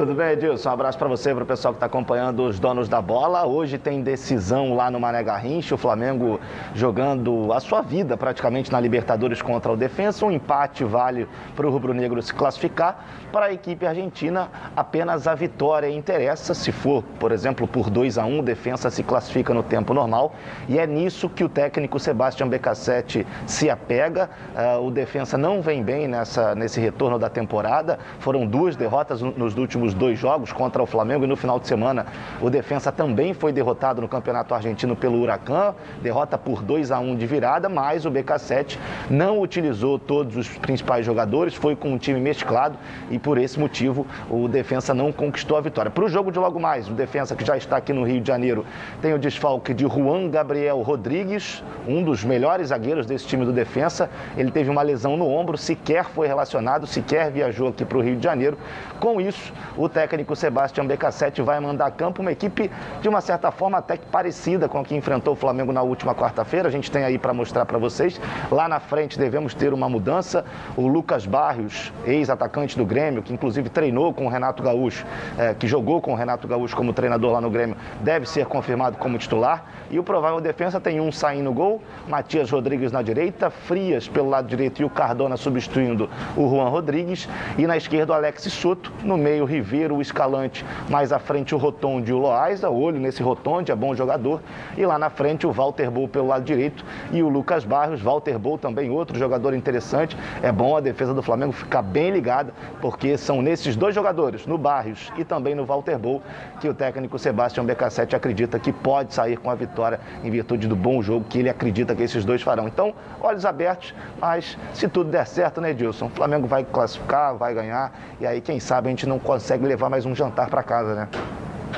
Tudo 0.00 0.14
bem, 0.14 0.30
Edilson? 0.30 0.70
Um 0.70 0.72
abraço 0.72 0.96
para 0.96 1.08
você, 1.08 1.34
para 1.34 1.44
o 1.44 1.46
pessoal 1.46 1.74
que 1.74 1.76
está 1.76 1.84
acompanhando 1.84 2.44
os 2.44 2.58
donos 2.58 2.88
da 2.88 3.02
bola. 3.02 3.44
Hoje 3.44 3.76
tem 3.76 4.00
decisão 4.00 4.74
lá 4.74 4.90
no 4.90 4.98
Mané 4.98 5.22
Garrincha, 5.22 5.74
o 5.74 5.78
Flamengo 5.78 6.40
jogando 6.74 7.52
a 7.52 7.60
sua 7.60 7.82
vida 7.82 8.16
praticamente 8.16 8.72
na 8.72 8.80
Libertadores 8.80 9.42
contra 9.42 9.70
o 9.70 9.76
Defensa. 9.76 10.24
Um 10.24 10.30
empate 10.30 10.84
vale 10.84 11.28
para 11.54 11.66
o 11.66 11.70
Rubro 11.70 11.92
Negro 11.92 12.22
se 12.22 12.32
classificar. 12.32 13.04
Para 13.30 13.46
a 13.46 13.52
equipe 13.52 13.86
argentina, 13.86 14.48
apenas 14.74 15.26
a 15.28 15.34
vitória 15.34 15.90
interessa. 15.90 16.54
Se 16.54 16.72
for, 16.72 17.04
por 17.18 17.30
exemplo, 17.30 17.68
por 17.68 17.90
2 17.90 18.16
a 18.16 18.24
1 18.24 18.38
o 18.38 18.42
Defensa 18.42 18.88
se 18.88 19.02
classifica 19.02 19.52
no 19.52 19.62
tempo 19.62 19.92
normal. 19.92 20.32
E 20.66 20.78
é 20.78 20.86
nisso 20.86 21.28
que 21.28 21.44
o 21.44 21.48
técnico 21.48 21.98
Sebastião 21.98 22.48
Becassete 22.48 23.26
se 23.46 23.68
apega. 23.68 24.30
Uh, 24.56 24.86
o 24.86 24.90
Defensa 24.90 25.36
não 25.36 25.60
vem 25.60 25.82
bem 25.82 26.08
nessa, 26.08 26.54
nesse 26.54 26.80
retorno 26.80 27.18
da 27.18 27.28
temporada. 27.28 27.98
Foram 28.18 28.46
duas 28.46 28.76
derrotas 28.76 29.20
nos 29.20 29.58
últimos 29.58 29.89
últimos 29.90 29.94
dois 29.94 30.18
jogos 30.18 30.52
contra 30.52 30.82
o 30.82 30.86
Flamengo 30.86 31.24
e 31.24 31.26
no 31.26 31.36
final 31.36 31.58
de 31.58 31.66
semana 31.66 32.06
o 32.40 32.48
Defensa 32.48 32.90
também 32.92 33.34
foi 33.34 33.52
derrotado 33.52 34.00
no 34.00 34.08
Campeonato 34.08 34.54
Argentino 34.54 34.96
pelo 34.96 35.20
Huracan, 35.20 35.74
derrota 36.02 36.38
por 36.38 36.62
2 36.62 36.90
a 36.90 36.98
1 36.98 37.16
de 37.16 37.26
virada, 37.26 37.68
mas 37.68 38.04
o 38.04 38.10
BK7 38.10 38.78
não 39.08 39.40
utilizou 39.40 39.98
todos 39.98 40.36
os 40.36 40.48
principais 40.48 41.04
jogadores, 41.04 41.54
foi 41.54 41.74
com 41.76 41.92
um 41.92 41.98
time 41.98 42.20
mesclado 42.20 42.78
e 43.10 43.18
por 43.18 43.38
esse 43.38 43.58
motivo 43.58 44.06
o 44.28 44.48
Defensa 44.48 44.94
não 44.94 45.12
conquistou 45.12 45.56
a 45.56 45.60
vitória. 45.60 45.90
Para 45.90 46.04
o 46.04 46.08
jogo 46.08 46.30
de 46.30 46.38
logo 46.38 46.60
mais, 46.60 46.88
o 46.88 46.92
Defensa 46.92 47.34
que 47.34 47.44
já 47.44 47.56
está 47.56 47.76
aqui 47.76 47.92
no 47.92 48.04
Rio 48.04 48.20
de 48.20 48.28
Janeiro 48.28 48.64
tem 49.00 49.12
o 49.12 49.18
desfalque 49.18 49.74
de 49.74 49.84
Juan 49.84 50.28
Gabriel 50.28 50.80
Rodrigues, 50.80 51.62
um 51.86 52.02
dos 52.02 52.24
melhores 52.24 52.68
zagueiros 52.68 53.06
desse 53.06 53.26
time 53.26 53.44
do 53.44 53.52
Defensa. 53.52 54.10
Ele 54.36 54.50
teve 54.50 54.70
uma 54.70 54.82
lesão 54.82 55.16
no 55.16 55.28
ombro, 55.28 55.56
sequer 55.56 56.04
foi 56.04 56.26
relacionado, 56.26 56.86
sequer 56.86 57.30
viajou 57.30 57.68
aqui 57.68 57.84
para 57.84 57.98
o 57.98 58.00
Rio 58.00 58.16
de 58.16 58.22
Janeiro. 58.22 58.56
Com 58.98 59.20
isso, 59.20 59.52
o 59.80 59.88
técnico 59.88 60.36
Sebastião 60.36 60.86
Becassete 60.86 61.40
vai 61.40 61.58
mandar 61.58 61.86
a 61.86 61.90
campo 61.90 62.20
uma 62.20 62.30
equipe 62.30 62.70
de 63.00 63.08
uma 63.08 63.22
certa 63.22 63.50
forma 63.50 63.78
até 63.78 63.96
que 63.96 64.04
parecida 64.06 64.68
com 64.68 64.78
a 64.78 64.84
que 64.84 64.94
enfrentou 64.94 65.32
o 65.32 65.36
Flamengo 65.36 65.72
na 65.72 65.80
última 65.80 66.14
quarta-feira. 66.14 66.68
A 66.68 66.70
gente 66.70 66.90
tem 66.90 67.02
aí 67.02 67.16
para 67.18 67.32
mostrar 67.32 67.64
para 67.64 67.78
vocês. 67.78 68.20
Lá 68.50 68.68
na 68.68 68.78
frente 68.78 69.18
devemos 69.18 69.54
ter 69.54 69.72
uma 69.72 69.88
mudança. 69.88 70.44
O 70.76 70.86
Lucas 70.86 71.24
Barrios, 71.24 71.90
ex-atacante 72.04 72.76
do 72.76 72.84
Grêmio, 72.84 73.22
que 73.22 73.32
inclusive 73.32 73.70
treinou 73.70 74.12
com 74.12 74.26
o 74.26 74.28
Renato 74.28 74.62
Gaúcho, 74.62 75.06
é, 75.38 75.54
que 75.54 75.66
jogou 75.66 76.00
com 76.02 76.12
o 76.12 76.14
Renato 76.14 76.46
Gaúcho 76.46 76.76
como 76.76 76.92
treinador 76.92 77.32
lá 77.32 77.40
no 77.40 77.48
Grêmio, 77.48 77.76
deve 78.02 78.28
ser 78.28 78.44
confirmado 78.44 78.98
como 78.98 79.16
titular. 79.16 79.64
E 79.90 79.98
o 79.98 80.04
provável 80.04 80.40
defesa 80.40 80.78
tem 80.78 81.00
um 81.00 81.10
saindo 81.10 81.52
gol, 81.52 81.82
Matias 82.06 82.50
Rodrigues 82.50 82.92
na 82.92 83.00
direita, 83.00 83.48
Frias 83.48 84.06
pelo 84.06 84.28
lado 84.28 84.46
direito 84.46 84.82
e 84.82 84.84
o 84.84 84.90
Cardona 84.90 85.36
substituindo 85.38 86.08
o 86.36 86.48
Juan 86.48 86.68
Rodrigues. 86.68 87.28
E 87.56 87.66
na 87.66 87.76
esquerda 87.76 88.12
o 88.12 88.14
Alex 88.14 88.42
Soto, 88.42 88.92
no 89.02 89.16
meio 89.16 89.44
Ribeiro, 89.60 89.96
o 89.96 90.02
Escalante, 90.02 90.64
mais 90.88 91.12
à 91.12 91.18
frente 91.18 91.54
o 91.54 91.58
Rotonde 91.58 92.10
e 92.10 92.14
o 92.14 92.18
Loaiza, 92.18 92.70
olho 92.70 92.98
nesse 92.98 93.22
Rotonde, 93.22 93.72
é 93.72 93.74
bom 93.74 93.94
jogador. 93.94 94.40
E 94.76 94.84
lá 94.84 94.98
na 94.98 95.10
frente 95.10 95.46
o 95.46 95.52
Walter 95.52 95.90
Bull 95.90 96.08
pelo 96.08 96.28
lado 96.28 96.44
direito 96.44 96.84
e 97.12 97.22
o 97.22 97.28
Lucas 97.28 97.64
Barros, 97.64 98.00
Walter 98.00 98.38
Bull 98.38 98.58
também 98.58 98.90
outro 98.90 99.18
jogador 99.18 99.54
interessante. 99.54 100.16
É 100.42 100.52
bom 100.52 100.76
a 100.76 100.80
defesa 100.80 101.14
do 101.14 101.22
Flamengo 101.22 101.52
ficar 101.52 101.82
bem 101.82 102.10
ligada, 102.10 102.52
porque 102.80 103.16
são 103.16 103.42
nesses 103.42 103.76
dois 103.76 103.94
jogadores, 103.94 104.46
no 104.46 104.56
Barros 104.56 105.10
e 105.16 105.24
também 105.24 105.54
no 105.54 105.64
Walter 105.64 105.98
Bull, 105.98 106.22
que 106.60 106.68
o 106.68 106.74
técnico 106.74 107.18
Sebastião 107.18 107.66
BK7 107.66 108.14
acredita 108.14 108.58
que 108.58 108.72
pode 108.72 109.14
sair 109.14 109.36
com 109.36 109.50
a 109.50 109.54
vitória 109.54 110.00
em 110.24 110.30
virtude 110.30 110.66
do 110.66 110.76
bom 110.76 111.02
jogo 111.02 111.24
que 111.28 111.38
ele 111.38 111.48
acredita 111.48 111.94
que 111.94 112.02
esses 112.02 112.24
dois 112.24 112.42
farão. 112.42 112.68
Então, 112.68 112.94
olhos 113.20 113.44
abertos, 113.44 113.94
mas 114.20 114.56
se 114.72 114.88
tudo 114.88 115.10
der 115.10 115.26
certo, 115.26 115.60
né, 115.60 115.70
Edilson? 115.70 116.06
O 116.06 116.10
Flamengo 116.10 116.46
vai 116.46 116.64
classificar, 116.64 117.34
vai 117.34 117.54
ganhar, 117.54 117.92
e 118.20 118.26
aí, 118.26 118.40
quem 118.40 118.60
sabe, 118.60 118.88
a 118.88 118.90
gente 118.90 119.06
não 119.06 119.18
consegue 119.18 119.49
consegue 119.50 119.66
levar 119.66 119.90
mais 119.90 120.06
um 120.06 120.14
jantar 120.14 120.48
para 120.48 120.62
casa, 120.62 120.94
né? 120.94 121.08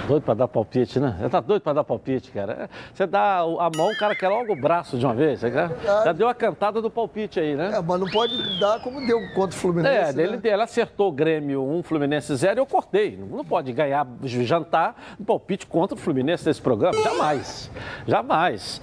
Doido 0.07 0.23
para 0.25 0.35
dar 0.35 0.49
palpite, 0.49 1.01
né? 1.01 1.17
Você 1.19 1.29
tá 1.31 1.41
doido 1.41 1.63
para 1.63 1.73
dar 1.73 1.85
palpite, 1.85 2.31
cara. 2.31 2.69
Você 2.93 3.07
dá 3.07 3.39
a 3.39 3.71
mão, 3.75 3.91
o 3.91 3.97
cara 3.97 4.15
quer 4.15 4.29
logo 4.29 4.53
o 4.53 4.57
braço 4.57 4.99
de 4.99 5.07
uma 5.07 5.15
vez. 5.15 5.41
Você 5.41 5.51
já, 5.51 5.71
já 6.05 6.13
deu 6.13 6.29
a 6.29 6.35
cantada 6.35 6.83
do 6.83 6.91
palpite 6.91 7.41
aí, 7.41 7.57
né? 7.57 7.73
É, 7.75 7.81
mas 7.81 7.99
não 7.99 8.11
pode 8.11 8.61
dar 8.61 8.79
como 8.83 9.07
deu 9.07 9.19
contra 9.35 9.57
o 9.57 9.59
Fluminense. 9.59 9.97
É, 9.97 10.13
né? 10.13 10.23
ele, 10.23 10.39
ele 10.43 10.63
acertou 10.63 11.09
o 11.09 11.13
Grêmio 11.13 11.63
1, 11.63 11.83
Fluminense 11.83 12.37
0 12.37 12.59
e 12.59 12.61
eu 12.61 12.67
cortei. 12.67 13.17
Não 13.17 13.43
pode 13.43 13.73
ganhar 13.73 14.07
jantar 14.23 14.95
no 15.19 15.25
palpite 15.25 15.67
contra 15.67 15.97
o 15.97 15.99
Fluminense 15.99 16.47
nesse 16.47 16.61
programa. 16.61 17.01
Jamais. 17.03 17.71
Jamais. 18.07 18.83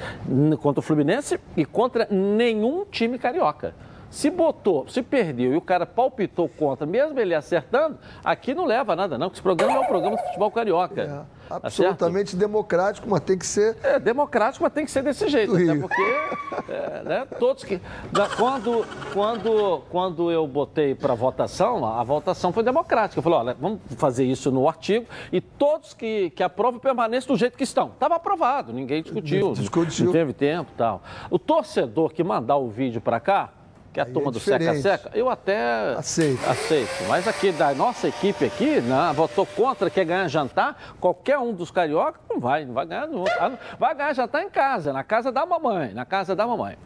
Contra 0.64 0.80
o 0.80 0.82
Fluminense 0.82 1.40
e 1.56 1.64
contra 1.64 2.08
nenhum 2.10 2.86
time 2.86 3.20
carioca. 3.20 3.76
Se 4.10 4.30
botou, 4.30 4.88
se 4.88 5.04
perdeu 5.04 5.54
e 5.54 5.58
o 5.58 5.62
cara 5.62 5.86
palpitou 5.86 6.50
contra, 6.50 6.86
mesmo 6.86 7.20
ele 7.20 7.36
acertando, 7.36 7.98
aqui 8.24 8.54
não 8.56 8.66
leva 8.66 8.96
nada, 8.96 9.18
não, 9.18 9.28
porque 9.28 9.38
esse 9.38 9.44
programa 9.44 9.78
é 9.78 9.80
um 9.80 9.86
programa 9.86 10.16
de 10.18 10.24
futebol 10.24 10.50
carioca. 10.52 11.02
É, 11.02 11.50
tá 11.50 11.60
absolutamente 11.64 12.36
tá 12.36 12.40
democrático, 12.40 13.08
mas 13.08 13.22
tem 13.22 13.38
que 13.38 13.46
ser. 13.46 13.78
É, 13.84 14.00
democrático, 14.00 14.64
mas 14.64 14.74
tem 14.74 14.84
que 14.84 14.92
ser 14.92 15.04
desse 15.04 15.28
jeito. 15.28 15.56
Até 15.56 15.76
porque 15.76 16.02
é, 16.72 17.04
né, 17.04 17.28
todos 17.40 17.64
que. 17.64 17.80
Quando, 18.36 18.86
quando, 19.14 19.82
quando 19.90 20.32
eu 20.32 20.48
botei 20.48 20.96
para 20.96 21.14
votação, 21.14 21.86
a 21.86 22.04
votação 22.04 22.52
foi 22.52 22.64
democrática. 22.64 23.20
Eu 23.20 23.24
falei, 23.24 23.40
olha, 23.40 23.58
vamos 23.60 23.80
fazer 23.96 24.26
isso 24.26 24.52
no 24.52 24.68
artigo 24.68 25.06
e 25.32 25.40
todos 25.40 25.94
que, 25.94 26.32
que 26.32 26.42
aprovam 26.42 26.80
permaneçam 26.80 27.36
do 27.36 27.40
jeito 27.40 27.58
que 27.58 27.64
estão. 27.64 27.90
Estava 27.90 28.16
aprovado, 28.16 28.74
ninguém 28.74 29.04
discutiu. 29.04 29.54
Discutiu. 29.54 30.06
Não 30.06 30.12
teve 30.12 30.34
tempo 30.34 30.72
tal. 30.76 31.04
O 31.30 31.38
torcedor 31.38 32.12
que 32.12 32.24
mandar 32.24 32.58
o 32.58 32.70
vídeo 32.70 33.02
para 33.02 33.20
cá 33.20 33.54
que 34.00 34.02
é 34.02 34.04
a 34.04 34.06
Aí 34.06 34.14
turma 34.14 34.30
é 34.30 34.32
do 34.32 34.40
seca-seca, 34.40 35.12
eu 35.14 35.30
até 35.30 35.94
aceito. 35.98 36.50
aceito. 36.50 37.04
Mas 37.08 37.28
aqui 37.28 37.52
da 37.52 37.74
nossa 37.74 38.08
equipe 38.08 38.46
aqui, 38.46 38.80
né, 38.82 39.12
votou 39.14 39.46
contra, 39.46 39.90
quer 39.90 40.06
ganhar 40.06 40.28
jantar, 40.28 40.96
qualquer 41.00 41.38
um 41.38 41.54
dos 41.54 41.70
cariocas 41.70 42.22
não 42.30 42.40
vai, 42.40 42.66
não 42.66 42.74
vai 42.74 42.86
ganhar 42.86 43.08
não. 43.08 43.26
Vai 43.78 43.96
ganhar 43.96 44.14
jantar 44.14 44.44
em 44.44 44.50
casa, 44.50 44.94
na 44.94 45.04
casa 45.04 45.32
da 45.32 45.46
mamãe, 45.46 45.94
na 45.94 46.06
casa 46.06 46.36
da 46.36 46.48
mamãe. 46.48 46.78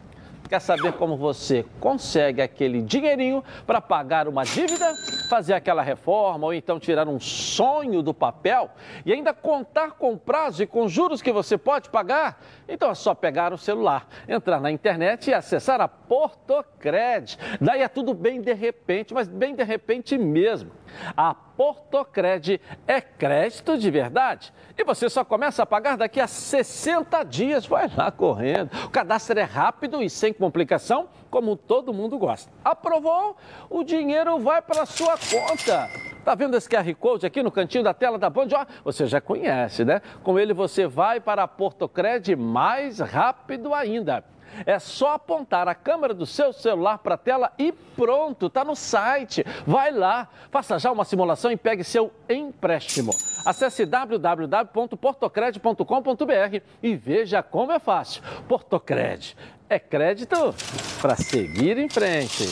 Quer 0.48 0.60
saber 0.60 0.92
como 0.92 1.16
você 1.16 1.64
consegue 1.80 2.42
aquele 2.42 2.82
dinheirinho 2.82 3.42
para 3.66 3.80
pagar 3.80 4.28
uma 4.28 4.44
dívida, 4.44 4.94
fazer 5.28 5.54
aquela 5.54 5.82
reforma 5.82 6.46
ou 6.46 6.52
então 6.52 6.78
tirar 6.78 7.08
um 7.08 7.18
sonho 7.18 8.02
do 8.02 8.12
papel 8.12 8.70
e 9.06 9.12
ainda 9.12 9.32
contar 9.32 9.92
com 9.92 10.18
prazo 10.18 10.62
e 10.62 10.66
com 10.66 10.86
juros 10.86 11.22
que 11.22 11.32
você 11.32 11.56
pode 11.56 11.88
pagar? 11.88 12.42
Então 12.68 12.90
é 12.90 12.94
só 12.94 13.14
pegar 13.14 13.52
o 13.52 13.58
celular, 13.58 14.06
entrar 14.28 14.60
na 14.60 14.70
internet 14.70 15.30
e 15.30 15.34
acessar 15.34 15.80
a 15.80 15.88
Portocred. 15.88 17.38
Daí 17.60 17.80
é 17.80 17.88
tudo 17.88 18.12
bem 18.12 18.40
de 18.40 18.52
repente, 18.52 19.14
mas 19.14 19.26
bem 19.26 19.54
de 19.54 19.64
repente 19.64 20.18
mesmo. 20.18 20.70
A 21.16 21.34
Portocred 21.56 22.60
é 22.86 23.00
crédito 23.00 23.78
de 23.78 23.90
verdade 23.90 24.52
e 24.76 24.84
você 24.84 25.08
só 25.08 25.24
começa 25.24 25.62
a 25.62 25.66
pagar 25.66 25.96
daqui 25.96 26.20
a 26.20 26.26
60 26.26 27.22
dias. 27.24 27.66
Vai 27.66 27.90
lá 27.96 28.10
correndo. 28.10 28.70
O 28.84 28.90
cadastro 28.90 29.38
é 29.38 29.42
rápido 29.44 30.02
e 30.02 30.10
sem 30.10 30.32
complicação 30.32 31.08
como 31.30 31.56
todo 31.56 31.92
mundo 31.92 32.18
gosta. 32.18 32.52
Aprovou? 32.64 33.36
O 33.70 33.84
dinheiro 33.84 34.38
vai 34.38 34.60
para 34.60 34.86
sua 34.86 35.16
conta. 35.16 35.88
Tá 36.24 36.34
vendo 36.34 36.56
esse 36.56 36.68
QR 36.68 36.94
Code 36.94 37.26
aqui 37.26 37.42
no 37.42 37.50
cantinho 37.50 37.84
da 37.84 37.92
tela 37.92 38.18
da 38.18 38.30
Band? 38.30 38.48
Ó, 38.54 38.64
você 38.82 39.06
já 39.06 39.20
conhece, 39.20 39.84
né? 39.84 40.00
Com 40.22 40.38
ele 40.38 40.54
você 40.54 40.86
vai 40.86 41.20
para 41.20 41.42
a 41.42 41.48
Portocred 41.48 42.34
mais 42.34 42.98
rápido 42.98 43.74
ainda. 43.74 44.24
É 44.66 44.78
só 44.78 45.14
apontar 45.14 45.66
a 45.68 45.74
câmera 45.74 46.14
do 46.14 46.26
seu 46.26 46.52
celular 46.52 46.98
para 46.98 47.14
a 47.14 47.18
tela 47.18 47.52
e 47.58 47.72
pronto, 47.72 48.46
está 48.46 48.64
no 48.64 48.74
site. 48.74 49.44
Vai 49.66 49.90
lá, 49.90 50.28
faça 50.50 50.78
já 50.78 50.92
uma 50.92 51.04
simulação 51.04 51.50
e 51.50 51.56
pegue 51.56 51.84
seu 51.84 52.12
empréstimo. 52.28 53.12
Acesse 53.44 53.84
www.portocred.com.br 53.84 56.60
e 56.82 56.96
veja 56.96 57.42
como 57.42 57.72
é 57.72 57.78
fácil. 57.78 58.22
Portocred 58.48 59.36
é 59.68 59.78
crédito 59.78 60.54
para 61.00 61.14
seguir 61.16 61.78
em 61.78 61.88
frente. 61.88 62.44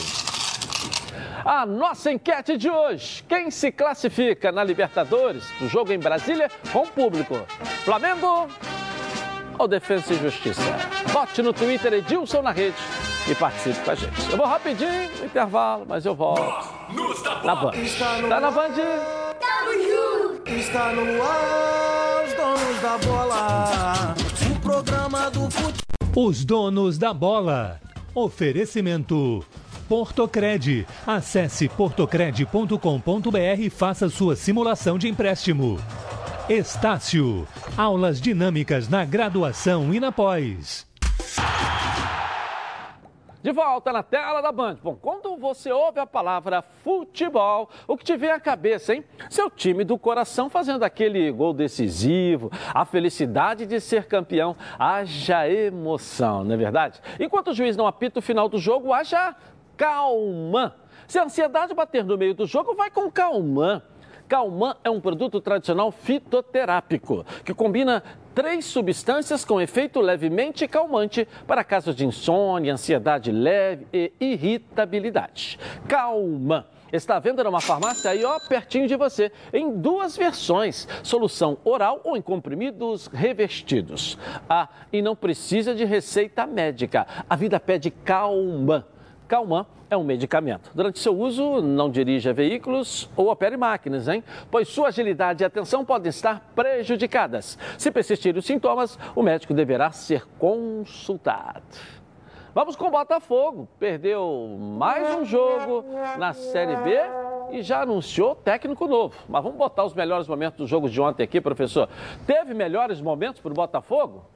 A 1.45 1.67
nossa 1.67 2.13
enquete 2.13 2.57
de 2.57 2.71
hoje: 2.71 3.25
quem 3.25 3.51
se 3.51 3.73
classifica 3.73 4.53
na 4.53 4.63
Libertadores 4.63 5.51
do 5.59 5.69
jogo 5.69 5.93
em 5.93 5.99
Brasília 5.99 6.49
com 6.73 6.87
público? 6.87 7.35
Flamengo 7.85 8.49
ou 9.59 9.69
Defesa 9.69 10.13
e 10.13 10.19
Justiça? 10.19 10.63
Vote 11.07 11.43
no 11.43 11.53
Twitter 11.53 11.93
Edilson 11.93 12.43
na 12.43 12.51
rede 12.51 12.77
e 13.29 13.35
participe 13.35 13.81
com 13.81 13.91
a 13.91 13.95
gente. 13.95 14.31
Eu 14.31 14.37
vou 14.37 14.47
rapidinho 14.47 15.11
no 15.19 15.25
intervalo, 15.25 15.85
mas 15.89 16.05
eu 16.05 16.15
volto 16.15 16.43
na 17.45 17.55
Band. 17.55 17.73
Tá 18.29 18.41
na 18.41 18.51
Band? 18.51 18.75
Está 20.47 20.93
no 20.93 21.23
ar, 21.23 22.25
os 22.25 22.33
donos 22.35 22.83
da 22.83 22.99
bola. 22.99 24.15
O 24.51 24.61
programa 24.61 25.31
do 25.31 25.51
futebol. 25.51 25.83
Os 26.15 26.45
donos 26.45 26.99
da 26.99 27.15
bola. 27.15 27.81
Oferecimento. 28.15 29.45
Portocred. 29.89 30.87
Acesse 31.07 31.69
portocred.com.br 31.69 33.61
e 33.61 33.71
faça 33.71 34.09
sua 34.09 34.37
simulação 34.37 34.99
de 34.99 35.09
empréstimo. 35.09 35.79
Estácio. 36.53 37.49
Aulas 37.79 38.21
dinâmicas 38.21 38.87
na 38.87 39.07
graduação 39.07 39.95
e 39.95 39.99
na 39.99 40.13
pós. 40.13 40.87
De 43.43 43.51
volta 43.53 43.91
na 43.91 44.03
tela 44.03 44.43
da 44.43 44.53
Band. 44.53 44.77
Bom, 44.83 44.95
quando 44.95 45.35
você 45.39 45.73
ouve 45.73 45.99
a 45.99 46.07
palavra 46.07 46.63
futebol, 46.85 47.71
o 47.89 47.97
que 47.97 48.05
te 48.05 48.19
vem 48.19 48.31
à 48.31 48.39
cabeça, 48.39 48.95
hein? 48.95 49.03
Seu 49.31 49.49
time 49.49 49.83
do 49.83 49.99
coração 49.99 50.51
fazendo 50.51 50.83
aquele 50.83 51.33
gol 51.33 51.55
decisivo, 51.55 52.51
a 52.75 52.85
felicidade 52.85 53.65
de 53.65 53.81
ser 53.81 54.05
campeão, 54.05 54.55
haja 54.79 55.49
emoção, 55.49 56.45
não 56.45 56.53
é 56.53 56.59
verdade? 56.59 57.01
Enquanto 57.19 57.49
o 57.49 57.55
juiz 57.55 57.79
não 57.79 57.87
apita 57.87 58.19
o 58.19 58.23
final 58.23 58.47
do 58.47 58.59
jogo, 58.59 58.93
haja 58.93 59.35
calma. 59.75 60.77
Se 61.09 61.19
a 61.19 61.25
ansiedade 61.25 61.73
bater 61.73 62.05
no 62.05 62.19
meio 62.19 62.35
do 62.35 62.47
jogo, 62.47 62.75
vai 62.75 62.91
com 62.91 63.11
calma. 63.11 63.83
Calman 64.33 64.75
é 64.83 64.89
um 64.89 64.99
produto 64.99 65.43
tradicional 65.43 65.93
fitoterápico 65.93 67.23
que 67.45 67.53
combina 67.53 68.03
três 68.35 68.65
substâncias 68.65 69.45
com 69.45 69.61
efeito 69.61 70.01
levemente 70.01 70.67
calmante 70.67 71.29
para 71.47 71.63
casos 71.63 71.95
de 71.95 72.07
insônia, 72.07 72.73
ansiedade 72.73 73.31
leve 73.31 73.87
e 73.93 74.11
irritabilidade. 74.19 75.59
Calman 75.87 76.65
está 76.91 77.17
à 77.17 77.21
venda 77.21 77.45
numa 77.45 77.61
farmácia 77.61 78.11
aí, 78.11 78.25
ó, 78.25 78.39
pertinho 78.49 78.89
de 78.89 78.97
você, 78.97 79.31
em 79.53 79.71
duas 79.79 80.17
versões: 80.17 80.89
solução 81.03 81.59
oral 81.63 82.01
ou 82.03 82.17
em 82.17 82.23
comprimidos 82.23 83.09
revestidos. 83.09 84.17
Ah, 84.49 84.67
e 84.91 85.03
não 85.03 85.15
precisa 85.15 85.75
de 85.75 85.85
receita 85.85 86.47
médica. 86.47 87.07
A 87.29 87.37
vida 87.37 87.61
pede 87.61 87.91
Calman. 87.91 88.83
Calman 89.33 89.65
é 89.89 89.97
um 89.97 90.05
medicamento. 90.05 90.71
Durante 90.75 90.99
seu 90.99 91.19
uso, 91.19 91.63
não 91.63 91.91
dirija 91.91 92.35
veículos 92.35 93.09
ou 93.17 93.31
opere 93.31 93.57
máquinas, 93.57 94.07
hein? 94.07 94.23
Pois 94.51 94.69
sua 94.69 94.89
agilidade 94.89 95.43
e 95.43 95.47
atenção 95.47 95.87
podem 95.87 96.11
estar 96.11 96.53
prejudicadas. 96.55 97.59
Se 97.79 97.91
persistirem 97.91 98.39
os 98.39 98.45
sintomas, 98.45 98.99
o 99.17 99.23
médico 99.23 99.55
deverá 99.55 99.91
ser 99.91 100.27
consultado. 100.39 101.63
Vamos 102.55 102.77
com 102.77 102.89
o 102.89 102.91
Botafogo. 102.91 103.67
Perdeu 103.79 104.55
mais 104.61 105.15
um 105.15 105.25
jogo 105.25 105.83
na 106.19 106.35
Série 106.35 106.77
B 106.77 106.99
e 107.53 107.63
já 107.63 107.81
anunciou 107.81 108.35
técnico 108.35 108.87
novo. 108.87 109.15
Mas 109.31 109.43
vamos 109.43 109.57
botar 109.57 109.85
os 109.85 109.95
melhores 109.95 110.29
momentos 110.29 110.59
dos 110.59 110.69
jogos 110.69 110.93
de 110.93 111.01
ontem 111.01 111.23
aqui, 111.23 111.41
professor. 111.41 111.89
Teve 112.27 112.53
melhores 112.53 113.01
momentos 113.01 113.41
para 113.41 113.51
o 113.51 113.55
Botafogo? 113.55 114.27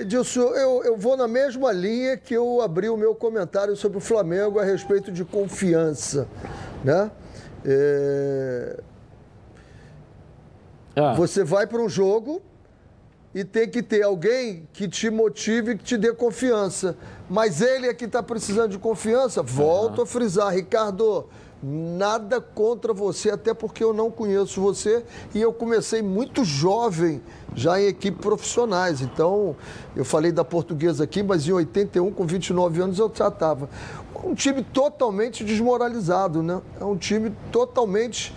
Edilson, 0.00 0.54
eu, 0.54 0.84
eu 0.84 0.96
vou 0.96 1.16
na 1.16 1.26
mesma 1.26 1.72
linha 1.72 2.16
que 2.16 2.32
eu 2.32 2.60
abri 2.60 2.88
o 2.88 2.96
meu 2.96 3.14
comentário 3.14 3.74
sobre 3.76 3.98
o 3.98 4.00
Flamengo 4.00 4.58
a 4.60 4.64
respeito 4.64 5.10
de 5.10 5.24
confiança. 5.24 6.28
Né? 6.84 7.10
É... 7.64 8.80
Ah. 10.94 11.14
Você 11.14 11.42
vai 11.42 11.66
para 11.66 11.80
um 11.80 11.88
jogo 11.88 12.40
e 13.34 13.44
tem 13.44 13.68
que 13.68 13.82
ter 13.82 14.02
alguém 14.02 14.68
que 14.72 14.88
te 14.88 15.10
motive, 15.10 15.76
que 15.76 15.84
te 15.84 15.96
dê 15.96 16.12
confiança. 16.12 16.96
Mas 17.28 17.60
ele 17.60 17.88
é 17.88 17.94
que 17.94 18.04
está 18.04 18.22
precisando 18.22 18.70
de 18.70 18.78
confiança. 18.78 19.42
Volto 19.42 19.98
uhum. 19.98 20.04
a 20.04 20.06
frisar, 20.06 20.54
Ricardo 20.54 21.28
Nada 21.60 22.40
contra 22.40 22.92
você, 22.92 23.30
até 23.30 23.52
porque 23.52 23.82
eu 23.82 23.92
não 23.92 24.12
conheço 24.12 24.60
você 24.60 25.04
e 25.34 25.40
eu 25.40 25.52
comecei 25.52 26.00
muito 26.00 26.44
jovem 26.44 27.20
já 27.52 27.80
em 27.80 27.86
equipes 27.86 28.20
profissionais. 28.20 29.00
Então, 29.00 29.56
eu 29.96 30.04
falei 30.04 30.30
da 30.30 30.44
portuguesa 30.44 31.02
aqui, 31.02 31.20
mas 31.20 31.48
em 31.48 31.52
81, 31.52 32.12
com 32.12 32.24
29 32.24 32.80
anos, 32.80 32.98
eu 33.00 33.10
já 33.12 33.26
estava. 33.26 33.68
Um 34.22 34.34
time 34.34 34.62
totalmente 34.62 35.42
desmoralizado, 35.42 36.44
né? 36.44 36.60
É 36.80 36.84
um 36.84 36.96
time 36.96 37.32
totalmente 37.50 38.32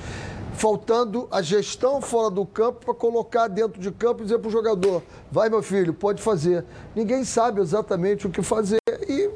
faltando 0.54 1.28
a 1.32 1.42
gestão 1.42 2.02
fora 2.02 2.30
do 2.30 2.46
campo 2.46 2.86
para 2.86 2.94
colocar 2.94 3.48
dentro 3.48 3.80
de 3.80 3.92
campo 3.92 4.22
e 4.22 4.24
dizer 4.24 4.40
para 4.40 4.48
o 4.48 4.52
jogador: 4.52 5.04
vai, 5.32 5.48
meu 5.50 5.62
filho, 5.62 5.94
pode 5.94 6.22
fazer. 6.22 6.66
Ninguém 6.96 7.24
sabe 7.24 7.62
exatamente 7.62 8.26
o 8.26 8.30
que 8.30 8.42
fazer 8.42 8.80
e 9.08 9.30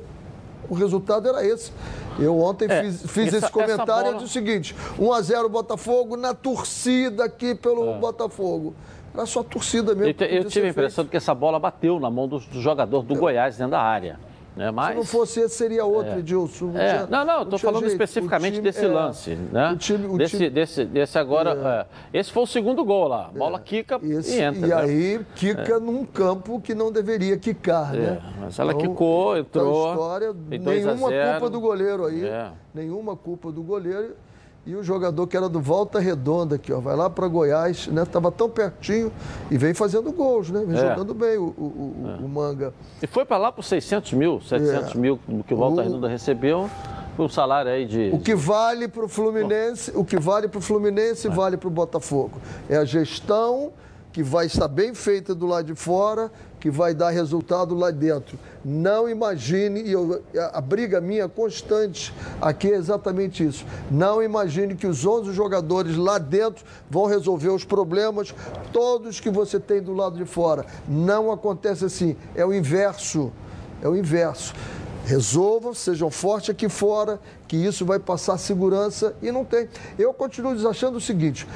o 0.70 0.74
resultado 0.74 1.28
era 1.28 1.46
esse. 1.46 1.72
Eu 2.18 2.40
ontem 2.40 2.66
é, 2.70 2.84
fiz, 2.84 3.12
fiz 3.12 3.28
essa, 3.28 3.38
esse 3.46 3.52
comentário 3.52 4.12
bola... 4.12 4.12
e 4.12 4.14
disse 4.14 4.26
o 4.26 4.28
seguinte: 4.28 4.76
1x0 4.98 5.50
Botafogo 5.50 6.16
na 6.16 6.34
torcida 6.34 7.26
aqui 7.26 7.54
pelo 7.56 7.92
é. 7.92 7.98
Botafogo. 7.98 8.74
Era 9.14 9.26
só 9.26 9.44
torcida 9.44 9.96
mesmo. 9.96 10.16
Eu, 10.24 10.28
eu 10.28 10.46
tive 10.46 10.68
a 10.68 10.70
impressão 10.70 11.04
feito. 11.04 11.08
de 11.08 11.12
que 11.12 11.18
essa 11.18 11.34
bola 11.34 11.58
bateu 11.58 12.00
na 12.00 12.10
mão 12.10 12.28
do, 12.28 12.40
do 12.40 12.62
jogador 12.62 13.02
do 13.02 13.14
eu... 13.14 13.20
Goiás 13.20 13.58
dentro 13.58 13.72
da 13.72 13.82
área. 13.82 14.20
Né? 14.56 14.72
Mas, 14.72 14.90
Se 14.90 14.96
não 14.96 15.04
fosse 15.04 15.40
esse, 15.42 15.56
seria 15.56 15.86
outro, 15.86 16.14
é. 16.14 16.20
Edilson. 16.20 16.68
Não, 16.68 16.80
é. 16.80 17.08
não, 17.10 17.26
não, 17.26 17.42
estou 17.44 17.60
falando 17.60 17.82
jeito. 17.82 17.92
especificamente 17.92 18.54
time, 18.54 18.64
desse 18.64 18.86
é. 18.86 18.88
lance. 18.88 19.36
Né? 19.36 19.72
O 19.72 19.78
time, 19.78 20.08
o 20.08 20.18
desse, 20.18 20.38
time... 20.38 20.50
desse, 20.50 20.86
desse 20.86 21.18
agora. 21.18 21.88
É. 22.14 22.20
Esse 22.20 22.32
foi 22.32 22.44
o 22.44 22.48
segundo 22.48 22.84
gol 22.86 23.08
lá. 23.08 23.30
Bola 23.36 23.60
quica 23.60 24.00
esse, 24.02 24.38
e 24.38 24.42
entra. 24.42 24.66
E 24.66 24.70
né? 24.70 24.76
aí, 24.76 25.26
quica 25.36 25.80
num 25.80 26.06
campo 26.06 26.62
que 26.62 26.74
não 26.74 26.92
deveria 26.92 27.38
quicar, 27.38 27.94
né? 27.94 28.22
Mas 28.40 28.58
ela 28.58 28.72
então, 28.72 28.88
quicou, 28.88 29.38
entrou. 29.38 29.92
História, 29.92 30.34
nenhuma 30.34 31.10
culpa 31.10 31.50
do 31.50 31.60
goleiro 31.60 32.06
aí. 32.06 32.24
Nenhuma 32.74 33.16
culpa 33.16 33.52
do 33.52 33.62
goleiro. 33.62 34.16
E 34.66 34.76
o 34.76 34.82
jogador 34.82 35.28
que 35.28 35.38
era 35.38 35.48
do 35.48 35.60
Volta 35.60 36.00
Redonda 36.00 36.56
aqui, 36.56 36.74
ó, 36.74 36.80
vai 36.80 36.96
lá 36.96 37.08
para 37.08 37.28
Goiás, 37.28 37.86
né? 37.86 38.04
Tava 38.04 38.32
tão 38.32 38.50
pertinho 38.50 39.12
e 39.52 39.58
vem 39.60 39.76
fazendo 39.76 40.12
gols, 40.12 40.50
né? 40.50 40.64
Vem 40.66 40.76
é. 40.76 40.90
jogando 40.90 41.14
bem 41.14 41.38
o, 41.38 41.44
o, 41.44 41.94
é. 42.20 42.24
o, 42.24 42.28
Manga. 42.28 42.74
E 43.00 43.06
foi 43.06 43.26
para 43.26 43.38
lá 43.38 43.52
por 43.52 43.64
600 43.64 44.14
mil, 44.14 44.42
700 44.42 44.96
é. 44.96 44.98
mil 44.98 45.20
que 45.46 45.54
o 45.54 45.58
Volta 45.58 45.84
Redonda 45.84 46.08
recebeu, 46.08 46.68
um 47.18 47.30
salário 47.30 47.72
aí 47.72 47.86
de... 47.86 48.10
O 48.12 48.20
que 48.20 48.34
vale 48.34 48.88
para 48.88 49.06
o 49.06 49.08
Fluminense, 49.08 49.92
o 49.94 50.04
que 50.04 50.18
vale 50.18 50.48
para 50.48 50.58
o 50.58 50.62
Fluminense, 50.62 51.30
vale 51.30 51.58
para 51.58 51.68
o 51.68 51.72
Botafogo. 51.72 52.40
É 52.68 52.76
a 52.76 52.86
gestão 52.86 53.72
que 54.16 54.24
vai 54.24 54.46
estar 54.46 54.70
bem 54.70 54.94
feita 54.94 55.36
do 55.36 55.46
lado 55.46 55.66
de 55.66 55.76
fora 55.76 56.32
que 56.58 56.72
vai 56.72 56.94
dar 56.94 57.10
resultado 57.10 57.76
lá 57.76 57.92
dentro. 57.92 58.40
Não 58.64 59.10
imagine, 59.10 59.82
e 59.82 59.92
eu, 59.92 60.24
a 60.54 60.62
briga 60.62 61.02
minha 61.02 61.28
constante 61.28 62.14
aqui 62.42 62.72
é 62.72 62.76
exatamente 62.78 63.46
isso. 63.46 63.66
Não 63.92 64.24
imagine 64.24 64.74
que 64.74 64.88
os 64.88 65.06
11 65.06 65.34
jogadores 65.34 65.98
lá 65.98 66.18
dentro 66.18 66.64
vão 66.90 67.08
resolver 67.08 67.50
os 67.50 67.66
problemas 67.66 68.34
todos 68.72 69.20
que 69.20 69.30
você 69.30 69.60
tem 69.60 69.82
do 69.82 69.92
lado 69.92 70.16
de 70.16 70.24
fora. 70.24 70.66
Não 70.88 71.30
acontece 71.30 71.84
assim. 71.84 72.16
É 72.34 72.46
o 72.46 72.54
inverso. 72.54 73.34
É 73.82 73.90
o 73.90 73.98
inverso. 73.98 74.54
Resolvam, 75.06 75.72
sejam 75.72 76.10
fortes 76.10 76.50
aqui 76.50 76.68
fora, 76.68 77.20
que 77.48 77.56
isso 77.56 77.86
vai 77.86 78.00
passar 78.00 78.40
segurança 78.40 79.16
e 79.22 79.32
não 79.32 79.46
tem. 79.46 79.70
Eu 80.00 80.12
continuo 80.12 80.68
achando 80.68 80.98
o 80.98 81.02
seguinte: 81.02 81.48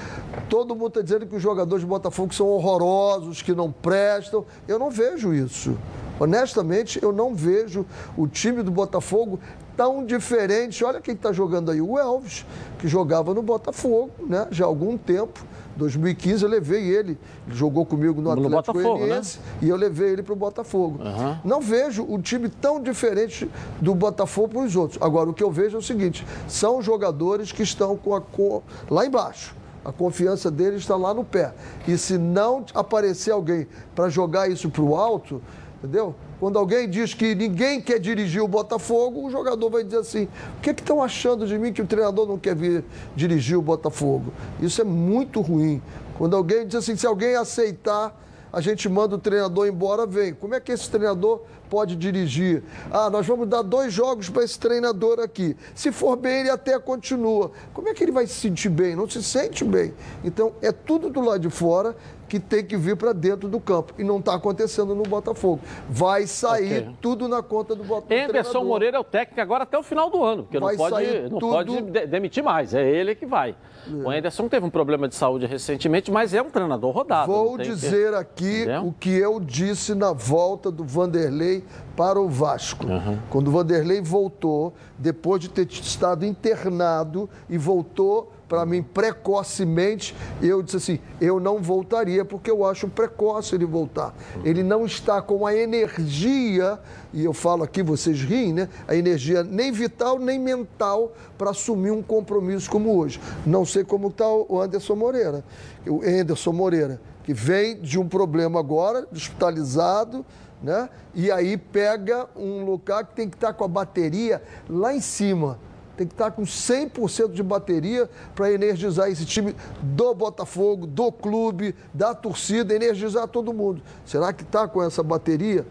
todo 0.48 0.76
mundo 0.76 0.90
está 0.90 1.02
dizendo 1.02 1.26
que 1.26 1.36
os 1.36 1.42
jogadores 1.42 1.82
de 1.82 1.88
Botafogo 1.88 2.32
são 2.32 2.46
horrorosos, 2.46 3.42
que 3.42 3.54
não 3.54 3.72
prestam. 3.72 4.46
Eu 4.68 4.78
não 4.78 4.92
vejo 4.92 5.34
isso. 5.34 5.76
Honestamente, 6.20 7.02
eu 7.02 7.12
não 7.12 7.34
vejo 7.34 7.88
o 8.16 8.28
time 8.28 8.62
do 8.62 8.70
Botafogo 8.70 9.40
tão 9.76 10.06
diferente. 10.06 10.86
Olha 10.86 11.02
quem 11.02 11.16
está 11.16 11.34
jogando 11.34 11.72
aí, 11.72 11.82
o 11.82 11.98
Elvis, 11.98 12.46
que 12.78 12.88
jogava 12.88 13.34
no 13.34 13.42
Botafogo, 13.42 14.12
né? 14.28 14.48
Já 14.52 14.66
há 14.66 14.68
algum 14.68 14.96
tempo. 14.96 15.44
2015 15.80 16.44
eu 16.44 16.50
levei 16.50 16.84
ele, 16.84 17.18
ele 17.48 17.56
jogou 17.56 17.86
comigo 17.86 18.22
no, 18.22 18.36
no 18.36 18.60
Atlético 18.60 18.78
né? 18.78 18.84
Goianiense 18.84 19.40
né? 19.40 19.44
e 19.64 19.70
eu 19.70 19.76
levei 19.76 20.10
ele 20.10 20.22
para 20.22 20.34
o 20.34 20.36
Botafogo. 20.36 21.00
Uhum. 21.04 21.38
Não 21.44 21.62
vejo 21.62 22.04
um 22.04 22.22
time 22.22 22.50
tão 22.50 22.82
diferente 22.82 23.50
do 23.82 23.96
Botafogo 23.96 24.50
para 24.50 24.62
os 24.62 24.76
outros. 24.76 25.02
Agora, 25.02 25.30
o 25.30 25.34
que 25.34 25.44
eu 25.44 25.50
vejo 25.50 25.78
é 25.78 25.80
o 25.80 25.82
seguinte, 25.82 26.26
são 26.48 26.82
jogadores 26.82 27.52
que 27.52 27.64
estão 27.64 27.98
com 27.98 28.14
a 28.14 28.22
cor 28.22 28.62
lá 28.90 29.06
embaixo. 29.06 29.56
A 29.84 29.92
confiança 29.92 30.52
deles 30.52 30.82
está 30.82 30.96
lá 30.96 31.14
no 31.14 31.24
pé. 31.24 31.54
E 31.88 31.98
se 31.98 32.18
não 32.18 32.66
aparecer 32.76 33.32
alguém 33.32 33.68
para 33.96 34.10
jogar 34.10 34.52
isso 34.52 34.70
para 34.70 34.84
o 34.84 34.96
alto, 34.96 35.42
entendeu? 35.82 36.14
Quando 36.40 36.58
alguém 36.58 36.90
diz 36.90 37.14
que 37.14 37.36
ninguém 37.36 37.82
quer 37.82 38.00
dirigir 38.00 38.42
o 38.42 38.48
Botafogo, 38.48 39.26
o 39.26 39.30
jogador 39.30 39.70
vai 39.70 39.84
dizer 39.84 39.98
assim: 39.98 40.28
o 40.58 40.62
que 40.62 40.70
é 40.70 40.74
estão 40.74 41.04
achando 41.04 41.46
de 41.46 41.58
mim 41.58 41.74
que 41.74 41.82
o 41.82 41.88
treinador 41.88 42.26
não 42.26 42.40
quer 42.40 42.56
vir 42.56 42.84
dirigir 43.16 43.58
o 43.58 43.62
Botafogo? 43.62 44.32
Isso 44.62 44.80
é 44.82 44.86
muito 44.86 45.42
ruim. 45.42 45.82
Quando 46.18 46.36
alguém 46.36 46.66
diz 46.66 46.76
assim: 46.76 46.96
se 46.96 47.06
alguém 47.06 47.36
aceitar, 47.36 48.18
a 48.52 48.62
gente 48.62 48.88
manda 48.90 49.16
o 49.16 49.20
treinador 49.20 49.68
embora, 49.68 50.06
vem. 50.06 50.34
Como 50.34 50.56
é 50.56 50.60
que 50.60 50.72
esse 50.72 50.90
treinador 50.90 51.42
pode 51.70 51.96
dirigir? 51.96 52.64
Ah, 52.90 53.10
nós 53.10 53.28
vamos 53.28 53.48
dar 53.48 53.62
dois 53.62 53.94
jogos 53.94 54.30
para 54.30 54.44
esse 54.44 54.58
treinador 54.58 55.20
aqui. 55.20 55.56
Se 55.76 55.92
for 55.92 56.16
bem, 56.16 56.40
ele 56.40 56.50
até 56.50 56.80
continua. 56.80 57.52
Como 57.74 57.90
é 57.90 57.94
que 57.94 58.04
ele 58.04 58.12
vai 58.12 58.26
se 58.26 58.34
sentir 58.34 58.70
bem? 58.70 58.96
Não 58.96 59.08
se 59.08 59.22
sente 59.22 59.64
bem. 59.64 59.94
Então, 60.24 60.54
é 60.62 60.72
tudo 60.72 61.10
do 61.10 61.22
lado 61.22 61.42
de 61.42 61.50
fora 61.50 61.96
que 62.30 62.40
tem 62.40 62.64
que 62.64 62.78
vir 62.78 62.96
para 62.96 63.12
dentro 63.12 63.50
do 63.50 63.60
campo. 63.60 63.94
E 63.98 64.04
não 64.04 64.20
está 64.20 64.36
acontecendo 64.36 64.94
no 64.94 65.04
Botafogo. 65.04 65.60
Vai 65.90 66.28
sair 66.28 66.84
okay. 66.84 66.96
tudo 67.02 67.28
na 67.28 67.42
conta 67.42 67.76
do 67.76 67.84
Botafogo. 67.84 68.14
Anderson 68.14 68.64
Moreira 68.64 68.98
é 68.98 69.00
o 69.00 69.04
técnico 69.04 69.42
agora 69.42 69.64
até 69.64 69.78
o 69.78 69.84
final 69.84 70.10
do 70.10 70.24
ano, 70.24 70.44
porque 70.44 70.60
vai 70.60 70.76
não 70.76 70.90
pode, 70.90 71.20
não 71.22 71.40
tudo... 71.40 71.50
pode 71.50 71.82
demitir 72.08 72.44
mais. 72.44 72.74
É 72.74 72.88
ele 72.88 73.16
que 73.16 73.26
vai. 73.26 73.56
É. 73.88 73.92
O 73.92 74.10
Anderson 74.10 74.48
teve 74.48 74.66
um 74.66 74.70
problema 74.70 75.08
de 75.08 75.16
saúde 75.16 75.48
recentemente, 75.48 76.12
mas 76.12 76.34
é 76.34 76.42
um 76.42 76.50
treinador 76.50 76.92
rodado. 76.92 77.32
Vou 77.32 77.58
dizer 77.58 78.12
que... 78.12 78.16
aqui 78.16 78.62
Entendeu? 78.62 78.88
o 78.88 78.94
que 78.94 79.10
eu 79.10 79.40
disse 79.40 79.96
na 79.96 80.14
volta 80.14 80.70
do 80.70 80.84
Vanderlei 80.84 81.64
para 81.98 82.20
o 82.20 82.30
Vasco. 82.30 82.86
Uhum. 82.86 83.18
Quando 83.30 83.48
o 83.48 83.52
Vanderlei 83.52 84.02
voltou, 84.02 84.74
depois 84.98 85.42
de 85.42 85.50
ter 85.50 85.68
estado 85.68 86.26
internado 86.26 87.30
e 87.50 87.58
voltou 87.58 88.32
para 88.50 88.66
mim 88.66 88.82
precocemente, 88.82 90.16
eu 90.42 90.64
disse 90.64 90.78
assim: 90.78 91.00
eu 91.22 91.40
não 91.40 91.62
voltaria 91.62 92.26
porque 92.26 92.50
eu 92.50 92.66
acho 92.66 92.90
precoce 92.90 93.54
ele 93.54 93.66
voltar. 93.66 94.14
Ele 94.44 94.64
não 94.64 94.86
está 94.86 95.22
com 95.22 95.46
a 95.46 95.56
energia, 95.56 96.80
e 97.14 97.24
eu 97.24 97.32
falo 97.32 97.64
aqui, 97.64 97.84
vocês 97.84 98.22
riem, 98.22 98.52
né? 98.52 98.68
A 98.88 98.96
energia 98.96 99.44
nem 99.44 99.72
vital 99.72 100.18
nem 100.18 100.40
mental 100.40 101.14
para 101.38 101.52
assumir 101.52 101.92
um 101.92 102.02
compromisso 102.02 102.70
como 102.70 102.98
hoje. 102.98 103.22
Não 103.46 103.64
sei 103.64 103.84
como 103.84 104.08
está 104.08 104.28
o 104.28 104.60
Anderson 104.60 104.96
Moreira. 104.96 105.46
O 105.88 106.02
Anderson 106.04 106.52
Moreira, 106.52 107.00
que 107.24 107.34
vem 107.34 107.80
de 107.80 108.00
um 108.00 108.08
problema 108.08 108.60
agora, 108.60 109.08
hospitalizado, 109.12 110.26
né? 110.62 110.90
E 111.14 111.32
aí 111.32 111.56
pega 111.56 112.28
um 112.36 112.66
lugar 112.66 113.06
que 113.06 113.16
tem 113.16 113.30
que 113.30 113.38
estar 113.38 113.50
tá 113.50 113.54
com 113.54 113.64
a 113.64 113.68
bateria 113.68 114.42
lá 114.68 114.94
em 114.94 115.00
cima 115.00 115.60
tem 116.00 116.08
que 116.08 116.14
estar 116.14 116.32
com 116.32 116.44
100% 116.44 117.34
de 117.34 117.44
bateria 117.44 118.10
para 118.34 118.50
energizar 118.50 119.10
esse 119.10 119.26
time 119.26 119.54
do 119.82 120.16
Botafogo, 120.16 120.88
do 120.88 121.12
clube, 121.12 121.76
da 121.94 122.16
torcida, 122.16 122.74
energizar 122.74 123.28
todo 123.28 123.54
mundo. 123.54 123.82
Será 124.06 124.32
que 124.32 124.44
está 124.44 124.66
com 124.66 124.82
essa 124.82 125.04
bateria? 125.04 125.68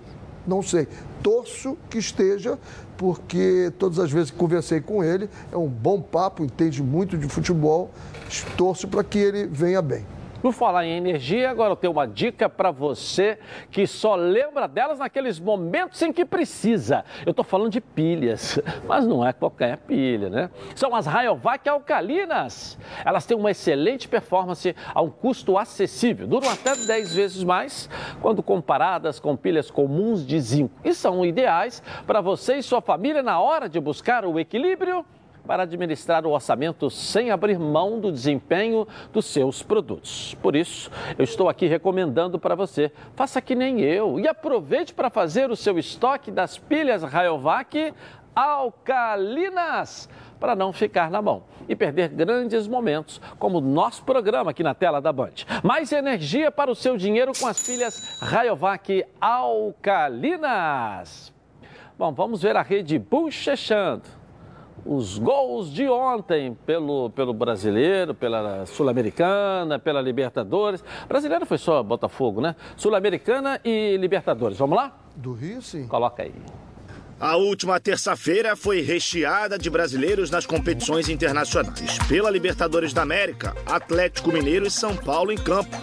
Não 0.47 0.62
sei. 0.62 0.87
Torço 1.22 1.79
que 1.89 1.97
esteja, 1.97 2.59
porque 2.99 3.72
todas 3.79 3.99
as 3.99 4.12
vezes 4.12 4.31
que 4.31 4.37
conversei 4.37 4.83
com 4.83 5.03
ele, 5.03 5.31
é 5.51 5.57
um 5.57 5.66
bom 5.66 6.03
papo, 6.03 6.45
entende 6.45 6.83
muito 6.83 7.16
de 7.16 7.26
futebol. 7.26 7.91
Torço 8.55 8.87
para 8.87 9.03
que 9.03 9.18
ele 9.18 9.47
venha 9.47 9.81
bem. 9.81 10.18
Por 10.41 10.53
falar 10.53 10.84
em 10.84 10.97
energia, 10.97 11.51
agora 11.51 11.72
eu 11.72 11.76
tenho 11.76 11.93
uma 11.93 12.07
dica 12.07 12.49
para 12.49 12.70
você 12.70 13.39
que 13.72 13.89
só 13.89 14.14
lembra 14.14 14.68
delas 14.68 15.01
naqueles 15.01 15.41
momentos 15.41 16.01
em 16.01 16.12
que 16.12 16.24
precisa. 16.24 17.05
Eu 17.26 17.32
estou 17.32 17.45
falando 17.45 17.72
de 17.72 17.80
pilhas, 17.80 18.59
mas 18.86 19.05
não 19.05 19.26
é 19.26 19.32
qualquer 19.32 19.78
pilha, 19.78 20.30
né? 20.30 20.51
São 20.76 20.95
as 20.95 21.07
Rayovac 21.07 21.68
alcalinas. 21.68 22.78
Elas 23.05 23.26
têm 23.26 23.36
uma 23.36 23.51
excelente 23.51 24.07
performance 24.07 24.76
a 24.95 25.03
um 25.03 25.11
custo 25.11 25.59
acessível. 25.59 26.28
Duram 26.28 26.49
até 26.49 26.76
10 26.76 27.14
vezes 27.14 27.43
mais 27.43 27.91
quando 28.20 28.41
comparadas 28.41 29.18
com 29.18 29.36
pilhas 29.36 29.72
comuns 29.72 30.24
de 30.24 30.39
zinco. 30.39 30.74
E 30.84 30.95
são 30.95 31.26
ideais 31.26 31.82
para 32.07 32.20
você 32.20 32.59
e 32.59 32.62
sua 32.62 32.80
família 32.80 33.24
na 33.24 33.41
hora 33.41 33.68
de 33.68 33.80
buscar 33.80 34.24
o 34.24 34.39
equilíbrio 34.39 35.05
para 35.49 35.62
administrar 35.62 36.24
o 36.26 36.30
orçamento 36.32 36.90
sem 36.90 37.30
abrir 37.30 37.59
mão 37.59 37.99
do 37.99 38.12
desempenho 38.12 38.86
dos 39.11 39.24
seus 39.24 39.62
produtos. 39.62 40.36
Por 40.42 40.55
isso, 40.55 40.90
eu 41.16 41.24
estou 41.24 41.49
aqui 41.49 41.66
recomendando 41.66 42.38
para 42.38 42.55
você, 42.55 42.92
faça 43.16 43.40
que 43.40 43.55
nem 43.55 43.80
eu 43.80 44.20
e 44.20 44.28
aproveite 44.28 44.92
para 44.92 45.09
fazer 45.09 45.51
o 45.51 45.57
seu 45.57 45.78
estoque 45.78 46.30
das 46.30 46.59
pilhas 46.59 47.03
Rayovac 47.03 47.94
alcalinas 48.36 50.07
para 50.38 50.55
não 50.55 50.70
ficar 50.70 51.11
na 51.11 51.22
mão 51.22 51.44
e 51.66 51.74
perder 51.74 52.11
grandes 52.11 52.68
momentos, 52.68 53.18
como 53.38 53.57
o 53.57 53.62
nosso 53.62 54.05
programa 54.05 54.51
aqui 54.51 54.62
na 54.62 54.74
tela 54.74 55.01
da 55.01 55.11
Band. 55.14 55.32
Mais 55.64 55.90
energia 55.92 56.51
para 56.51 56.70
o 56.70 56.74
seu 56.74 56.99
dinheiro 56.99 57.32
com 57.40 57.46
as 57.46 57.66
pilhas 57.66 58.20
Rayovac 58.20 59.03
alcalinas. 59.18 60.53
Bom, 61.99 62.12
vamos 62.12 62.42
ver 62.42 62.55
a 62.55 62.61
rede 62.61 62.99
bochechando 62.99 64.18
os 64.85 65.18
gols 65.18 65.72
de 65.72 65.89
ontem 65.89 66.57
pelo, 66.66 67.11
pelo 67.11 67.33
brasileiro, 67.33 68.14
pela 68.14 68.64
Sul-Americana, 68.66 69.79
pela 69.79 70.01
Libertadores. 70.01 70.83
Brasileiro 71.09 71.47
foi 71.47 71.59
só 71.59 71.83
Botafogo, 71.83 72.41
né? 72.41 72.57
Sul-Americana 72.76 73.61
e 73.64 73.97
Libertadores. 73.97 74.59
Vamos 74.59 74.76
lá? 74.76 74.97
Do 75.16 75.33
Rio, 75.33 75.61
sim. 75.61 75.87
Coloca 75.87 76.22
aí. 76.22 76.33
A 77.20 77.35
última 77.35 77.81
terça-feira 77.81 78.55
foi 78.55 78.81
recheada 78.81 79.59
de 79.59 79.68
brasileiros 79.68 80.31
nas 80.31 80.47
competições 80.47 81.09
internacionais. 81.09 81.99
Pela 82.07 82.31
Libertadores 82.31 82.93
da 82.93 83.03
América, 83.03 83.57
Atlético 83.66 84.33
Mineiro 84.33 84.66
e 84.66 84.70
São 84.70 84.95
Paulo 84.95 85.33
em 85.33 85.37
campo. 85.37 85.76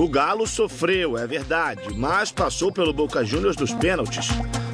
O 0.00 0.08
Galo 0.08 0.44
sofreu, 0.44 1.16
é 1.16 1.24
verdade, 1.24 1.94
mas 1.94 2.32
passou 2.32 2.72
pelo 2.72 2.92
Boca 2.92 3.24
Juniors 3.24 3.54
dos 3.54 3.72
pênaltis. 3.72 4.28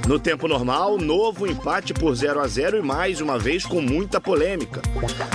No 0.09 0.19
tempo 0.19 0.49
normal, 0.49 0.97
novo 0.97 1.47
empate 1.47 1.93
por 1.93 2.15
0 2.15 2.41
a 2.41 2.49
0 2.49 2.79
e 2.79 2.81
mais 2.81 3.21
uma 3.21 3.39
vez 3.39 3.67
com 3.67 3.83
muita 3.83 4.19
polêmica. 4.19 4.81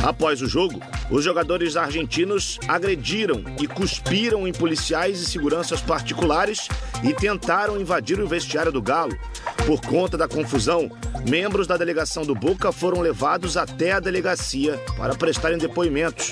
Após 0.01 0.41
o 0.41 0.47
jogo, 0.47 0.81
os 1.11 1.23
jogadores 1.23 1.77
argentinos 1.77 2.57
agrediram 2.67 3.43
e 3.61 3.67
cuspiram 3.67 4.47
em 4.47 4.51
policiais 4.51 5.21
e 5.21 5.25
seguranças 5.27 5.79
particulares 5.79 6.67
e 7.03 7.13
tentaram 7.13 7.79
invadir 7.79 8.19
o 8.19 8.27
vestiário 8.27 8.71
do 8.71 8.81
Galo. 8.81 9.15
Por 9.65 9.79
conta 9.81 10.17
da 10.17 10.27
confusão, 10.27 10.91
membros 11.27 11.65
da 11.65 11.77
delegação 11.77 12.23
do 12.23 12.35
Boca 12.35 12.71
foram 12.71 13.01
levados 13.01 13.55
até 13.55 13.93
a 13.93 13.99
delegacia 13.99 14.77
para 14.97 15.15
prestarem 15.15 15.57
depoimentos. 15.57 16.31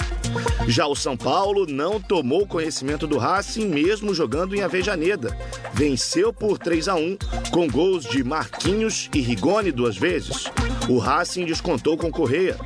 Já 0.67 0.85
o 0.85 0.95
São 0.95 1.15
Paulo 1.15 1.65
não 1.65 1.99
tomou 1.99 2.45
conhecimento 2.45 3.07
do 3.07 3.17
Racing, 3.17 3.67
mesmo 3.67 4.13
jogando 4.13 4.55
em 4.55 4.61
Avejaneda. 4.61 5.35
Venceu 5.73 6.33
por 6.33 6.57
3 6.57 6.87
a 6.89 6.95
1 6.95 7.17
com 7.51 7.67
gols 7.67 8.03
de 8.03 8.23
Marquinhos 8.23 9.09
e 9.13 9.21
Rigoni 9.21 9.71
duas 9.71 9.97
vezes. 9.97 10.45
O 10.89 10.97
Racing 10.97 11.45
descontou 11.45 11.97
com 11.97 12.11
Correia. 12.11 12.57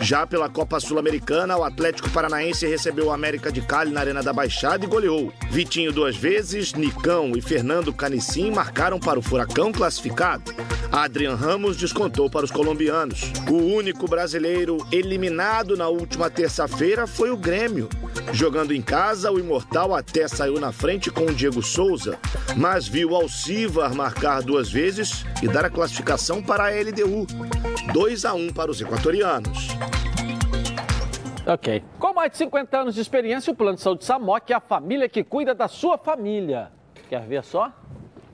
Já 0.00 0.26
pela 0.26 0.48
Copa 0.48 0.80
Sul-Americana, 0.80 1.56
o 1.56 1.64
Atlético 1.64 2.10
Paranaense 2.10 2.66
recebeu 2.66 3.06
o 3.06 3.12
América 3.12 3.50
de 3.50 3.60
Cali 3.60 3.90
na 3.90 4.00
Arena 4.00 4.22
da 4.22 4.32
Baixada 4.32 4.84
e 4.84 4.88
goleou. 4.88 5.32
Vitinho 5.50 5.92
duas 5.92 6.16
vezes, 6.16 6.72
Nicão 6.72 7.32
e 7.36 7.42
Fernando 7.42 7.92
Canicim 7.92 8.50
marcaram 8.50 8.98
para 8.98 9.18
o 9.18 9.22
Furacão 9.22 9.72
classificado. 9.72 10.54
Adrian 10.90 11.34
Ramos 11.34 11.76
descontou 11.76 12.30
para 12.30 12.44
os 12.44 12.50
colombianos. 12.50 13.32
O 13.50 13.56
único 13.56 14.08
brasileiro 14.08 14.78
eliminado 14.90 15.76
na 15.76 15.88
última 15.88 16.30
terça-feira 16.30 17.06
foi 17.06 17.30
o 17.30 17.36
Grêmio. 17.36 17.88
Jogando 18.32 18.74
em 18.74 18.82
casa, 18.82 19.30
o 19.30 19.38
Imortal 19.38 19.94
até 19.94 20.28
saiu 20.28 20.60
na 20.60 20.72
frente 20.72 21.10
com 21.10 21.26
o 21.26 21.34
Diego 21.34 21.62
Souza, 21.62 22.18
mas 22.56 22.86
viu 22.86 23.14
Alcivar 23.14 23.94
marcar 23.94 24.42
duas 24.42 24.70
vezes 24.70 25.24
e 25.42 25.48
dar 25.48 25.64
a 25.64 25.70
classificação 25.70 26.42
para 26.42 26.66
a 26.66 26.70
LDU. 26.70 27.26
2 27.92 28.24
a 28.24 28.34
1 28.34 28.52
para 28.52 28.70
os 28.70 28.80
equatorianos. 28.80 29.68
Ok. 31.48 31.82
Com 31.98 32.12
mais 32.12 32.30
de 32.30 32.36
50 32.36 32.78
anos 32.78 32.94
de 32.94 33.00
experiência, 33.00 33.50
o 33.50 33.56
Plano 33.56 33.76
de 33.76 33.80
Saúde 33.80 34.04
Samok 34.04 34.52
é 34.52 34.56
a 34.56 34.60
família 34.60 35.08
que 35.08 35.24
cuida 35.24 35.54
da 35.54 35.66
sua 35.66 35.96
família. 35.96 36.70
Quer 37.08 37.22
ver 37.22 37.42
só? 37.42 37.72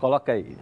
Coloca 0.01 0.33
aí. 0.33 0.57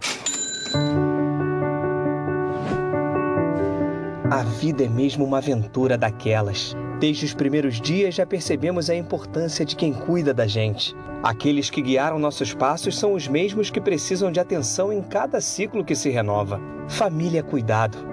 A 4.29 4.43
vida 4.43 4.83
é 4.83 4.87
mesmo 4.87 5.25
uma 5.25 5.39
aventura 5.39 5.97
daquelas. 5.97 6.75
Desde 6.99 7.25
os 7.25 7.33
primeiros 7.33 7.81
dias 7.81 8.13
já 8.13 8.25
percebemos 8.25 8.87
a 8.87 8.95
importância 8.95 9.65
de 9.65 9.75
quem 9.75 9.91
cuida 9.91 10.31
da 10.31 10.45
gente. 10.45 10.95
Aqueles 11.23 11.71
que 11.71 11.81
guiaram 11.81 12.19
nossos 12.19 12.53
passos 12.53 12.99
são 12.99 13.13
os 13.13 13.27
mesmos 13.27 13.71
que 13.71 13.81
precisam 13.81 14.31
de 14.31 14.39
atenção 14.39 14.93
em 14.93 15.01
cada 15.01 15.41
ciclo 15.41 15.83
que 15.83 15.95
se 15.95 16.11
renova. 16.11 16.61
Família 16.87 17.39
é 17.39 17.43
cuidado 17.43 18.12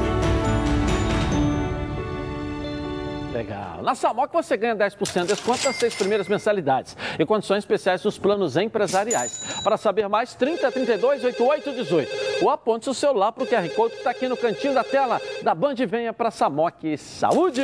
Legal. 3.41 3.81
Na 3.81 3.95
Samok 3.95 4.31
você 4.31 4.55
ganha 4.55 4.75
10% 4.75 5.21
de 5.21 5.27
desconto 5.27 5.65
nas 5.65 5.75
seis 5.75 5.95
primeiras 5.95 6.27
mensalidades 6.27 6.95
e 7.17 7.25
condições 7.25 7.59
especiais 7.59 8.03
nos 8.03 8.17
planos 8.19 8.55
empresariais. 8.55 9.61
Para 9.63 9.77
saber 9.77 10.07
mais, 10.07 10.35
30 10.35 10.71
32 10.71 11.23
88 11.23 11.71
18. 11.73 12.43
Ou 12.43 12.49
aponte 12.49 12.89
o 12.89 12.93
celular 12.93 13.31
para 13.31 13.43
o 13.43 13.47
QR 13.47 13.67
Code 13.75 13.93
que 13.93 13.97
está 13.99 14.11
aqui 14.11 14.27
no 14.27 14.37
cantinho 14.37 14.73
da 14.73 14.83
tela 14.83 15.19
da 15.41 15.55
Band 15.55 15.75
e 15.79 15.85
venha 15.85 16.13
para 16.13 16.29
Samok 16.29 16.97
Saúde. 16.97 17.63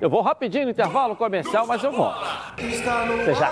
Eu 0.00 0.10
vou 0.10 0.20
rapidinho 0.20 0.66
no 0.66 0.70
intervalo 0.70 1.16
comercial, 1.16 1.66
mas 1.66 1.82
eu 1.82 1.90
volto. 1.90 2.18
Até 2.52 3.34
já. 3.34 3.50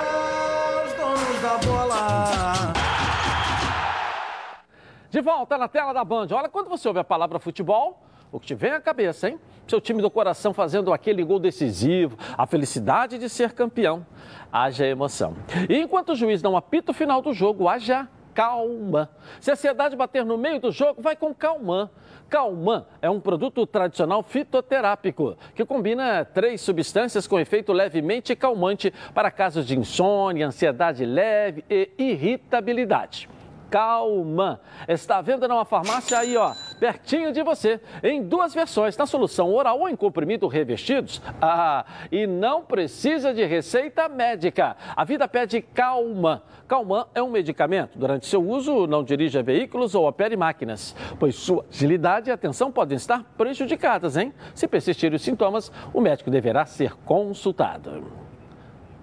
De 5.10 5.20
volta 5.22 5.56
na 5.56 5.66
tela 5.66 5.92
da 5.92 6.04
Band. 6.04 6.28
Olha, 6.30 6.48
quando 6.48 6.68
você 6.68 6.86
ouve 6.86 7.00
a 7.00 7.04
palavra 7.04 7.38
futebol, 7.38 8.05
o 8.36 8.40
que 8.40 8.48
te 8.48 8.54
vem 8.54 8.72
à 8.72 8.80
cabeça, 8.80 9.30
hein? 9.30 9.40
Seu 9.66 9.80
time 9.80 10.02
do 10.02 10.10
coração 10.10 10.52
fazendo 10.52 10.92
aquele 10.92 11.24
gol 11.24 11.38
decisivo, 11.38 12.18
a 12.36 12.46
felicidade 12.46 13.18
de 13.18 13.30
ser 13.30 13.52
campeão. 13.52 14.06
Haja 14.52 14.86
emoção. 14.86 15.34
E 15.68 15.78
enquanto 15.78 16.10
o 16.10 16.14
juiz 16.14 16.42
não 16.42 16.54
apita 16.54 16.92
o 16.92 16.94
final 16.94 17.22
do 17.22 17.32
jogo, 17.32 17.66
haja 17.66 18.06
calma. 18.34 19.08
Se 19.40 19.50
a 19.50 19.54
ansiedade 19.54 19.96
bater 19.96 20.22
no 20.22 20.36
meio 20.36 20.60
do 20.60 20.70
jogo, 20.70 21.00
vai 21.00 21.16
com 21.16 21.34
calmã. 21.34 21.88
Calman 22.28 22.84
é 23.00 23.08
um 23.08 23.18
produto 23.18 23.66
tradicional 23.66 24.22
fitoterápico 24.22 25.38
que 25.54 25.64
combina 25.64 26.22
três 26.22 26.60
substâncias 26.60 27.26
com 27.26 27.40
efeito 27.40 27.72
levemente 27.72 28.36
calmante 28.36 28.92
para 29.14 29.30
casos 29.30 29.66
de 29.66 29.78
insônia, 29.78 30.48
ansiedade 30.48 31.06
leve 31.06 31.64
e 31.70 31.90
irritabilidade. 31.96 33.30
Calman 33.70 34.58
está 34.86 35.18
à 35.18 35.22
venda 35.22 35.48
numa 35.48 35.64
farmácia 35.64 36.18
aí, 36.18 36.36
ó, 36.36 36.54
pertinho 36.78 37.32
de 37.32 37.42
você, 37.42 37.80
em 38.02 38.22
duas 38.22 38.54
versões, 38.54 38.96
na 38.96 39.06
solução 39.06 39.52
oral 39.52 39.80
ou 39.80 39.88
em 39.88 39.96
comprimido 39.96 40.46
revestidos. 40.46 41.20
Ah, 41.48 41.84
e 42.10 42.26
não 42.26 42.62
precisa 42.62 43.32
de 43.32 43.44
receita 43.44 44.08
médica. 44.08 44.76
A 44.96 45.04
vida 45.04 45.28
pede 45.28 45.60
Calman. 45.62 46.40
Calman 46.66 47.06
é 47.14 47.22
um 47.22 47.30
medicamento. 47.30 47.98
Durante 47.98 48.26
seu 48.26 48.42
uso, 48.42 48.86
não 48.86 49.04
dirija 49.04 49.42
veículos 49.42 49.94
ou 49.94 50.08
opere 50.08 50.36
máquinas, 50.36 50.96
pois 51.20 51.36
sua 51.36 51.64
agilidade 51.70 52.30
e 52.30 52.32
atenção 52.32 52.72
podem 52.72 52.96
estar 52.96 53.22
prejudicadas, 53.36 54.16
hein? 54.16 54.34
Se 54.54 54.66
persistirem 54.66 55.16
os 55.16 55.22
sintomas, 55.22 55.70
o 55.92 56.00
médico 56.00 56.30
deverá 56.30 56.66
ser 56.66 56.94
consultado. 57.04 58.04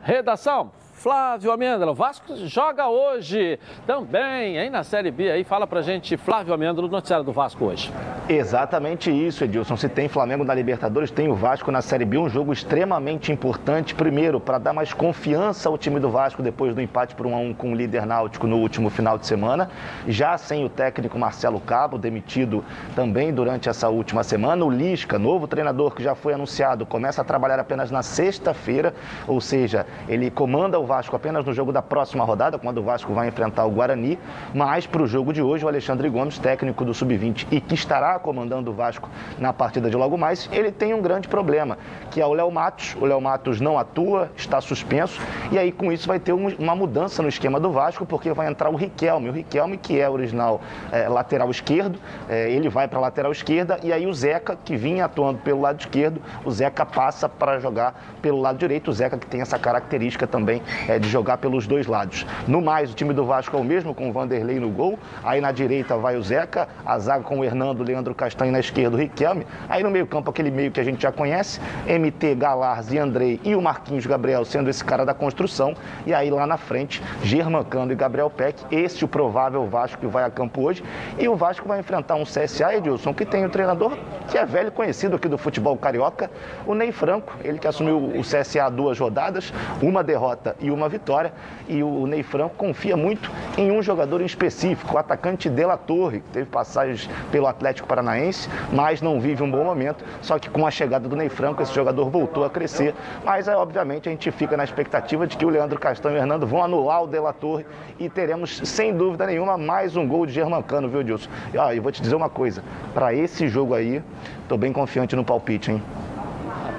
Redação, 0.02 0.72
Flávio 1.04 1.52
Amêndola, 1.52 1.92
o 1.92 1.94
Vasco 1.94 2.34
joga 2.48 2.88
hoje 2.88 3.60
também, 3.86 4.58
hein, 4.58 4.70
na 4.70 4.86
Série 4.86 5.12
B 5.12 5.30
aí. 5.30 5.44
Fala 5.44 5.68
pra 5.68 5.82
gente, 5.82 6.16
Flávio 6.16 6.54
Amêndola, 6.54 6.88
noticiário 6.88 7.26
do 7.26 7.34
Vasco 7.34 7.66
hoje. 7.66 7.92
Exatamente 8.30 9.12
isso, 9.12 9.44
Edilson. 9.44 9.76
Se 9.76 9.90
tem 9.90 10.08
Flamengo 10.08 10.46
na 10.46 10.54
Libertadores, 10.54 11.12
tem 11.12 11.28
o 11.28 11.36
Vasco 11.36 11.70
na 11.72 11.82
Série 11.82 12.06
B, 12.06 12.18
um 12.18 12.30
jogo 12.30 12.54
extremamente 12.54 13.34
importante. 13.34 13.94
Primeiro, 13.94 14.40
para 14.40 14.58
dar 14.58 14.72
mais 14.72 14.94
confiança 14.94 15.68
ao 15.68 15.78
time 15.78 16.00
do 16.00 16.10
Vasco 16.10 16.42
depois 16.42 16.74
do 16.74 16.80
empate 16.80 17.16
por 17.16 17.28
1 17.28 17.36
a 17.36 17.38
1 17.38 17.54
com 17.56 17.74
o 17.74 17.76
líder 17.76 18.06
náutico 18.06 18.48
no 18.48 18.60
último 18.60 18.90
final 18.90 19.18
de 19.18 19.28
semana. 19.28 19.70
Já 20.08 20.38
sem 20.38 20.64
o 20.64 20.70
técnico 20.70 21.20
Marcelo 21.20 21.60
Cabo, 21.60 21.98
demitido 21.98 22.64
também 22.96 23.34
durante 23.34 23.68
essa 23.68 23.90
última 23.90 24.24
semana. 24.24 24.64
O 24.64 24.70
Lisca, 24.70 25.20
novo 25.20 25.50
treinador 25.50 25.94
que 25.94 26.02
já 26.02 26.16
foi 26.16 26.34
anunciado, 26.34 26.86
começa 26.86 27.22
a 27.22 27.26
trabalhar 27.26 27.60
apenas 27.60 27.92
na 27.92 28.02
sexta-feira, 28.02 28.94
ou 29.28 29.42
seja, 29.42 29.86
ele 30.08 30.32
comanda 30.32 30.80
o 30.80 30.93
Vasco 30.94 31.16
apenas 31.16 31.44
no 31.44 31.52
jogo 31.54 31.72
da 31.72 31.82
próxima 31.82 32.24
rodada, 32.24 32.60
quando 32.60 32.78
o 32.78 32.84
Vasco 32.84 33.12
vai 33.16 33.28
enfrentar 33.28 33.66
o 33.66 33.72
Guarani. 33.72 34.20
Mas 34.54 34.86
para 34.86 35.02
o 35.02 35.08
jogo 35.08 35.34
de 35.34 35.42
hoje, 35.42 35.66
o 35.66 35.68
Alexandre 35.68 36.08
Gomes, 36.08 36.38
técnico 36.38 36.86
do 36.86 36.94
Sub-20 36.94 37.48
e 37.50 37.60
que 37.60 37.74
estará 37.74 38.20
comandando 38.20 38.70
o 38.70 38.74
Vasco 38.76 39.10
na 39.40 39.52
partida 39.52 39.90
de 39.90 39.98
logo 39.98 40.16
mais, 40.20 40.48
ele 40.52 40.72
tem 40.72 40.94
um 40.94 41.02
grande 41.02 41.28
problema, 41.28 41.80
que 42.12 42.22
é 42.22 42.26
o 42.28 42.32
Léo 42.32 42.52
Matos. 42.52 42.96
O 43.02 43.06
Léo 43.08 43.20
Matos 43.20 43.60
não 43.60 43.80
atua, 43.80 44.30
está 44.38 44.62
suspenso, 44.62 45.20
e 45.52 45.58
aí 45.58 45.72
com 45.72 45.92
isso 45.92 46.08
vai 46.08 46.20
ter 46.20 46.32
uma 46.32 46.76
mudança 46.76 47.24
no 47.24 47.30
esquema 47.30 47.60
do 47.60 47.72
Vasco, 47.72 48.06
porque 48.06 48.32
vai 48.32 48.48
entrar 48.48 48.70
o 48.70 48.76
Riquelme. 48.76 49.30
O 49.30 49.32
Riquelme, 49.32 49.78
que 49.78 50.00
é 50.00 50.08
original 50.08 50.62
é, 50.92 51.10
lateral 51.10 51.50
esquerdo, 51.50 51.98
é, 52.30 52.52
ele 52.52 52.70
vai 52.70 52.88
para 52.88 53.00
a 53.00 53.02
lateral 53.02 53.32
esquerda, 53.32 53.80
e 53.82 53.92
aí 53.92 54.06
o 54.06 54.14
Zeca, 54.14 54.56
que 54.64 54.78
vinha 54.78 55.06
atuando 55.06 55.40
pelo 55.40 55.62
lado 55.62 55.80
esquerdo, 55.80 56.22
o 56.46 56.52
Zeca 56.52 56.86
passa 56.86 57.28
para 57.28 57.58
jogar 57.58 58.00
pelo 58.22 58.40
lado 58.40 58.60
direito. 58.60 58.92
O 58.92 58.94
Zeca 58.94 59.18
que 59.18 59.26
tem 59.26 59.42
essa 59.42 59.58
característica 59.58 60.28
também 60.28 60.62
é, 60.88 61.00
de 61.00 61.10
jogar 61.10 61.38
pelos 61.38 61.68
dois 61.68 61.88
lados. 61.88 62.26
No 62.48 62.62
mais, 62.62 62.92
o 62.92 62.94
time 62.94 63.14
do 63.14 63.26
Vasco 63.26 63.56
é 63.56 63.60
o 63.60 63.64
mesmo, 63.64 63.94
com 63.94 64.10
o 64.10 64.14
Vanderlei 64.14 64.60
no 64.60 64.70
gol. 64.70 64.98
Aí 65.24 65.40
na 65.42 65.52
direita 65.52 65.98
vai 65.98 66.16
o 66.18 66.24
Zeca, 66.24 66.68
a 66.86 66.98
zaga 67.00 67.24
com 67.24 67.40
o 67.40 67.44
Hernando, 67.44 67.84
Leandro 67.84 68.14
Castanho 68.14 68.52
na 68.52 68.60
esquerda, 68.60 68.96
o 68.96 69.00
Riquelme. 69.00 69.46
Aí 69.70 69.84
no 69.84 69.90
meio-campo, 69.90 70.30
aquele 70.30 70.52
meio 70.52 70.72
que 70.72 70.80
a 70.80 70.84
gente 70.84 71.02
já 71.02 71.12
conhece: 71.12 71.60
MT, 71.88 72.36
Galarz 72.36 72.92
e 72.92 72.98
Andrei 72.98 73.40
e 73.44 73.56
o 73.56 73.62
Marquinhos 73.62 74.06
Gabriel 74.06 74.46
sendo 74.46 74.70
esse 74.70 74.84
cara 74.84 75.06
da 75.06 75.14
construção. 75.14 75.76
E 76.06 76.14
aí 76.14 76.30
lá 76.30 76.46
na 76.46 76.58
frente, 76.58 77.02
Germancano 77.24 77.92
e 77.92 77.96
Gabriel 77.96 78.30
Peck. 78.30 78.64
Esse 78.72 79.04
o 79.06 79.08
provável 79.08 79.66
Vasco 79.68 80.00
que 80.00 80.08
vai 80.08 80.24
a 80.24 80.30
campo 80.30 80.62
hoje. 80.62 80.84
E 81.18 81.28
o 81.28 81.36
Vasco 81.36 81.68
vai 81.68 81.80
enfrentar 81.80 82.16
um 82.16 82.24
CSA, 82.24 82.76
Edilson, 82.76 83.14
que 83.14 83.26
tem 83.26 83.46
um 83.46 83.50
treinador 83.50 83.98
que 84.28 84.38
é 84.38 84.46
velho 84.46 84.72
conhecido 84.72 85.16
aqui 85.16 85.28
do 85.28 85.38
futebol 85.38 85.78
carioca, 85.78 86.30
o 86.66 86.74
Ney 86.74 86.92
Franco. 86.92 87.34
Ele 87.44 87.60
que 87.60 87.68
assumiu 87.68 87.98
o 87.98 88.22
CSA 88.22 88.70
duas 88.70 89.00
rodadas, 89.00 89.54
uma 89.82 90.04
derrota 90.04 90.56
e 90.60 90.72
uma 90.74 90.90
vitória. 90.90 91.34
E 91.68 91.84
o 91.84 92.06
Ney 92.08 92.24
Franco 92.24 92.56
confia 92.56 92.98
muito 92.98 93.32
em 93.58 93.72
um 93.72 93.82
jogador 93.82 94.22
em 94.22 94.26
específico, 94.26 94.96
o 94.96 94.98
atacante 94.98 95.50
Dela 95.50 95.78
Torre, 95.78 96.20
que 96.20 96.30
teve 96.30 96.46
passagens 96.46 97.10
pelo 97.32 97.48
Atlético 97.48 97.88
Paranaense, 97.88 98.50
mas 98.72 99.02
não 99.02 99.20
vive 99.20 99.44
um 99.44 99.50
bom 99.50 99.64
momento. 99.64 100.04
Só 100.22 100.38
que 100.40 100.50
com 100.50 100.66
a 100.66 100.72
chegada 100.72 101.08
do 101.08 101.16
Ney 101.16 101.30
Franco, 101.30 101.62
esse 101.62 101.74
jogador 101.74 102.10
voltou 102.10 102.44
a 102.44 102.50
crescer. 102.50 102.94
Mas, 103.24 103.48
é, 103.48 103.56
obviamente, 103.56 104.10
a 104.10 104.12
gente 104.12 104.30
fica 104.32 104.58
na 104.58 104.64
expectativa 104.64 105.26
de 105.28 105.38
que 105.38 105.46
o 105.46 105.50
Leandro 105.50 105.80
Castanho 105.80 106.16
e 106.16 106.20
o 106.20 106.22
Hernando 106.22 106.46
vão 106.46 106.64
anular 106.64 107.04
o 107.04 107.08
Dela 107.08 107.34
Torre 107.34 107.66
e 108.00 108.10
teremos, 108.10 108.62
sem 108.64 108.96
dúvida 108.96 109.26
nenhuma, 109.26 109.58
mais 109.58 109.96
um 109.96 110.08
gol 110.08 110.26
de 110.26 110.34
Germancano, 110.34 110.90
viu, 110.90 111.04
Dilson? 111.04 111.30
E 111.54 111.58
ó, 111.58 111.72
eu 111.72 111.82
vou 111.82 111.92
te 111.92 112.02
dizer 112.02 112.16
uma 112.16 112.30
coisa: 112.30 112.64
para 112.94 113.14
esse 113.14 113.48
jogo 113.48 113.74
aí, 113.74 114.02
tô 114.48 114.58
bem 114.58 114.74
confiante 114.74 115.16
no 115.16 115.24
palpite, 115.24 115.72
hein? 115.72 115.82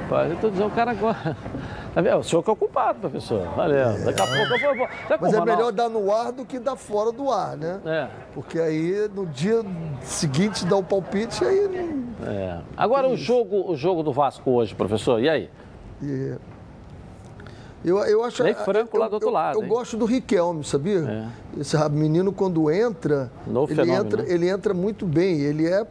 Rapaz, 0.04 0.30
eu 0.30 0.36
tô 0.36 0.50
dizendo 0.50 0.68
o 0.68 0.70
cara 0.70 0.90
agora. 0.90 1.36
É 1.96 2.16
o 2.16 2.22
senhor 2.24 2.42
que 2.42 2.50
é 2.50 2.52
o 2.52 2.56
culpado, 2.56 2.98
professor. 2.98 3.46
Valeu. 3.54 4.04
Daqui 4.04 4.20
a 4.20 4.26
pouco 4.26 4.64
eu 4.64 4.76
vou. 4.76 4.88
Mas 5.20 5.32
é 5.32 5.40
melhor 5.40 5.70
dar 5.70 5.88
no 5.88 6.12
ar 6.12 6.32
do 6.32 6.44
que 6.44 6.58
dar 6.58 6.74
fora 6.74 7.12
do 7.12 7.30
ar, 7.30 7.56
né? 7.56 7.80
É. 7.84 8.08
Porque 8.34 8.58
aí 8.58 9.08
no 9.14 9.26
dia 9.26 9.62
seguinte 10.02 10.66
dá 10.66 10.76
o 10.76 10.82
palpite, 10.82 11.44
aí 11.44 11.68
não. 11.68 12.28
É. 12.28 12.60
Agora 12.76 13.08
o 13.08 13.16
jogo, 13.16 13.70
o 13.70 13.76
jogo 13.76 14.02
do 14.02 14.12
Vasco 14.12 14.50
hoje, 14.50 14.74
professor, 14.74 15.20
e 15.20 15.28
aí? 15.28 15.50
E... 16.02 16.34
Eu, 17.84 17.98
eu 17.98 18.24
acho. 18.24 18.42
Ney 18.42 18.54
Franco 18.54 18.96
eu, 18.96 19.00
lá 19.00 19.08
do 19.08 19.14
outro 19.14 19.28
eu, 19.28 19.32
lado. 19.32 19.58
Eu 19.58 19.62
hein? 19.62 19.68
gosto 19.68 19.96
do 19.96 20.06
Riquelme, 20.06 20.64
sabia? 20.64 21.30
É. 21.56 21.60
Esse 21.60 21.76
menino, 21.90 22.32
quando 22.32 22.70
entra, 22.70 23.30
Novo 23.46 23.70
ele, 23.70 23.82
fenômeno, 23.82 24.06
entra 24.06 24.22
né? 24.22 24.32
ele 24.32 24.48
entra 24.48 24.74
muito 24.74 25.06
bem. 25.06 25.40
Ele 25.40 25.66
é, 25.66 25.86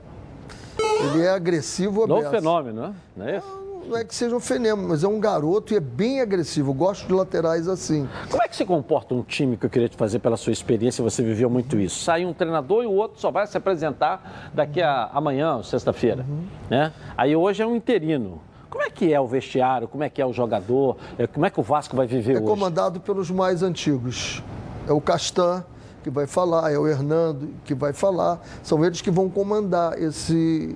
ele 0.79 1.23
é 1.23 1.29
agressivo 1.29 2.07
Novo 2.07 2.25
aberto. 2.25 2.31
fenômeno, 2.31 2.81
né? 2.81 2.95
Não 3.15 3.27
é 3.27 3.37
isso? 3.37 3.62
Não 3.87 3.97
é 3.97 4.03
que 4.03 4.15
seja 4.15 4.35
um 4.35 4.39
fenômeno, 4.39 4.89
mas 4.89 5.03
é 5.03 5.07
um 5.07 5.19
garoto 5.19 5.73
e 5.73 5.77
é 5.77 5.79
bem 5.79 6.21
agressivo. 6.21 6.71
Eu 6.71 6.73
gosto 6.73 7.05
de 7.07 7.13
laterais 7.13 7.67
assim. 7.67 8.07
Como 8.29 8.41
é 8.41 8.47
que 8.47 8.55
se 8.55 8.65
comporta 8.65 9.13
um 9.13 9.21
time 9.21 9.57
que 9.57 9.65
eu 9.65 9.69
queria 9.69 9.89
te 9.89 9.97
fazer 9.97 10.19
pela 10.19 10.37
sua 10.37 10.53
experiência? 10.53 11.03
Você 11.03 11.21
viveu 11.23 11.49
muito 11.49 11.77
isso. 11.79 12.03
Sai 12.03 12.25
um 12.25 12.33
treinador 12.33 12.83
e 12.83 12.87
o 12.87 12.91
outro 12.93 13.19
só 13.19 13.29
vai 13.31 13.45
se 13.47 13.57
apresentar 13.57 14.51
daqui 14.53 14.81
a 14.81 15.09
amanhã, 15.13 15.61
sexta-feira. 15.63 16.25
Né? 16.69 16.91
Aí 17.17 17.35
hoje 17.35 17.61
é 17.61 17.67
um 17.67 17.75
interino. 17.75 18.41
Como 18.69 18.83
é 18.83 18.89
que 18.89 19.13
é 19.13 19.19
o 19.19 19.27
vestiário? 19.27 19.87
Como 19.87 20.03
é 20.03 20.09
que 20.09 20.19
é 20.21 20.25
o 20.25 20.33
jogador? 20.33 20.97
É, 21.17 21.27
Como 21.27 21.45
é 21.45 21.49
que 21.49 21.59
o 21.59 21.63
Vasco 21.63 21.95
vai 21.95 22.07
viver 22.07 22.33
É 22.33 22.37
hoje? 22.37 22.45
comandado 22.47 22.99
pelos 22.99 23.29
mais 23.29 23.61
antigos. 23.61 24.41
É 24.87 24.91
o 24.91 24.99
Castan 24.99 25.63
que 26.03 26.09
vai 26.09 26.25
falar, 26.27 26.71
é 26.71 26.77
o 26.77 26.87
Hernando 26.87 27.49
que 27.63 27.73
vai 27.75 27.93
falar. 27.93 28.41
São 28.63 28.83
eles 28.83 28.99
que 28.99 29.11
vão 29.11 29.29
comandar 29.29 29.97
esse, 30.01 30.75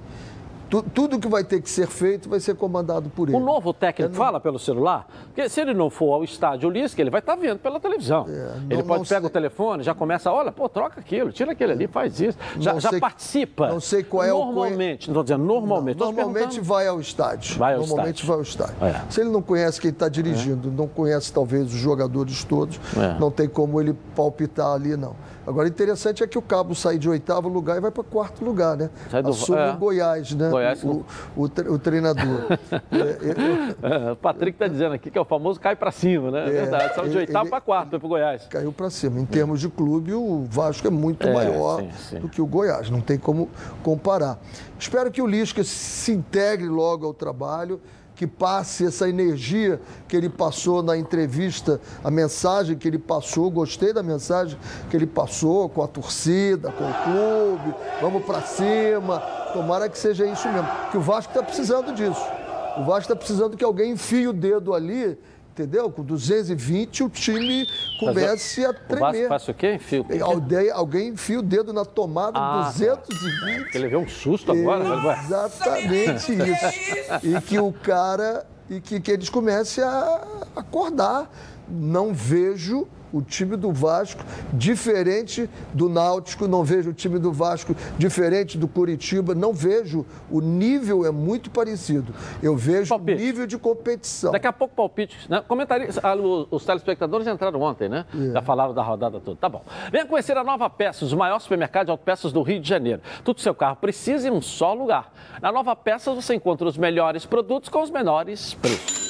tu, 0.69 0.81
tudo 0.83 1.19
que 1.19 1.27
vai 1.27 1.43
ter 1.43 1.61
que 1.61 1.69
ser 1.69 1.87
feito 1.87 2.29
vai 2.29 2.39
ser 2.39 2.55
comandado 2.55 3.09
por 3.09 3.27
ele. 3.29 3.37
O 3.37 3.39
novo 3.39 3.73
técnico 3.73 4.11
Eu 4.11 4.17
não- 4.17 4.25
fala 4.25 4.39
pelo 4.39 4.59
celular? 4.59 5.07
Porque 5.27 5.47
se 5.49 5.61
ele 5.61 5.73
não 5.73 5.89
for 5.89 6.13
ao 6.13 6.23
estádio 6.23 6.69
Lisca, 6.69 7.01
ele 7.01 7.09
vai 7.09 7.19
estar 7.19 7.35
vendo 7.35 7.59
pela 7.59 7.79
televisão. 7.79 8.25
ele 8.27 8.37
É, 8.73 8.77
não- 8.77 8.83
pode 8.83 8.99
não 8.99 9.05
pegar 9.07 9.25
o 9.27 9.29
telefone, 9.29 9.83
já 9.83 9.93
começa, 9.93 10.31
olha, 10.31 10.51
pô, 10.51 10.67
troca 10.69 10.99
aquilo, 10.99 11.31
tira 11.31 11.51
aquele 11.51 11.71
ali, 11.73 11.87
faz 11.87 12.19
isso. 12.19 12.37
Já, 12.59 12.73
Não 12.73 12.79
já 12.79 12.89
sei- 12.89 12.99
participa. 12.99 13.67
não 13.69 13.79
sei 13.79 14.03
qual 14.03 14.23
é 14.23 14.33
o- 14.33 14.37
Normalmente, 14.37 15.07
não 15.07 15.13
estou 15.13 15.23
dizendo 15.23 15.43
normalmente. 15.43 15.97
te 15.97 15.99
Normalmente 16.03 16.59
vai 16.59 16.87
ao 16.87 16.99
estádio. 16.99 17.57
Vai 17.57 17.73
ao 17.73 17.79
Normalmente 17.81 18.23
estádio. 18.23 18.27
vai 18.27 18.35
ao 18.37 18.41
estádio. 18.41 18.75
É. 18.85 19.01
Se 19.11 19.21
ele 19.21 19.29
não 19.29 19.41
conhece 19.41 19.79
quem 19.81 19.91
está 19.91 20.07
dirigindo, 20.09 20.71
não 20.71 20.87
conhece 20.87 21.31
talvez 21.31 21.65
os 21.67 21.79
jogadores 21.79 22.43
todos, 22.43 22.79
É. 22.97 23.17
não 23.19 23.31
tem 23.31 23.47
como 23.47 23.79
ele 23.81 23.93
palpitar 24.15 24.73
ali, 24.73 24.95
não. 24.97 25.15
Agora, 25.47 25.67
interessante 25.69 26.21
é 26.21 26.27
que 26.27 26.37
o 26.37 26.41
Cabo 26.41 26.75
sai 26.75 26.97
de 26.97 27.07
oitavo 27.07 27.47
lugar 27.47 27.77
e 27.77 27.79
vai 27.79 27.89
para 27.89 28.03
quarto 28.03 28.43
lugar, 28.43 28.75
né? 28.75 28.89
Sai 29.09 29.23
do- 29.23 29.29
Assume 29.29 29.57
é. 29.59 29.71
o 29.71 29.77
Goiás, 29.77 30.33
né? 30.33 30.49
Goiás 30.49 30.83
o, 30.83 31.05
o, 31.37 31.43
o 31.43 31.79
treinador. 31.79 32.47
É, 32.91 32.97
eu- 33.87 34.07
É, 34.07 34.11
o 34.11 34.15
Patrick 34.17 34.55
está 34.55 34.67
dizendo 34.67 34.93
aqui 34.93 35.09
que 35.09 35.17
é 35.17 35.21
o 35.21 35.25
famoso 35.25 35.59
cai 35.59 35.75
para 35.75 35.89
cima, 35.91 36.31
né? 36.31 36.47
É 36.47 36.51
verdade. 36.51 36.95
Saiu 36.95 37.09
de 37.09 37.17
oitavo 37.17 37.49
para 37.49 37.61
quarto, 37.61 37.89
foi 37.91 37.99
pro 37.99 38.07
Goiás. 38.09 38.45
caiu 38.49 38.73
para 38.73 38.89
cima. 38.89 39.19
Em 39.19 39.25
termos 39.25 39.61
de 39.61 39.69
clube, 39.69 40.13
o 40.13 40.45
Vasco 40.49 40.85
é 40.85 40.89
muito 40.89 41.25
É, 41.27 41.33
maior 41.33 41.79
sim, 41.81 41.91
sim. 42.09 42.19
do 42.19 42.27
que 42.27 42.41
o 42.41 42.45
Goiás, 42.45 42.89
não 42.89 42.99
tem 42.99 43.17
como 43.17 43.49
comparar. 43.83 44.37
Espero 44.77 45.09
que 45.11 45.21
o 45.21 45.27
Lisca 45.27 45.63
se 45.63 46.11
integre 46.11 46.67
logo 46.67 47.05
ao 47.05 47.13
trabalho, 47.13 47.79
que 48.17 48.25
passe 48.25 48.83
essa 48.83 49.07
energia 49.07 49.79
que 50.07 50.17
ele 50.17 50.27
passou 50.27 50.81
na 50.81 50.97
entrevista, 50.97 51.79
a 52.03 52.09
mensagem 52.09 52.75
que 52.75 52.87
ele 52.87 52.97
passou, 52.97 53.49
gostei 53.51 53.93
da 53.93 54.01
mensagem 54.01 54.57
que 54.89 54.97
ele 54.97 55.05
passou 55.05 55.69
com 55.69 55.83
a 55.83 55.87
torcida, 55.87 56.71
com 56.71 56.83
o 56.83 56.93
clube, 57.03 57.75
vamos 58.01 58.25
para 58.25 58.41
cima. 58.41 59.19
Tomara 59.53 59.87
que 59.87 59.97
seja 59.97 60.25
isso 60.25 60.49
mesmo, 60.49 60.67
que 60.91 60.97
o 60.97 61.01
Vasco 61.01 61.31
está 61.31 61.43
precisando 61.43 61.93
disso. 61.93 62.19
O 62.77 62.83
Vasco 62.85 63.01
está 63.01 63.15
precisando 63.15 63.55
que 63.55 63.63
alguém 63.63 63.91
enfie 63.91 64.27
o 64.27 64.33
dedo 64.33 64.73
ali, 64.73 65.17
entendeu? 65.57 65.89
Com 65.89 66.03
220 66.03 67.03
o 67.03 67.09
time 67.09 67.67
comece 67.99 68.63
a 68.63 68.69
O 68.69 68.73
Vasco 68.73 68.87
tremer. 68.87 69.29
o 69.49 69.53
quê? 69.55 69.73
Enfia 69.73 70.01
o 70.01 70.05
quê? 70.05 70.19
Alguém, 70.21 70.69
alguém 70.71 71.07
enfia 71.09 71.39
o 71.39 71.41
dedo 71.41 71.73
na 71.73 71.83
tomada, 71.83 72.37
Ah, 72.39 72.63
tá. 72.65 72.71
220. 72.71 73.61
Porque 73.63 73.77
ele 73.77 73.87
vê 73.87 73.97
um 73.97 74.07
susto 74.07 74.51
agora. 74.51 74.83
né? 75.01 75.19
Exatamente 75.25 76.31
isso. 76.33 77.27
E 77.27 77.41
que 77.41 77.59
o 77.59 77.73
cara. 77.73 78.45
E 78.69 78.79
que, 78.81 78.99
que 78.99 79.11
eles 79.11 79.29
comecem 79.29 79.83
a 79.83 80.21
acordar. 80.55 81.29
Não 81.69 82.13
vejo 82.13 82.87
o 83.17 83.21
time 83.21 83.55
do 83.55 83.71
Vasco 83.71 84.23
diferente 84.53 85.49
do 85.73 85.89
Náutico, 85.89 86.47
não 86.47 86.63
vejo 86.63 86.91
o 86.91 86.93
time 86.93 87.19
do 87.19 87.31
Vasco 87.31 87.75
diferente 87.97 88.57
do 88.57 88.67
Curitiba, 88.67 89.33
não 89.33 89.53
vejo. 89.53 90.05
O 90.29 90.41
nível 90.41 91.05
é 91.05 91.11
muito 91.11 91.49
parecido. 91.49 92.13
Eu 92.41 92.55
vejo 92.55 92.93
o 92.93 92.99
nível 92.99 93.47
de 93.47 93.57
competição. 93.57 94.31
Daqui 94.31 94.47
a 94.47 94.53
pouco 94.53 94.75
palpite. 94.75 95.17
Né? 95.29 95.43
Comentarista, 95.47 96.01
ah, 96.03 96.15
os 96.15 96.65
telespectadores 96.65 97.27
entraram 97.27 97.61
ontem, 97.61 97.89
né? 97.89 98.05
É. 98.13 98.33
Já 98.33 98.41
falaram 98.41 98.73
da 98.73 98.83
rodada 98.83 99.19
toda. 99.19 99.37
Tá 99.37 99.49
bom. 99.49 99.63
Venha 99.91 100.05
conhecer 100.05 100.37
a 100.37 100.43
Nova 100.43 100.69
Peças, 100.69 101.11
o 101.11 101.17
maior 101.17 101.39
supermercado 101.39 101.85
de 101.85 101.91
autopeças 101.91 102.31
do 102.31 102.41
Rio 102.41 102.59
de 102.59 102.67
Janeiro. 102.67 103.01
Tudo 103.23 103.41
seu 103.41 103.55
carro 103.55 103.77
precisa 103.77 104.27
em 104.27 104.31
um 104.31 104.41
só 104.41 104.73
lugar. 104.73 105.11
Na 105.41 105.51
Nova 105.51 105.75
Peças 105.75 106.13
você 106.15 106.35
encontra 106.35 106.67
os 106.67 106.77
melhores 106.77 107.25
produtos 107.25 107.69
com 107.69 107.81
os 107.81 107.89
menores 107.89 108.53
preços. 108.55 109.06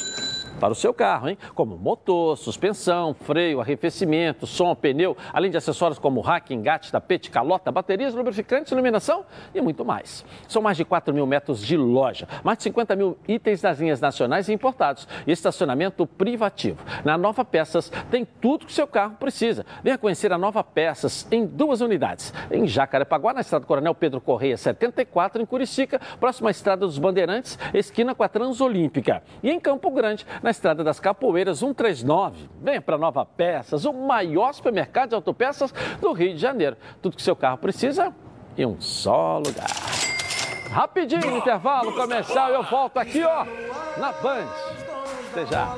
Para 0.59 0.73
o 0.73 0.75
seu 0.75 0.91
carro, 0.93 1.29
hein? 1.29 1.37
Como 1.53 1.77
motor, 1.77 2.35
suspensão, 2.35 3.13
freio, 3.13 3.61
arrefecimento, 3.61 4.47
som, 4.47 4.73
pneu, 4.73 5.15
além 5.31 5.51
de 5.51 5.57
acessórios 5.57 5.99
como 5.99 6.19
rack, 6.19 6.53
engate, 6.53 6.91
tapete, 6.91 7.29
calota, 7.29 7.71
baterias, 7.71 8.15
lubrificantes, 8.15 8.71
iluminação 8.71 9.23
e 9.53 9.61
muito 9.61 9.85
mais. 9.85 10.25
São 10.47 10.61
mais 10.61 10.75
de 10.75 10.83
4 10.83 11.13
mil 11.13 11.27
metros 11.27 11.61
de 11.61 11.77
loja, 11.77 12.27
mais 12.43 12.57
de 12.57 12.63
50 12.63 12.95
mil 12.95 13.17
itens 13.27 13.61
das 13.61 13.79
linhas 13.79 14.01
nacionais 14.01 14.49
e 14.49 14.53
importados 14.53 15.07
e 15.27 15.31
estacionamento 15.31 16.07
privativo. 16.07 16.83
Na 17.05 17.17
Nova 17.17 17.45
Peças 17.45 17.91
tem 18.09 18.25
tudo 18.25 18.65
que 18.65 18.73
seu 18.73 18.87
carro 18.87 19.15
precisa. 19.19 19.65
Venha 19.83 19.97
conhecer 19.97 20.33
a 20.33 20.37
Nova 20.37 20.63
Peças 20.63 21.27
em 21.31 21.45
duas 21.45 21.81
unidades. 21.81 22.33
Em 22.49 22.67
Jacarepaguá, 22.67 23.33
na 23.33 23.41
estrada 23.41 23.65
Coronel 23.65 23.93
Pedro 23.93 24.19
Correia 24.19 24.57
74, 24.57 25.41
em 25.41 25.45
Curicica, 25.45 25.99
próxima 26.19 26.49
à 26.49 26.51
Estrada 26.51 26.85
dos 26.85 26.97
Bandeirantes, 26.97 27.59
esquina 27.73 28.15
com 28.15 28.23
a 28.23 28.27
Transolímpica. 28.27 29.21
E 29.43 29.51
em 29.51 29.59
Campo 29.59 29.91
Grande, 29.91 30.25
na 30.41 30.46
Estrada 30.51 30.83
das 30.83 30.99
Capoeiras 30.99 31.59
139. 31.59 32.49
Venha 32.61 32.81
para 32.81 32.97
Nova 32.97 33.25
Peças, 33.25 33.85
o 33.85 33.93
maior 33.93 34.53
supermercado 34.53 35.09
de 35.09 35.15
autopeças 35.15 35.73
do 36.01 36.11
Rio 36.13 36.33
de 36.33 36.39
Janeiro. 36.39 36.77
Tudo 37.01 37.15
que 37.15 37.21
seu 37.21 37.35
carro 37.35 37.57
precisa 37.57 38.13
em 38.57 38.65
um 38.65 38.79
só 38.79 39.37
lugar. 39.39 39.67
Rapidinho, 40.71 41.37
intervalo 41.37 41.93
comercial, 41.93 42.49
eu 42.51 42.63
volto 42.63 42.97
aqui, 42.97 43.23
ó, 43.23 43.45
na 43.97 44.11
Band. 44.11 44.47
Até 45.31 45.45
já. 45.45 45.75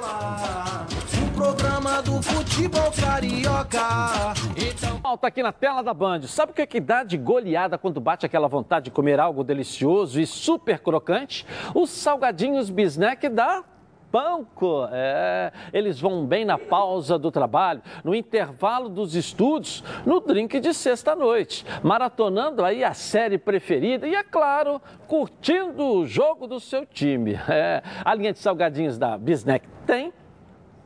O 1.22 1.32
programa 1.34 2.02
do 2.02 2.22
futebol 2.22 2.92
carioca. 2.92 4.34
Então 4.58 5.18
Tá 5.18 5.28
aqui 5.28 5.42
na 5.42 5.52
tela 5.52 5.82
da 5.82 5.94
Band. 5.94 6.22
Sabe 6.24 6.52
o 6.52 6.56
que, 6.56 6.62
é 6.62 6.66
que 6.66 6.80
dá 6.80 7.04
de 7.04 7.18
goleada 7.18 7.78
quando 7.78 8.00
bate 8.00 8.26
aquela 8.26 8.48
vontade 8.48 8.86
de 8.86 8.92
comer 8.92 9.20
algo 9.20 9.44
delicioso 9.44 10.20
e 10.20 10.26
super 10.26 10.80
crocante? 10.80 11.46
Os 11.74 11.90
salgadinhos 11.90 12.70
Bisnack 12.70 13.28
da 13.30 13.64
Panko. 14.12 14.88
É, 14.92 15.52
eles 15.72 16.00
vão 16.00 16.26
bem 16.26 16.46
na 16.46 16.58
pausa 16.58 17.18
do 17.18 17.32
trabalho, 17.32 17.82
no 18.04 18.14
intervalo 18.16 18.90
dos 18.90 19.16
estudos, 19.16 19.84
no 20.06 20.20
drink 20.20 20.60
de 20.60 20.74
sexta-noite, 20.74 21.66
maratonando 21.84 22.64
aí 22.64 22.84
a 22.84 22.94
série 22.94 23.38
preferida 23.38 24.08
e, 24.08 24.16
é 24.16 24.24
claro, 24.24 24.82
curtindo 25.08 25.84
o 25.84 26.06
jogo 26.06 26.48
do 26.48 26.60
seu 26.60 26.86
time. 26.86 27.40
É, 27.60 27.82
a 28.06 28.14
linha 28.14 28.32
de 28.32 28.40
salgadinhos 28.40 28.98
da 28.98 29.18
Bisnack 29.18 29.68
tem 29.86 30.14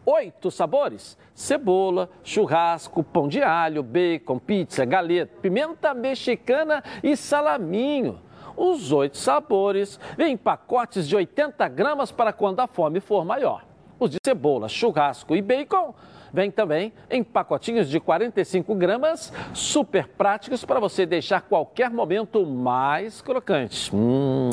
oito 0.06 0.50
sabores: 0.50 1.18
cebola, 1.34 2.10
churrasco, 2.24 3.04
pão 3.04 3.28
de 3.28 3.42
alho, 3.42 3.84
bacon, 3.84 4.40
pizza, 4.40 4.86
galeta, 4.86 5.34
pimenta 5.42 5.94
mexicana 5.94 6.84
e 7.04 7.16
salaminho. 7.18 8.20
Os 8.56 8.92
oito 8.92 9.18
sabores 9.18 10.00
vêm 10.18 10.34
em 10.34 10.38
pacotes 10.38 11.08
de 11.08 11.16
80 11.16 11.68
gramas 11.70 12.12
para 12.12 12.34
quando 12.34 12.60
a 12.60 12.68
fome 12.68 13.00
for 13.00 13.26
maior. 13.26 13.66
Os 14.00 14.10
de 14.10 14.18
cebola, 14.26 14.68
churrasco 14.68 15.36
e 15.36 15.42
bacon 15.42 15.94
vêm 16.34 16.50
também 16.50 16.92
em 17.10 17.24
pacotinhos 17.24 17.88
de 17.88 18.00
45 18.00 18.74
gramas, 18.76 19.32
super 19.54 20.08
práticos 20.08 20.66
para 20.66 20.80
você 20.80 21.06
deixar 21.06 21.42
qualquer 21.42 21.92
momento 21.92 22.46
mais 22.46 23.22
crocante. 23.22 23.96
Hum. 23.96 24.50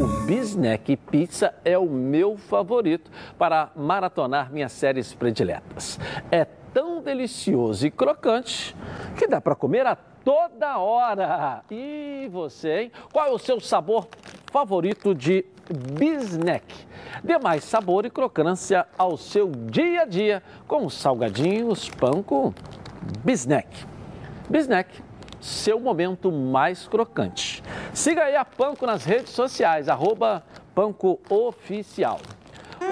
O 0.00 0.26
Bisnack 0.26 0.96
Pizza 0.96 1.54
é 1.64 1.76
o 1.76 1.84
meu 1.84 2.38
favorito 2.38 3.10
para 3.38 3.70
maratonar 3.76 4.50
minhas 4.50 4.72
séries 4.72 5.12
prediletas. 5.12 6.00
É 6.30 6.46
tão 6.72 7.02
delicioso 7.02 7.86
e 7.86 7.90
crocante 7.90 8.74
que 9.16 9.26
dá 9.26 9.40
para 9.40 9.54
comer 9.54 9.86
a 9.86 9.96
toda 9.96 10.78
hora. 10.78 11.62
E 11.70 12.28
você, 12.32 12.82
hein? 12.82 12.92
Qual 13.12 13.26
é 13.26 13.30
o 13.30 13.38
seu 13.38 13.60
sabor 13.60 14.08
favorito 14.50 15.14
de 15.14 15.44
Bisnack? 15.70 16.86
Dê 17.22 17.38
mais 17.38 17.64
sabor 17.64 18.04
e 18.06 18.10
crocância 18.10 18.86
ao 18.96 19.16
seu 19.16 19.50
dia 19.50 20.02
a 20.02 20.04
dia 20.04 20.42
com 20.66 20.86
os 20.86 20.94
salgadinhos 20.94 21.88
pão 21.88 22.22
com 22.22 22.52
Bisnack. 23.24 23.86
Bisnack, 24.48 25.02
seu 25.40 25.78
momento 25.80 26.30
mais 26.30 26.86
crocante. 26.86 27.62
Siga 27.92 28.24
aí 28.24 28.36
a 28.36 28.44
Panco 28.44 28.86
nas 28.86 29.04
redes 29.04 29.32
sociais, 29.32 29.88
arroba 29.88 30.42
Panco 30.74 31.20
Oficial. 31.28 32.18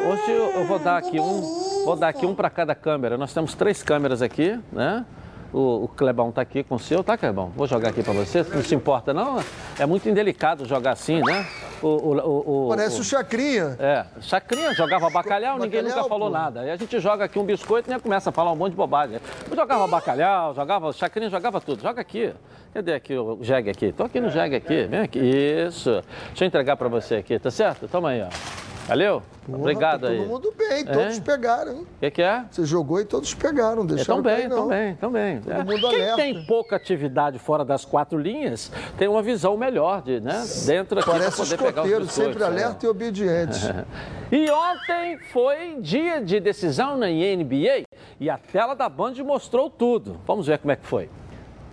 Hoje 0.06 0.30
eu 0.30 0.64
vou 0.64 0.78
dar 0.78 0.96
aqui 0.96 1.20
um, 1.20 1.40
vou 1.84 1.96
dar 1.96 2.08
aqui 2.08 2.24
um 2.24 2.34
para 2.34 2.48
cada 2.48 2.74
câmera. 2.74 3.18
Nós 3.18 3.32
temos 3.34 3.54
três 3.54 3.82
câmeras 3.82 4.22
aqui, 4.22 4.58
né? 4.72 5.04
O, 5.52 5.84
o 5.84 5.88
Clebão 5.88 6.28
está 6.28 6.42
aqui 6.42 6.62
com 6.62 6.76
o 6.76 6.78
seu, 6.78 7.02
tá, 7.02 7.18
Clebão? 7.18 7.50
Vou 7.56 7.66
jogar 7.66 7.88
aqui 7.88 8.04
para 8.04 8.12
você, 8.12 8.44
não 8.54 8.62
se 8.62 8.72
importa 8.74 9.12
não? 9.12 9.42
É 9.78 9.84
muito 9.84 10.08
indelicado 10.08 10.64
jogar 10.64 10.92
assim, 10.92 11.20
né? 11.20 11.44
O, 11.82 11.88
o, 11.88 12.66
o, 12.66 12.68
Parece 12.68 13.00
o 13.00 13.04
Chacrinha. 13.04 13.76
É, 13.78 14.04
Chacrinha 14.20 14.72
jogava 14.74 15.10
bacalhau, 15.10 15.58
ninguém 15.58 15.82
Bacalhau, 15.82 15.96
nunca 15.96 16.08
falou 16.08 16.28
pô. 16.28 16.34
nada. 16.38 16.60
Aí 16.60 16.70
a 16.70 16.76
gente 16.76 17.00
joga 17.00 17.24
aqui 17.24 17.38
um 17.38 17.44
biscoito 17.44 17.90
e 17.90 17.98
começa 17.98 18.30
a 18.30 18.32
falar 18.32 18.52
um 18.52 18.56
monte 18.56 18.72
de 18.72 18.76
bobagem. 18.76 19.18
Eu 19.50 19.56
jogava 19.56 19.86
bacalhau, 19.88 20.54
jogava, 20.54 20.92
Chacrinha 20.92 21.28
jogava 21.28 21.60
tudo. 21.60 21.82
Joga 21.82 22.00
aqui. 22.00 22.32
Cadê 22.72 22.94
aqui 22.94 23.16
o 23.16 23.38
jegue 23.42 23.70
aqui? 23.70 23.92
Tô 23.92 24.04
aqui 24.04 24.20
no 24.20 24.30
jegue 24.30 24.54
aqui, 24.54 24.84
vem 24.84 25.00
aqui. 25.00 25.18
Isso. 25.18 26.02
Deixa 26.28 26.44
eu 26.44 26.46
entregar 26.46 26.76
para 26.76 26.88
você 26.88 27.16
aqui, 27.16 27.38
tá 27.38 27.50
certo? 27.50 27.88
Toma 27.88 28.10
aí, 28.10 28.22
ó. 28.22 28.69
Valeu? 28.86 29.22
Obrigado 29.48 30.02
tá 30.02 30.08
aí. 30.08 30.18
Todo 30.18 30.28
mundo 30.28 30.54
bem, 30.56 30.84
todos 30.84 31.16
Hein? 31.16 31.22
pegaram? 31.22 31.72
O 31.82 31.86
que, 32.00 32.10
que 32.10 32.22
é? 32.22 32.44
Você 32.50 32.64
jogou 32.64 33.00
e 33.00 33.04
todos 33.04 33.32
pegaram, 33.34 33.84
deixaram 33.86 34.20
Estão 34.20 34.22
bem, 34.22 34.36
cair, 34.36 34.48
não. 34.48 34.56
estão 34.56 34.68
bem, 34.68 34.92
estão 34.92 35.12
bem. 35.12 35.40
Todo 35.40 35.52
É. 35.52 35.64
mundo 35.64 35.88
Quem 35.88 36.02
alerta. 36.02 36.16
tem 36.16 36.44
pouca 36.46 36.76
atividade 36.76 37.38
fora 37.38 37.64
das 37.64 37.84
quatro 37.84 38.18
linhas 38.18 38.70
tem 38.98 39.08
uma 39.08 39.22
visão 39.22 39.56
melhor 39.56 40.02
de, 40.02 40.20
né? 40.20 40.44
Dentro 40.66 40.98
aqui 41.00 41.08
Parece 41.10 41.36
poder 41.36 41.58
pegar 41.58 41.82
os 41.84 42.12
sempre 42.12 42.42
é. 42.42 42.46
alerta 42.46 42.86
e 42.86 42.88
obediente. 42.88 43.60
E 44.32 44.48
ontem 44.48 45.18
foi 45.32 45.80
dia 45.80 46.20
de 46.20 46.38
decisão 46.38 46.96
na 46.96 47.08
NBA 47.08 47.82
e 48.20 48.30
a 48.30 48.38
tela 48.38 48.74
da 48.74 48.88
Band 48.88 49.14
mostrou 49.24 49.68
tudo. 49.68 50.20
Vamos 50.24 50.46
ver 50.46 50.58
como 50.58 50.70
é 50.70 50.76
que 50.76 50.86
foi. 50.86 51.10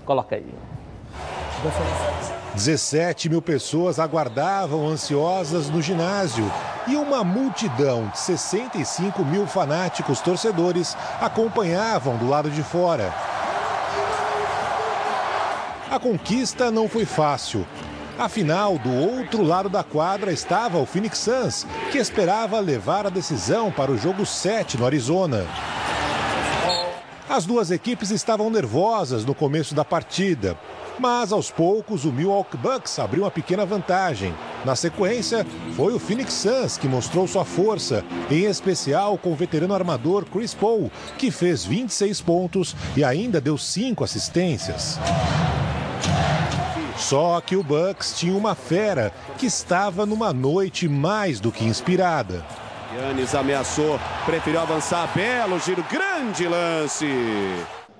Coloca 0.04 0.36
aí. 0.36 0.48
17 2.54 3.30
mil 3.30 3.42
pessoas 3.42 4.00
aguardavam 4.00 4.88
ansiosas 4.88 5.70
no 5.70 5.82
ginásio 5.82 6.52
e 6.88 6.96
uma 6.96 7.24
multidão 7.24 8.08
de 8.08 8.20
65 8.20 9.24
mil 9.26 9.46
fanáticos 9.46 10.22
torcedores 10.22 10.96
acompanhavam 11.20 12.18
do 12.18 12.28
lado 12.28 12.50
de 12.50 12.64
fora. 12.64 13.14
A 15.90 16.00
conquista 16.00 16.70
não 16.70 16.88
foi 16.88 17.06
fácil. 17.06 17.66
Afinal, 18.20 18.78
do 18.80 18.92
outro 18.92 19.44
lado 19.44 19.70
da 19.70 19.84
quadra 19.84 20.32
estava 20.32 20.80
o 20.80 20.86
Phoenix 20.86 21.20
Suns, 21.20 21.68
que 21.92 21.98
esperava 21.98 22.60
levar 22.60 23.06
a 23.06 23.10
decisão 23.10 23.72
para 23.72 23.92
o 23.92 23.98
jogo 23.98 24.26
7 24.26 24.78
no 24.78 24.86
Arizona. 24.86 25.46
As 27.30 27.46
duas 27.46 27.70
equipes 27.72 28.10
estavam 28.10 28.50
nervosas 28.50 29.24
no 29.24 29.36
começo 29.36 29.76
da 29.76 29.86
partida, 29.86 30.58
mas 31.00 31.32
aos 31.32 31.52
poucos 31.52 32.06
o 32.06 32.12
Milwaukee 32.12 32.58
Bucks 32.58 32.98
abriu 33.00 33.24
uma 33.24 33.32
pequena 33.32 33.66
vantagem. 33.66 34.34
Na 34.66 34.76
sequência, 34.76 35.46
foi 35.76 35.94
o 35.94 36.00
Phoenix 36.00 36.34
Suns 36.34 36.78
que 36.78 36.88
mostrou 36.88 37.28
sua 37.28 37.46
força, 37.46 38.04
em 38.30 38.46
especial 38.46 39.18
com 39.18 39.32
o 39.32 39.36
veterano 39.36 39.74
armador 39.74 40.26
Chris 40.26 40.54
Paul, 40.54 40.92
que 41.18 41.32
fez 41.32 41.64
26 41.66 42.22
pontos 42.22 42.76
e 42.96 43.04
ainda 43.04 43.40
deu 43.40 43.58
5 43.58 44.04
assistências. 44.04 45.00
Só 46.98 47.40
que 47.42 47.56
o 47.56 47.64
Bucks 47.64 48.18
tinha 48.18 48.36
uma 48.36 48.56
fera 48.56 49.14
que 49.38 49.46
estava 49.46 50.06
numa 50.06 50.34
noite 50.34 50.88
mais 50.88 51.40
do 51.40 51.52
que 51.52 51.64
inspirada. 51.64 52.44
Yannis 52.96 53.36
ameaçou, 53.36 54.00
preferiu 54.26 54.60
avançar, 54.60 55.08
belo 55.14 55.60
giro, 55.60 55.86
grande 55.92 56.48
lance. 56.48 57.06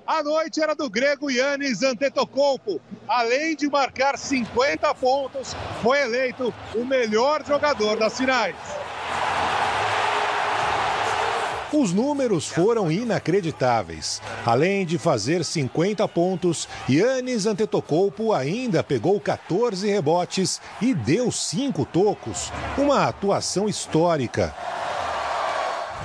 A 0.08 0.22
noite 0.22 0.58
era 0.62 0.74
do 0.74 0.88
grego 0.88 1.30
Yannis 1.30 1.82
Antetokounmpo. 1.82 2.80
Além 3.06 3.54
de 3.54 3.68
marcar 3.68 4.16
50 4.16 4.94
pontos, 4.94 5.54
foi 5.82 6.00
eleito 6.00 6.52
o 6.74 6.82
melhor 6.82 7.44
jogador 7.46 7.98
das 7.98 8.16
finais. 8.16 8.56
Os 11.70 11.92
números 11.92 12.48
foram 12.48 12.90
inacreditáveis. 12.90 14.22
Além 14.46 14.86
de 14.86 14.96
fazer 14.96 15.44
50 15.44 16.08
pontos, 16.08 16.66
Yannis 16.88 17.44
Antetokounmpo 17.44 18.32
ainda 18.32 18.82
pegou 18.82 19.20
14 19.20 19.86
rebotes 19.86 20.58
e 20.80 20.94
deu 20.94 21.30
5 21.30 21.84
tocos. 21.84 22.50
Uma 22.78 23.04
atuação 23.04 23.68
histórica. 23.68 24.54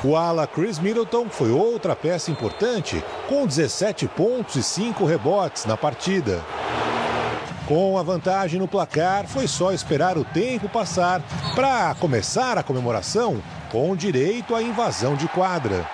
O 0.03 0.17
ala 0.17 0.45
Chris 0.45 0.79
Middleton 0.79 1.29
foi 1.29 1.49
outra 1.49 1.95
peça 1.95 2.29
importante, 2.29 3.01
com 3.29 3.47
17 3.47 4.05
pontos 4.09 4.57
e 4.57 4.63
5 4.63 5.05
rebotes 5.05 5.65
na 5.65 5.77
partida. 5.77 6.43
Com 7.65 7.97
a 7.97 8.03
vantagem 8.03 8.59
no 8.59 8.67
placar, 8.67 9.25
foi 9.25 9.47
só 9.47 9.71
esperar 9.71 10.17
o 10.17 10.25
tempo 10.25 10.67
passar 10.67 11.21
para 11.55 11.95
começar 11.95 12.57
a 12.57 12.63
comemoração 12.63 13.41
com 13.71 13.95
direito 13.95 14.53
à 14.53 14.61
invasão 14.61 15.15
de 15.15 15.25
quadra. 15.29 15.89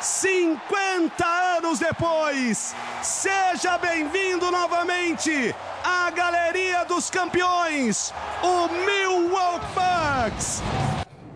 50 0.00 1.26
anos 1.58 1.78
depois, 1.78 2.74
seja 3.02 3.76
bem-vindo 3.76 4.50
novamente 4.50 5.54
à 5.84 6.10
Galeria 6.10 6.86
dos 6.86 7.10
Campeões, 7.10 8.14
o 8.42 8.68
Milwaukee 8.68 9.66
Bucks. 9.74 10.62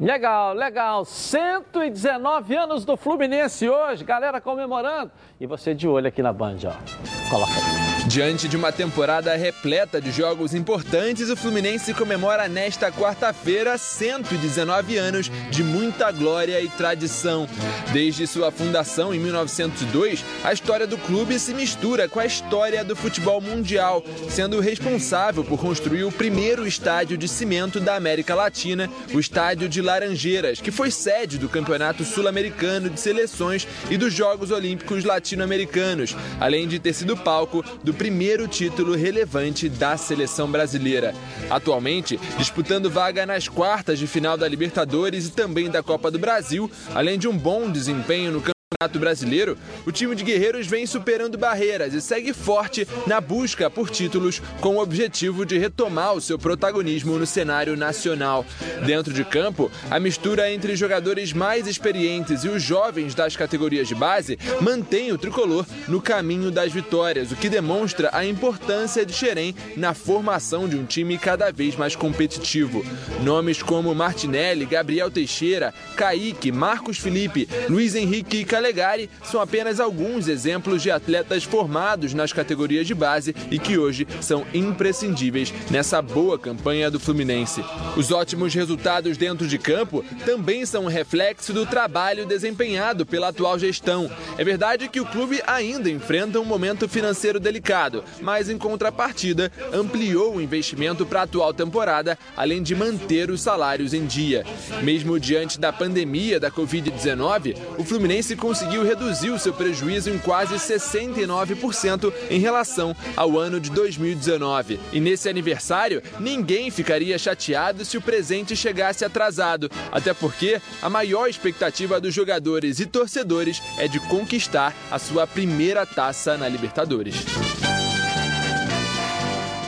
Legal, 0.01 0.55
legal. 0.55 1.05
119 1.05 2.57
anos 2.57 2.87
do 2.87 2.97
Fluminense 2.97 3.69
hoje, 3.69 4.03
galera 4.03 4.41
comemorando. 4.41 5.13
E 5.39 5.47
você 5.47 5.75
de 5.75 5.87
olho 5.87 6.09
aqui 6.09 6.23
na 6.23 6.33
Band, 6.33 6.57
ó. 6.65 7.31
Coloca 7.31 7.53
aí. 7.53 7.80
Diante 8.11 8.49
de 8.49 8.57
uma 8.57 8.73
temporada 8.73 9.37
repleta 9.37 10.01
de 10.01 10.11
jogos 10.11 10.53
importantes, 10.53 11.31
o 11.31 11.37
Fluminense 11.37 11.95
comemora 11.95 12.49
nesta 12.49 12.91
quarta-feira 12.91 13.79
119 13.79 14.97
anos 14.97 15.31
de 15.49 15.63
muita 15.63 16.11
glória 16.11 16.61
e 16.61 16.69
tradição. 16.69 17.47
Desde 17.93 18.27
sua 18.27 18.51
fundação 18.51 19.15
em 19.15 19.21
1902, 19.21 20.25
a 20.43 20.53
história 20.53 20.89
do 20.89 20.99
clube 20.99 21.39
se 21.39 21.55
mistura 21.55 22.09
com 22.09 22.19
a 22.19 22.27
história 22.27 22.83
do 22.83 22.97
futebol 22.97 23.41
mundial, 23.41 24.03
sendo 24.29 24.59
responsável 24.59 25.45
por 25.45 25.61
construir 25.61 26.03
o 26.03 26.11
primeiro 26.11 26.67
estádio 26.67 27.17
de 27.17 27.29
cimento 27.29 27.79
da 27.79 27.95
América 27.95 28.35
Latina, 28.35 28.91
o 29.15 29.21
Estádio 29.21 29.69
de 29.69 29.81
Laranjeiras, 29.81 30.61
que 30.61 30.73
foi 30.73 30.91
sede 30.91 31.39
do 31.39 31.49
Campeonato 31.49 32.05
Sul-Americano 32.05 32.91
de 32.91 32.99
Seleções 32.99 33.69
e 33.89 33.97
dos 33.97 34.13
Jogos 34.13 34.51
Olímpicos 34.51 35.05
Latino-Americanos, 35.05 36.17
além 36.41 36.67
de 36.67 36.81
ter 36.81 36.93
sido 36.93 37.17
palco 37.17 37.65
do 37.85 38.00
primeiro 38.01 38.49
título 38.49 38.95
relevante 38.95 39.69
da 39.69 39.95
seleção 39.95 40.51
brasileira. 40.51 41.15
Atualmente, 41.51 42.19
disputando 42.39 42.89
vaga 42.89 43.27
nas 43.27 43.47
quartas 43.47 43.99
de 43.99 44.07
final 44.07 44.39
da 44.39 44.49
Libertadores 44.49 45.27
e 45.27 45.33
também 45.33 45.69
da 45.69 45.83
Copa 45.83 46.11
do 46.11 46.19
Brasil, 46.19 46.71
além 46.95 47.19
de 47.19 47.29
um 47.29 47.37
bom 47.37 47.71
desempenho 47.71 48.33
no 48.33 48.41
Campeonato 48.73 49.01
Brasileiro, 49.01 49.59
o 49.85 49.91
time 49.91 50.15
de 50.15 50.23
Guerreiros 50.25 50.67
vem 50.67 50.87
superando 50.87 51.37
barreiras 51.37 51.93
e 51.93 52.01
segue 52.01 52.33
forte 52.33 52.87
na 53.05 53.21
busca 53.21 53.69
por 53.69 53.91
títulos 53.91 54.41
com 54.61 54.77
o 54.77 54.81
objetivo 54.81 55.45
de 55.45 55.59
retomar 55.59 56.15
o 56.15 56.21
seu 56.21 56.39
protagonismo 56.39 57.19
no 57.19 57.27
cenário 57.27 57.77
nacional. 57.77 58.47
Dentro 58.87 59.13
de 59.13 59.23
campo, 59.25 59.71
a 59.91 59.99
mistura 60.01 60.51
entre 60.51 60.77
jogadores 60.77 61.33
mais 61.33 61.67
experientes 61.67 62.45
e 62.45 62.49
os 62.49 62.63
jovens 62.63 63.15
das 63.15 63.37
categorias 63.37 63.89
de 63.89 63.95
base 63.95 64.39
mantém 64.63 65.13
o 65.13 65.19
tricolor 65.19 65.67
no 65.87 66.01
caminho 66.01 66.51
das 66.51 66.73
vitórias, 66.73 67.33
o 67.33 67.37
que 67.37 67.51
demonstra 67.51 68.09
a 68.13 68.25
importância 68.25 69.05
de 69.05 69.13
Xerém 69.13 69.55
na 69.77 69.93
formação 69.95 70.67
de 70.67 70.77
um 70.77 70.87
time 70.87 71.19
cada 71.19 71.51
vez 71.51 71.77
mais 71.77 71.95
competitivo. 71.95 72.83
Nomes 73.23 73.63
como 73.63 73.95
Martinelli, 73.95 74.65
Gabriel 74.65 75.11
Teixeira, 75.11 75.75
Kaique, 75.97 76.51
Marcos 76.51 76.99
Felipe, 76.99 77.47
Luiz 77.69 77.95
Henrique 77.95 78.39
e 78.39 78.45
Calegari 78.61 79.09
são 79.25 79.41
apenas 79.41 79.81
alguns 79.81 80.29
exemplos 80.29 80.83
de 80.83 80.91
atletas 80.91 81.45
formados 81.45 82.13
nas 82.13 82.31
categorias 82.31 82.87
de 82.87 82.95
base 82.95 83.35
e 83.51 83.59
que 83.59 83.79
hoje 83.79 84.07
são 84.21 84.47
imprescindíveis 84.53 85.51
nessa 85.71 86.03
boa 86.03 86.39
campanha 86.39 86.91
do 86.91 87.01
Fluminense. 87.01 87.65
Os 87.97 88.13
ótimos 88.13 88.53
resultados 88.53 89.17
dentro 89.17 89.49
de 89.49 89.57
campo 89.57 90.05
também 90.27 90.67
são 90.67 90.85
um 90.85 90.89
reflexo 90.89 91.55
do 91.55 91.65
trabalho 91.65 92.27
desempenhado 92.27 93.07
pela 93.07 93.29
atual 93.29 93.59
gestão. 93.59 94.11
É 94.37 94.45
verdade 94.45 94.91
que 94.91 95.01
o 95.01 95.07
clube 95.07 95.43
ainda 95.47 95.89
enfrenta 95.89 96.39
um 96.39 96.45
momento 96.45 96.87
financeiro 96.87 97.41
delicado, 97.41 98.05
mas 98.21 98.51
em 98.51 98.59
contrapartida 98.59 99.51
ampliou 99.73 100.37
o 100.37 100.41
investimento 100.41 101.07
para 101.07 101.21
a 101.21 101.23
atual 101.23 101.55
temporada, 101.55 102.19
além 102.37 102.63
de 102.63 102.75
manter 102.75 103.31
os 103.31 103.41
salários 103.41 103.95
em 103.95 104.05
dia. 104.05 104.45
Mesmo 104.83 105.19
diante 105.19 105.59
da 105.59 105.73
pandemia 105.73 106.39
da 106.39 106.51
Covid-19, 106.51 107.57
o 107.79 107.85
Fluminense 107.85 108.37
conseguiu 108.51 108.83
reduzir 108.83 109.31
o 109.31 109.39
seu 109.39 109.53
prejuízo 109.55 110.11
em 110.11 110.19
quase 110.19 110.57
69% 110.57 112.13
em 112.29 112.41
relação 112.41 112.97
ao 113.17 113.39
ano 113.39 113.61
de 113.61 113.71
2019. 113.71 114.81
E 114.93 114.99
nesse 114.99 115.29
aniversário, 115.29 116.03
ninguém 116.19 116.69
ficaria 116.69 117.17
chateado 117.17 117.85
se 117.85 117.97
o 117.97 118.03
presente 118.03 118.57
chegasse 118.57 119.05
atrasado, 119.05 119.71
até 119.93 120.13
porque 120.13 120.61
a 120.83 120.91
maior 120.91 121.29
expectativa 121.29 122.01
dos 122.01 122.13
jogadores 122.13 122.81
e 122.81 122.87
torcedores 122.87 123.63
é 123.79 123.87
de 123.87 124.01
conquistar 124.01 124.75
a 124.91 124.99
sua 124.99 125.29
primeira 125.29 125.87
taça 125.87 126.37
na 126.37 126.49
Libertadores. 126.49 127.15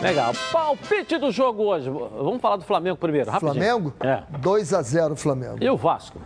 Legal. 0.03 0.33
Palpite 0.51 1.19
do 1.19 1.31
jogo 1.31 1.63
hoje. 1.63 1.89
Vamos 1.89 2.41
falar 2.41 2.57
do 2.57 2.65
Flamengo 2.65 2.97
primeiro, 2.97 3.31
rapidinho. 3.31 3.63
Flamengo? 3.63 3.95
É. 4.01 4.25
2 4.41 4.75
a 4.75 4.83
0 4.83 5.15
Flamengo. 5.15 5.59
E 5.61 5.71
o 5.71 5.77
Vasco? 5.77 6.19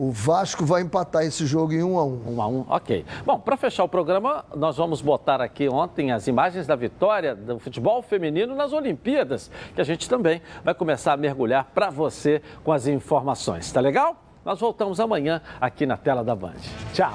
O 0.00 0.10
Vasco 0.10 0.64
vai 0.64 0.80
empatar 0.80 1.24
esse 1.24 1.44
jogo 1.44 1.74
em 1.74 1.82
1 1.82 1.98
a 1.98 2.04
1. 2.06 2.22
1 2.28 2.40
a 2.40 2.46
1, 2.46 2.64
ok. 2.70 3.04
Bom, 3.26 3.38
para 3.38 3.54
fechar 3.58 3.84
o 3.84 3.88
programa, 3.88 4.46
nós 4.56 4.78
vamos 4.78 5.02
botar 5.02 5.42
aqui 5.42 5.68
ontem 5.68 6.10
as 6.10 6.26
imagens 6.26 6.66
da 6.66 6.74
vitória 6.74 7.34
do 7.34 7.58
futebol 7.58 8.00
feminino 8.00 8.54
nas 8.54 8.72
Olimpíadas, 8.72 9.50
que 9.74 9.80
a 9.82 9.84
gente 9.84 10.08
também 10.08 10.40
vai 10.64 10.72
começar 10.72 11.12
a 11.12 11.18
mergulhar 11.18 11.66
para 11.74 11.90
você 11.90 12.40
com 12.64 12.72
as 12.72 12.86
informações. 12.86 13.70
Tá 13.70 13.82
legal? 13.82 14.16
Nós 14.42 14.58
voltamos 14.58 14.98
amanhã 15.00 15.42
aqui 15.60 15.84
na 15.84 15.98
tela 15.98 16.24
da 16.24 16.34
Band. 16.34 16.54
Tchau. 16.94 17.12